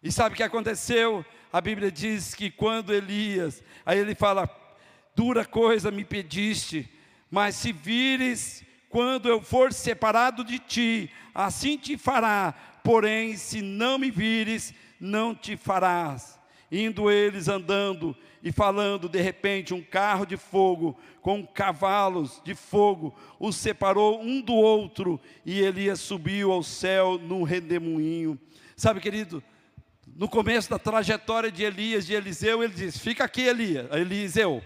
E 0.00 0.12
sabe 0.12 0.34
o 0.34 0.36
que 0.36 0.42
aconteceu? 0.44 1.26
A 1.52 1.60
Bíblia 1.60 1.90
diz 1.90 2.32
que 2.32 2.48
quando 2.48 2.94
Elias, 2.94 3.62
aí 3.84 3.98
ele 3.98 4.14
fala: 4.14 4.48
dura 5.16 5.44
coisa 5.44 5.90
me 5.90 6.04
pediste, 6.04 6.88
mas 7.28 7.56
se 7.56 7.72
vires 7.72 8.64
quando 8.88 9.28
eu 9.28 9.42
for 9.42 9.72
separado 9.72 10.44
de 10.44 10.58
ti, 10.60 11.10
assim 11.34 11.76
te 11.76 11.98
fará, 11.98 12.54
porém, 12.84 13.36
se 13.36 13.60
não 13.60 13.98
me 13.98 14.10
vires, 14.10 14.72
não 15.00 15.34
te 15.34 15.56
farás. 15.56 16.38
Indo 16.70 17.10
eles 17.10 17.48
andando 17.48 18.16
e 18.46 18.52
falando, 18.52 19.08
de 19.08 19.20
repente, 19.20 19.74
um 19.74 19.82
carro 19.82 20.24
de 20.24 20.36
fogo 20.36 20.96
com 21.20 21.44
cavalos 21.44 22.40
de 22.44 22.54
fogo 22.54 23.12
os 23.40 23.56
separou 23.56 24.22
um 24.22 24.40
do 24.40 24.54
outro, 24.54 25.20
e 25.44 25.58
Elias 25.58 25.98
subiu 25.98 26.52
ao 26.52 26.62
céu 26.62 27.18
num 27.18 27.42
redemoinho. 27.42 28.38
Sabe, 28.76 29.00
querido, 29.00 29.42
no 30.14 30.28
começo 30.28 30.70
da 30.70 30.78
trajetória 30.78 31.50
de 31.50 31.64
Elias, 31.64 32.06
de 32.06 32.14
Eliseu, 32.14 32.62
ele 32.62 32.72
diz: 32.72 32.96
Fica 32.96 33.24
aqui, 33.24 33.42
Elias, 33.42 33.88
Eliseu. 33.90 34.62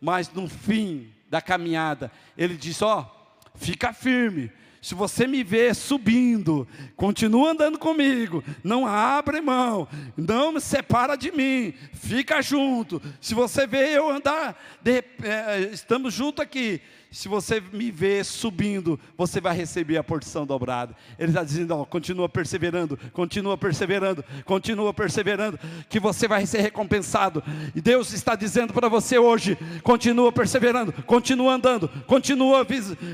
Mas 0.00 0.32
no 0.32 0.48
fim 0.48 1.12
da 1.28 1.42
caminhada, 1.42 2.12
ele 2.38 2.56
diz: 2.56 2.80
Ó, 2.80 3.00
oh, 3.00 3.58
fica 3.58 3.92
firme. 3.92 4.52
Se 4.80 4.94
você 4.94 5.26
me 5.26 5.42
vê 5.42 5.72
subindo, 5.74 6.66
continua 6.96 7.50
andando 7.50 7.78
comigo, 7.78 8.42
não 8.62 8.86
abre 8.86 9.40
mão, 9.40 9.88
não 10.16 10.52
me 10.52 10.60
separa 10.60 11.16
de 11.16 11.32
mim, 11.32 11.74
fica 11.92 12.40
junto. 12.40 13.02
Se 13.20 13.34
você 13.34 13.66
vê 13.66 13.96
eu 13.96 14.10
andar, 14.10 14.56
de, 14.80 15.02
é, 15.22 15.70
estamos 15.72 16.14
juntos 16.14 16.42
aqui, 16.42 16.80
se 17.10 17.28
você 17.28 17.62
me 17.72 17.90
ver 17.90 18.24
subindo, 18.24 18.98
você 19.16 19.40
vai 19.40 19.56
receber 19.56 19.96
a 19.96 20.04
porção 20.04 20.44
dobrada. 20.44 20.94
Ele 21.18 21.30
está 21.30 21.42
dizendo, 21.42 21.74
ó, 21.74 21.84
continua 21.84 22.28
perseverando, 22.28 22.98
continua 23.12 23.56
perseverando, 23.56 24.24
continua 24.44 24.92
perseverando, 24.92 25.58
que 25.88 26.00
você 26.00 26.28
vai 26.28 26.44
ser 26.46 26.60
recompensado. 26.60 27.42
E 27.74 27.80
Deus 27.80 28.12
está 28.12 28.34
dizendo 28.34 28.72
para 28.72 28.88
você 28.88 29.18
hoje: 29.18 29.56
continua 29.82 30.30
perseverando, 30.32 30.92
continua 31.04 31.54
andando, 31.54 31.88
continua 32.06 32.66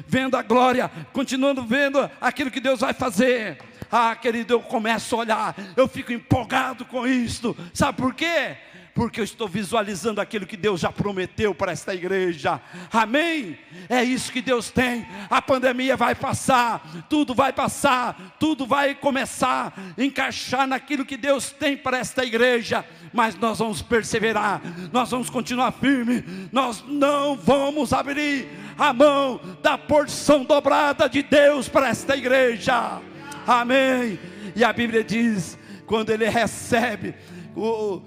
vendo 0.06 0.36
a 0.36 0.42
glória, 0.42 0.90
continuando 1.12 1.62
vendo 1.62 2.10
aquilo 2.20 2.50
que 2.50 2.60
Deus 2.60 2.80
vai 2.80 2.92
fazer. 2.92 3.58
Ah, 3.90 4.16
querido, 4.16 4.54
eu 4.54 4.60
começo 4.60 5.14
a 5.14 5.18
olhar, 5.18 5.56
eu 5.76 5.86
fico 5.86 6.12
empolgado 6.12 6.84
com 6.86 7.06
isto. 7.06 7.54
Sabe 7.74 7.98
por 7.98 8.14
quê? 8.14 8.56
Porque 8.94 9.20
eu 9.20 9.24
estou 9.24 9.48
visualizando 9.48 10.20
aquilo 10.20 10.46
que 10.46 10.56
Deus 10.56 10.80
já 10.80 10.92
prometeu 10.92 11.54
para 11.54 11.72
esta 11.72 11.94
igreja. 11.94 12.60
Amém? 12.92 13.58
É 13.88 14.02
isso 14.04 14.30
que 14.30 14.42
Deus 14.42 14.70
tem. 14.70 15.06
A 15.30 15.40
pandemia 15.40 15.96
vai 15.96 16.14
passar, 16.14 17.06
tudo 17.08 17.34
vai 17.34 17.52
passar, 17.52 18.36
tudo 18.38 18.66
vai 18.66 18.94
começar 18.94 19.72
a 19.96 20.02
encaixar 20.02 20.66
naquilo 20.66 21.06
que 21.06 21.16
Deus 21.16 21.50
tem 21.50 21.76
para 21.76 21.98
esta 21.98 22.24
igreja. 22.24 22.84
Mas 23.12 23.34
nós 23.36 23.58
vamos 23.58 23.80
perseverar, 23.80 24.60
nós 24.92 25.10
vamos 25.10 25.30
continuar 25.30 25.72
firme, 25.72 26.24
nós 26.50 26.84
não 26.86 27.36
vamos 27.36 27.92
abrir 27.92 28.48
a 28.78 28.92
mão 28.92 29.40
da 29.62 29.78
porção 29.78 30.44
dobrada 30.44 31.08
de 31.08 31.22
Deus 31.22 31.68
para 31.68 31.88
esta 31.88 32.16
igreja. 32.16 33.00
Amém. 33.46 34.18
E 34.54 34.62
a 34.62 34.72
Bíblia 34.72 35.02
diz: 35.02 35.58
quando 35.86 36.10
ele 36.10 36.28
recebe 36.28 37.14
o, 37.54 38.02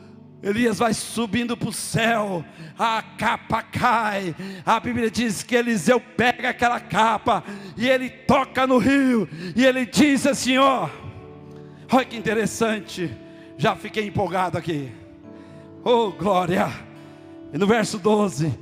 Elias 0.45 0.77
vai 0.77 0.93
subindo 0.93 1.57
para 1.57 1.69
o 1.69 1.73
céu, 1.73 2.45
a 2.77 3.01
capa 3.01 3.63
cai. 3.63 4.35
A 4.63 4.79
Bíblia 4.79 5.09
diz 5.09 5.41
que 5.41 5.55
Eliseu 5.55 5.99
pega 5.99 6.49
aquela 6.49 6.79
capa 6.79 7.43
e 7.75 7.89
ele 7.89 8.11
toca 8.11 8.67
no 8.67 8.77
rio, 8.77 9.27
e 9.55 9.65
ele 9.65 9.87
diz 9.87 10.27
assim: 10.27 10.59
ó, 10.59 10.87
olha 11.91 12.05
que 12.05 12.15
interessante, 12.15 13.11
já 13.57 13.75
fiquei 13.75 14.05
empolgado 14.05 14.55
aqui. 14.55 14.91
Oh 15.83 16.11
glória! 16.11 16.71
E 17.51 17.57
no 17.57 17.65
verso 17.65 17.97
12, 17.97 18.53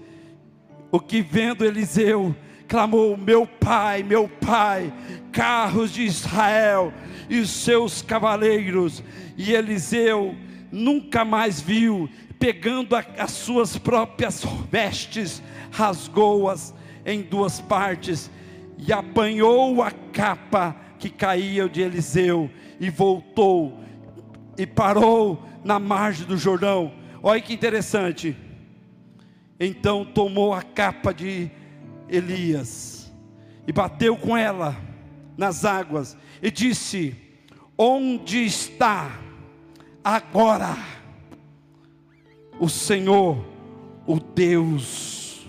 o 0.90 1.02
que 1.02 1.22
vendo 1.22 1.66
Eliseu, 1.66 2.34
clamou: 2.66 3.18
Meu 3.18 3.46
pai, 3.46 4.04
meu 4.04 4.30
pai, 4.30 4.94
carros 5.34 5.92
de 5.92 6.04
Israel 6.04 6.94
e 7.30 7.46
seus 7.46 8.02
cavaleiros. 8.02 9.04
E 9.38 9.52
Eliseu 9.54 10.34
nunca 10.74 11.24
mais 11.24 11.62
viu, 11.62 12.10
pegando 12.40 12.96
a, 12.96 13.06
as 13.20 13.32
suas 13.32 13.78
próprias 13.78 14.44
vestes, 14.72 15.42
rasgou-as 15.72 16.74
em 17.06 17.22
duas 17.22 17.62
partes 17.62 18.32
e 18.78 18.92
apanhou 18.92 19.84
a 19.84 19.92
capa 19.92 20.76
que 20.98 21.10
caía 21.10 21.70
de 21.70 21.82
Eliseu 21.82 22.50
e 22.80 22.90
voltou 22.90 23.80
e 24.58 24.66
parou 24.66 25.44
na 25.64 25.78
margem 25.78 26.26
do 26.26 26.38
Jordão. 26.38 26.92
Olha 27.22 27.40
que 27.40 27.54
interessante. 27.54 28.36
Então 29.60 30.04
tomou 30.04 30.54
a 30.54 30.64
capa 30.64 31.14
de 31.14 31.52
Elias 32.10 33.14
e 33.68 33.72
bateu 33.72 34.18
com 34.18 34.36
ela 34.36 34.76
nas 35.38 35.66
águas 35.66 36.18
e 36.42 36.50
disse: 36.50 37.16
Onde 37.78 38.44
está 38.44 39.23
agora 40.04 40.78
o 42.60 42.70
Senhor, 42.70 43.44
o 44.06 44.20
Deus 44.20 45.48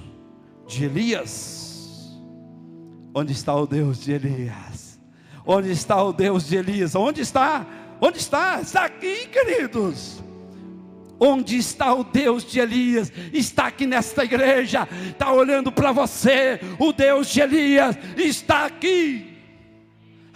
de 0.66 0.84
Elias. 0.84 2.18
Onde 3.14 3.32
está 3.32 3.54
o 3.54 3.66
Deus 3.66 4.00
de 4.00 4.12
Elias? 4.12 5.00
Onde 5.46 5.70
está 5.70 6.02
o 6.02 6.12
Deus 6.12 6.46
de 6.46 6.56
Elias? 6.56 6.94
Onde 6.94 7.20
está? 7.20 7.66
Onde 8.00 8.18
está? 8.18 8.60
Está 8.60 8.84
aqui, 8.84 9.26
queridos. 9.28 10.22
Onde 11.18 11.56
está 11.56 11.94
o 11.94 12.02
Deus 12.02 12.44
de 12.44 12.58
Elias? 12.58 13.12
Está 13.32 13.66
aqui 13.66 13.86
nesta 13.86 14.24
igreja, 14.24 14.88
está 15.08 15.32
olhando 15.32 15.70
para 15.70 15.92
você. 15.92 16.58
O 16.78 16.92
Deus 16.92 17.28
de 17.28 17.40
Elias 17.40 17.96
está 18.16 18.66
aqui. 18.66 19.33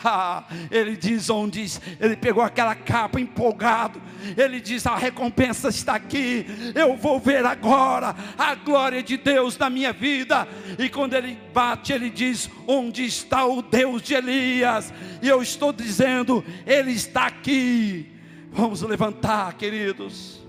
Ah, 0.02 0.44
ele 0.70 0.96
diz 0.96 1.28
onde 1.28 1.66
ele 1.98 2.16
pegou 2.16 2.42
aquela 2.42 2.74
capa 2.74 3.20
empolgado. 3.20 4.00
Ele 4.36 4.60
diz: 4.60 4.86
a 4.86 4.96
recompensa 4.96 5.68
está 5.68 5.96
aqui. 5.96 6.46
Eu 6.74 6.96
vou 6.96 7.18
ver 7.18 7.44
agora 7.44 8.14
a 8.36 8.54
glória 8.54 9.02
de 9.02 9.16
Deus 9.16 9.58
na 9.58 9.68
minha 9.68 9.92
vida. 9.92 10.46
E 10.78 10.88
quando 10.88 11.14
ele 11.14 11.36
bate, 11.52 11.92
ele 11.92 12.10
diz: 12.10 12.48
onde 12.66 13.04
está 13.04 13.44
o 13.44 13.60
Deus 13.60 14.02
de 14.02 14.14
Elias? 14.14 14.92
E 15.20 15.28
eu 15.28 15.42
estou 15.42 15.72
dizendo: 15.72 16.44
ele 16.64 16.92
está 16.92 17.26
aqui. 17.26 18.12
Vamos 18.52 18.82
levantar, 18.82 19.54
queridos. 19.54 20.40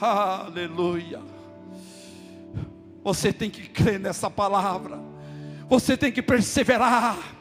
Aleluia. 0.00 1.20
Você 3.04 3.32
tem 3.32 3.50
que 3.50 3.68
crer 3.68 4.00
nessa 4.00 4.30
palavra. 4.30 4.98
Você 5.68 5.96
tem 5.96 6.10
que 6.10 6.22
perseverar. 6.22 7.33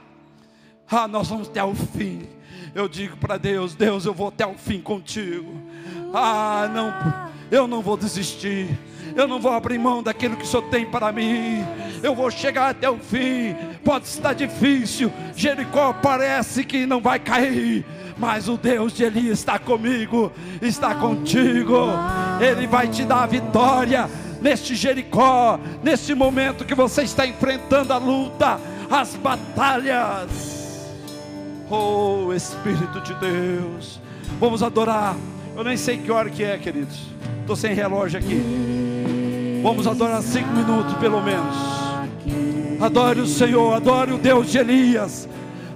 Ah, 0.95 1.07
nós 1.07 1.27
vamos 1.27 1.47
até 1.47 1.63
o 1.63 1.73
fim. 1.73 2.27
Eu 2.75 2.87
digo 2.87 3.17
para 3.17 3.37
Deus: 3.37 3.73
Deus, 3.73 4.05
eu 4.05 4.13
vou 4.13 4.27
até 4.27 4.45
o 4.45 4.53
fim 4.53 4.79
contigo. 4.79 5.51
Ah, 6.13 6.69
não, 6.71 7.31
eu 7.49 7.67
não 7.67 7.81
vou 7.81 7.97
desistir. 7.97 8.67
Eu 9.15 9.27
não 9.27 9.39
vou 9.39 9.51
abrir 9.51 9.79
mão 9.79 10.03
daquilo 10.03 10.35
que 10.35 10.43
o 10.43 10.47
Senhor 10.47 10.69
tem 10.69 10.85
para 10.85 11.11
mim. 11.11 11.63
Eu 12.03 12.13
vou 12.13 12.29
chegar 12.29 12.69
até 12.69 12.87
o 12.89 12.97
fim. 12.97 13.55
Pode 13.83 14.05
estar 14.05 14.33
difícil. 14.33 15.11
Jericó 15.35 15.93
parece 15.93 16.63
que 16.63 16.85
não 16.85 17.01
vai 17.01 17.19
cair. 17.19 17.83
Mas 18.15 18.47
o 18.47 18.55
Deus 18.55 18.93
de 18.93 19.03
Eli 19.03 19.29
está 19.29 19.57
comigo, 19.57 20.31
está 20.61 20.93
contigo. 20.93 21.87
Ele 22.39 22.67
vai 22.67 22.87
te 22.87 23.03
dar 23.03 23.23
a 23.23 23.27
vitória 23.27 24.07
neste 24.41 24.75
Jericó, 24.75 25.59
neste 25.81 26.13
momento 26.13 26.65
que 26.65 26.75
você 26.75 27.01
está 27.01 27.25
enfrentando 27.25 27.93
a 27.93 27.97
luta, 27.97 28.59
as 28.91 29.15
batalhas. 29.15 30.52
Oh 31.69 32.31
Espírito 32.33 33.01
de 33.01 33.13
Deus, 33.15 33.99
vamos 34.39 34.61
adorar. 34.61 35.15
Eu 35.55 35.63
nem 35.63 35.77
sei 35.77 35.97
que 35.97 36.11
hora 36.11 36.29
que 36.29 36.43
é, 36.43 36.57
queridos. 36.57 37.07
Estou 37.41 37.55
sem 37.55 37.73
relógio 37.73 38.19
aqui. 38.19 38.41
Vamos 39.61 39.87
adorar 39.87 40.21
cinco 40.21 40.49
minutos 40.49 40.93
pelo 40.95 41.21
menos. 41.21 41.55
Adore 42.81 43.21
o 43.21 43.27
Senhor, 43.27 43.73
adore 43.73 44.13
o 44.13 44.17
Deus 44.17 44.51
de 44.51 44.57
Elias 44.57 45.27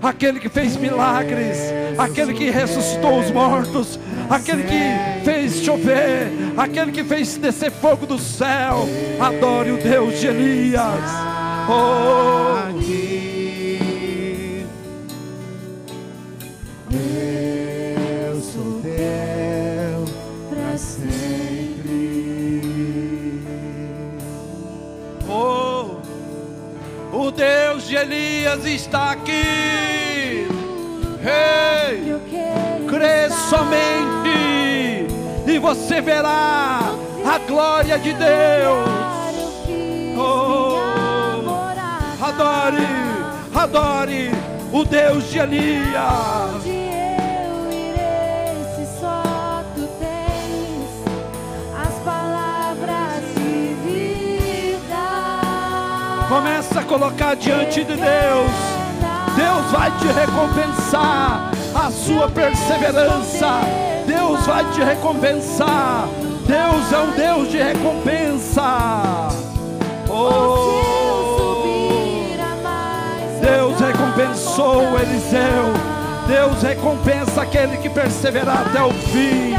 aquele 0.02 0.40
que 0.40 0.50
fez 0.50 0.76
milagres, 0.76 1.58
aquele 1.98 2.34
que 2.34 2.50
ressuscitou 2.50 3.20
os 3.20 3.32
mortos, 3.32 4.00
aquele 4.30 4.64
que 4.64 5.24
fez 5.24 5.64
chover, 5.64 6.32
aquele 6.56 6.92
que 6.92 7.04
fez 7.04 7.38
descer 7.38 7.72
fogo 7.72 8.06
do 8.06 8.20
céu. 8.20 8.88
Adore 9.20 9.72
o 9.72 9.78
Deus 9.78 10.20
de 10.20 10.28
Elias. 10.28 11.12
Oh. 11.70 13.37
Eu 16.90 18.40
sou 18.40 18.82
teu 18.82 20.06
para 20.50 20.78
sempre. 20.78 21.84
Oh, 25.28 25.98
o 27.12 27.32
Deus 27.32 27.88
de 27.88 27.96
Elias 27.96 28.66
está 28.66 29.12
aqui. 29.12 30.48
Ei, 31.20 32.16
crê 32.88 33.30
somente 33.50 35.08
e 35.46 35.60
você 35.60 36.00
verá 36.00 36.96
a 37.26 37.38
glória 37.40 38.00
de 38.00 38.14
Deus. 38.14 38.88
Oh, 40.18 40.80
adore, 42.24 42.88
adore 43.54 44.32
o 44.72 44.86
Deus 44.86 45.30
de 45.30 45.40
Elias. 45.40 46.57
Começa 56.38 56.82
a 56.82 56.84
colocar 56.84 57.36
diante 57.36 57.84
de 57.84 57.96
Deus. 57.96 58.52
Deus 59.36 59.72
vai 59.72 59.90
te 59.98 60.06
recompensar 60.06 61.50
a 61.74 61.90
sua 61.90 62.30
perseverança. 62.30 63.62
Deus 64.06 64.46
vai 64.46 64.64
te 64.72 64.84
recompensar. 64.84 66.08
Deus 66.46 66.94
é 66.94 66.98
um 67.00 67.12
Deus 67.16 67.50
de 67.50 67.58
recompensa. 67.58 69.30
Oh, 70.08 70.80
Deus 73.42 73.80
recompensou 73.80 74.84
Eliseu. 75.00 75.74
Deus 76.28 76.62
recompensa 76.62 77.42
aquele 77.42 77.78
que 77.78 77.90
perseverar 77.90 78.68
até 78.68 78.84
o 78.84 78.94
fim. 78.94 79.56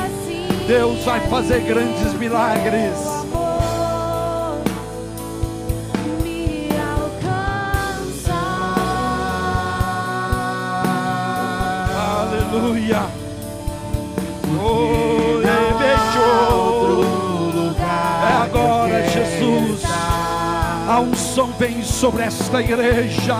Deus 0.68 1.04
vai 1.04 1.18
fazer 1.22 1.58
grandes 1.62 2.14
milagres. 2.14 3.17
Aleluia. 12.68 13.06
Oh, 14.60 15.40
é 18.22 18.42
agora, 18.42 19.08
Jesus. 19.08 19.82
A 20.86 21.00
unção 21.00 21.50
vem 21.58 21.82
sobre 21.82 22.24
esta 22.24 22.60
igreja. 22.60 23.36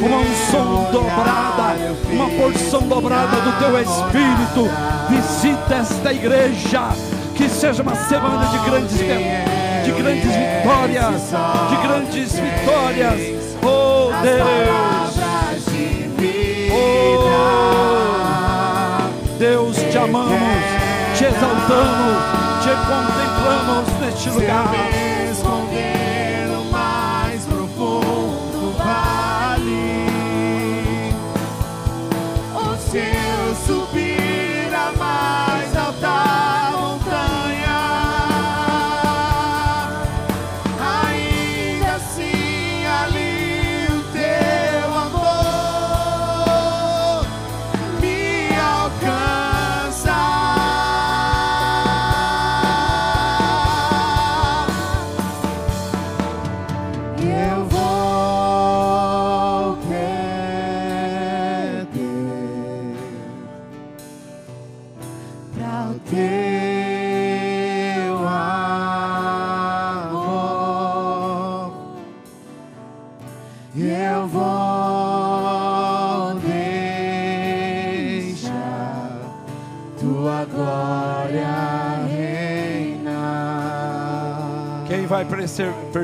Uma 0.00 0.18
unção 0.18 0.88
dobrada, 0.92 1.96
uma 2.12 2.28
porção 2.30 2.82
dobrada 2.82 3.40
do 3.40 3.58
teu 3.58 3.76
Espírito. 3.80 4.70
Visita 5.08 5.74
esta 5.74 6.12
igreja. 6.12 6.90
Que 7.34 7.48
seja 7.48 7.82
uma 7.82 7.96
semana 7.96 8.46
de 8.46 8.58
grandes, 8.70 8.98
de 8.98 9.92
grandes 10.00 10.30
vitórias. 10.30 11.22
De 11.70 11.76
grandes 11.88 12.32
vitórias. 12.38 13.20
Oh. 13.64 13.90
Deus, 14.22 14.89
exaltamos, 21.40 22.18
te 22.62 22.72
contemplamos 22.86 24.00
neste 24.00 24.30
lugar. 24.30 25.19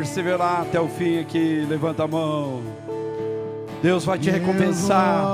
Perseverar 0.07 0.62
até 0.62 0.80
o 0.80 0.86
fim 0.86 1.18
aqui, 1.18 1.66
levanta 1.68 2.04
a 2.04 2.07
mão. 2.07 2.62
Deus 3.82 4.04
vai 4.04 4.16
te 4.16 4.30
recompensar, 4.30 5.26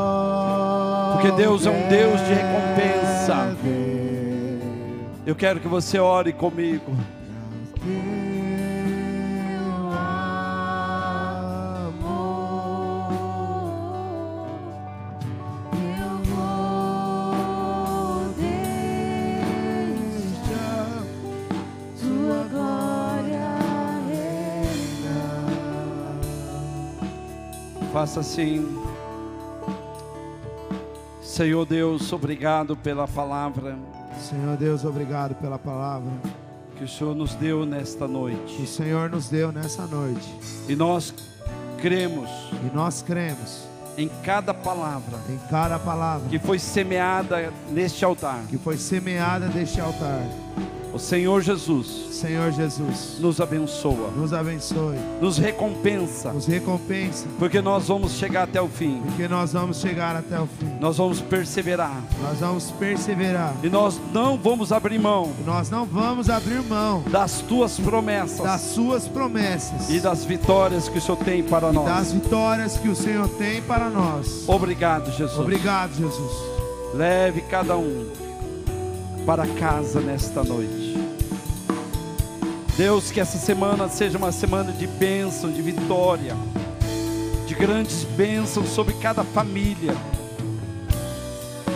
porque 1.13 1.31
Deus 1.33 1.67
é 1.67 1.71
um 1.71 1.89
Deus 1.89 2.19
de 2.23 2.33
recompensa. 2.33 3.57
Eu 5.27 5.35
quero 5.35 5.61
que 5.61 5.69
você 5.69 5.99
ore 5.99 6.33
comigo. 6.33 6.97
Assim. 28.21 28.81
Senhor 31.23 31.65
Deus, 31.65 32.13
obrigado 32.13 32.77
pela 32.77 33.09
palavra. 33.09 33.77
Senhor 34.21 34.57
Deus, 34.57 34.85
obrigado 34.85 35.35
pela 35.35 35.59
palavra 35.59 36.11
que 36.77 36.85
o 36.85 36.89
Senhor 36.89 37.15
nos 37.15 37.35
deu 37.35 37.65
nesta 37.65 38.09
noite. 38.09 38.57
Que 38.57 38.63
o 38.63 38.67
Senhor 38.67 39.09
nos 39.09 39.29
deu 39.29 39.53
nessa 39.53 39.87
noite. 39.87 40.29
E 40.69 40.75
nós 40.75 41.15
cremos. 41.81 42.29
E 42.53 42.75
nós 42.75 43.03
cremos 43.03 43.63
em 43.97 44.09
cada 44.25 44.53
palavra. 44.53 45.19
Em 45.29 45.39
cada 45.49 45.79
palavra 45.79 46.29
que 46.29 46.41
foi 46.41 46.59
semeada 46.59 47.53
neste 47.71 48.05
altar. 48.05 48.43
Que 48.49 48.59
foi 48.59 48.77
semeada 48.77 49.47
neste 49.47 49.81
altar 49.81 50.27
O 50.93 50.99
Senhor 50.99 51.41
Jesus 51.41 52.03
Senhor 52.13 52.53
Jesus, 52.53 53.17
nos 53.19 53.41
abençoa, 53.41 54.11
nos 54.17 54.33
abençoe, 54.33 54.97
nos 55.21 55.39
recompensa, 55.39 56.33
nos 56.33 56.47
recompensa, 56.47 57.27
porque 57.37 57.61
nós 57.61 57.89
vamos 57.89 58.13
chegar 58.13 58.45
até 58.45 58.63
o 58.63 58.69
fim. 58.69 59.01
porque 59.05 59.27
nós 59.27 59.53
vamos 59.53 59.81
chegar 59.81 60.15
até 60.15 60.39
o 60.39 60.47
fim. 60.47 60.69
Nós 60.79 60.99
vamos 60.99 61.21
perseverar 61.21 62.01
Nós 62.23 62.39
vamos 62.39 62.71
perseverar. 62.73 63.55
e 63.61 63.69
nós 63.69 64.01
não 64.13 64.37
vamos 64.39 64.71
abrir 64.71 65.01
mão 65.01 65.33
E 65.41 65.43
nós 65.43 65.69
não 65.69 65.85
vamos 65.85 66.31
abrir 66.31 66.63
mão 66.63 67.03
das 67.11 67.41
tuas 67.41 67.77
promessas 67.81 68.39
das 68.45 68.61
suas 68.61 69.09
promessas 69.09 69.91
e 69.91 69.99
das 69.99 70.25
vitórias 70.25 70.89
que 70.89 70.99
o 70.99 71.01
Senhor 71.01 71.17
tem 71.25 71.43
para 71.43 71.73
nós. 71.73 71.87
das 71.87 72.13
vitórias 72.13 72.77
que 72.77 72.89
o 72.89 72.95
Senhor 72.95 73.29
tem 73.31 73.61
para 73.63 73.89
nós. 73.91 74.45
Obrigado, 74.49 75.11
Jesus. 75.11 75.41
Obrigado, 75.41 75.93
Jesus. 75.95 76.33
Leve 76.95 77.41
cada 77.41 77.77
um 77.77 78.07
para 79.27 79.47
casa 79.47 80.01
nesta 80.01 80.45
noite. 80.45 80.82
Deus, 82.77 83.11
que 83.11 83.21
essa 83.21 83.39
semana 83.39 83.89
seja 83.89 84.17
uma 84.17 84.33
semana 84.33 84.73
de 84.73 84.87
bênção, 84.87 85.53
de 85.53 85.61
vitória, 85.61 86.35
de 87.47 87.55
grandes 87.55 88.05
bênçãos 88.05 88.69
sobre 88.71 88.95
cada 88.95 89.23
família. 89.23 89.95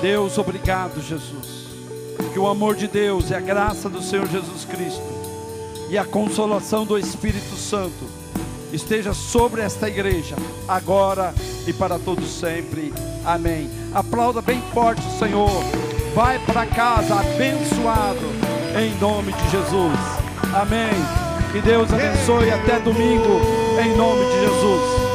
Deus, 0.01 0.39
obrigado, 0.39 1.03
Jesus. 1.03 1.67
Que 2.33 2.39
o 2.39 2.47
amor 2.47 2.77
de 2.77 2.89
Deus 2.89 3.31
e 3.31 3.35
a 3.35 3.41
graça 3.41 3.89
do 3.89 4.03
Senhor 4.03 4.27
Jesus 4.27 4.65
Cristo 4.65 5.17
e 5.91 5.99
a 5.99 6.05
consolação 6.05 6.85
do 6.85 6.99
Espírito 6.99 7.57
Santo 7.57 8.05
esteja 8.73 9.13
sobre 9.13 9.61
esta 9.61 9.89
igreja, 9.89 10.35
agora 10.67 11.35
e 11.67 11.73
para 11.73 11.99
todos 11.99 12.29
sempre. 12.29 12.93
Amém. 13.25 13.71
Aplauda 13.95 14.41
bem 14.41 14.63
forte 14.73 15.03
o 15.07 15.19
Senhor. 15.19 15.63
Vai 16.15 16.39
para 16.41 16.67
casa 16.67 17.21
abençoado 17.21 18.27
em 18.79 18.99
nome 18.99 19.33
de 19.33 19.51
Jesus. 19.51 20.26
Amém. 20.57 20.89
Que 21.53 21.61
Deus 21.61 21.93
abençoe 21.93 22.51
até 22.51 22.81
domingo 22.81 23.41
em 23.79 23.95
nome 23.95 24.25
de 24.25 24.41
Jesus. 24.41 25.06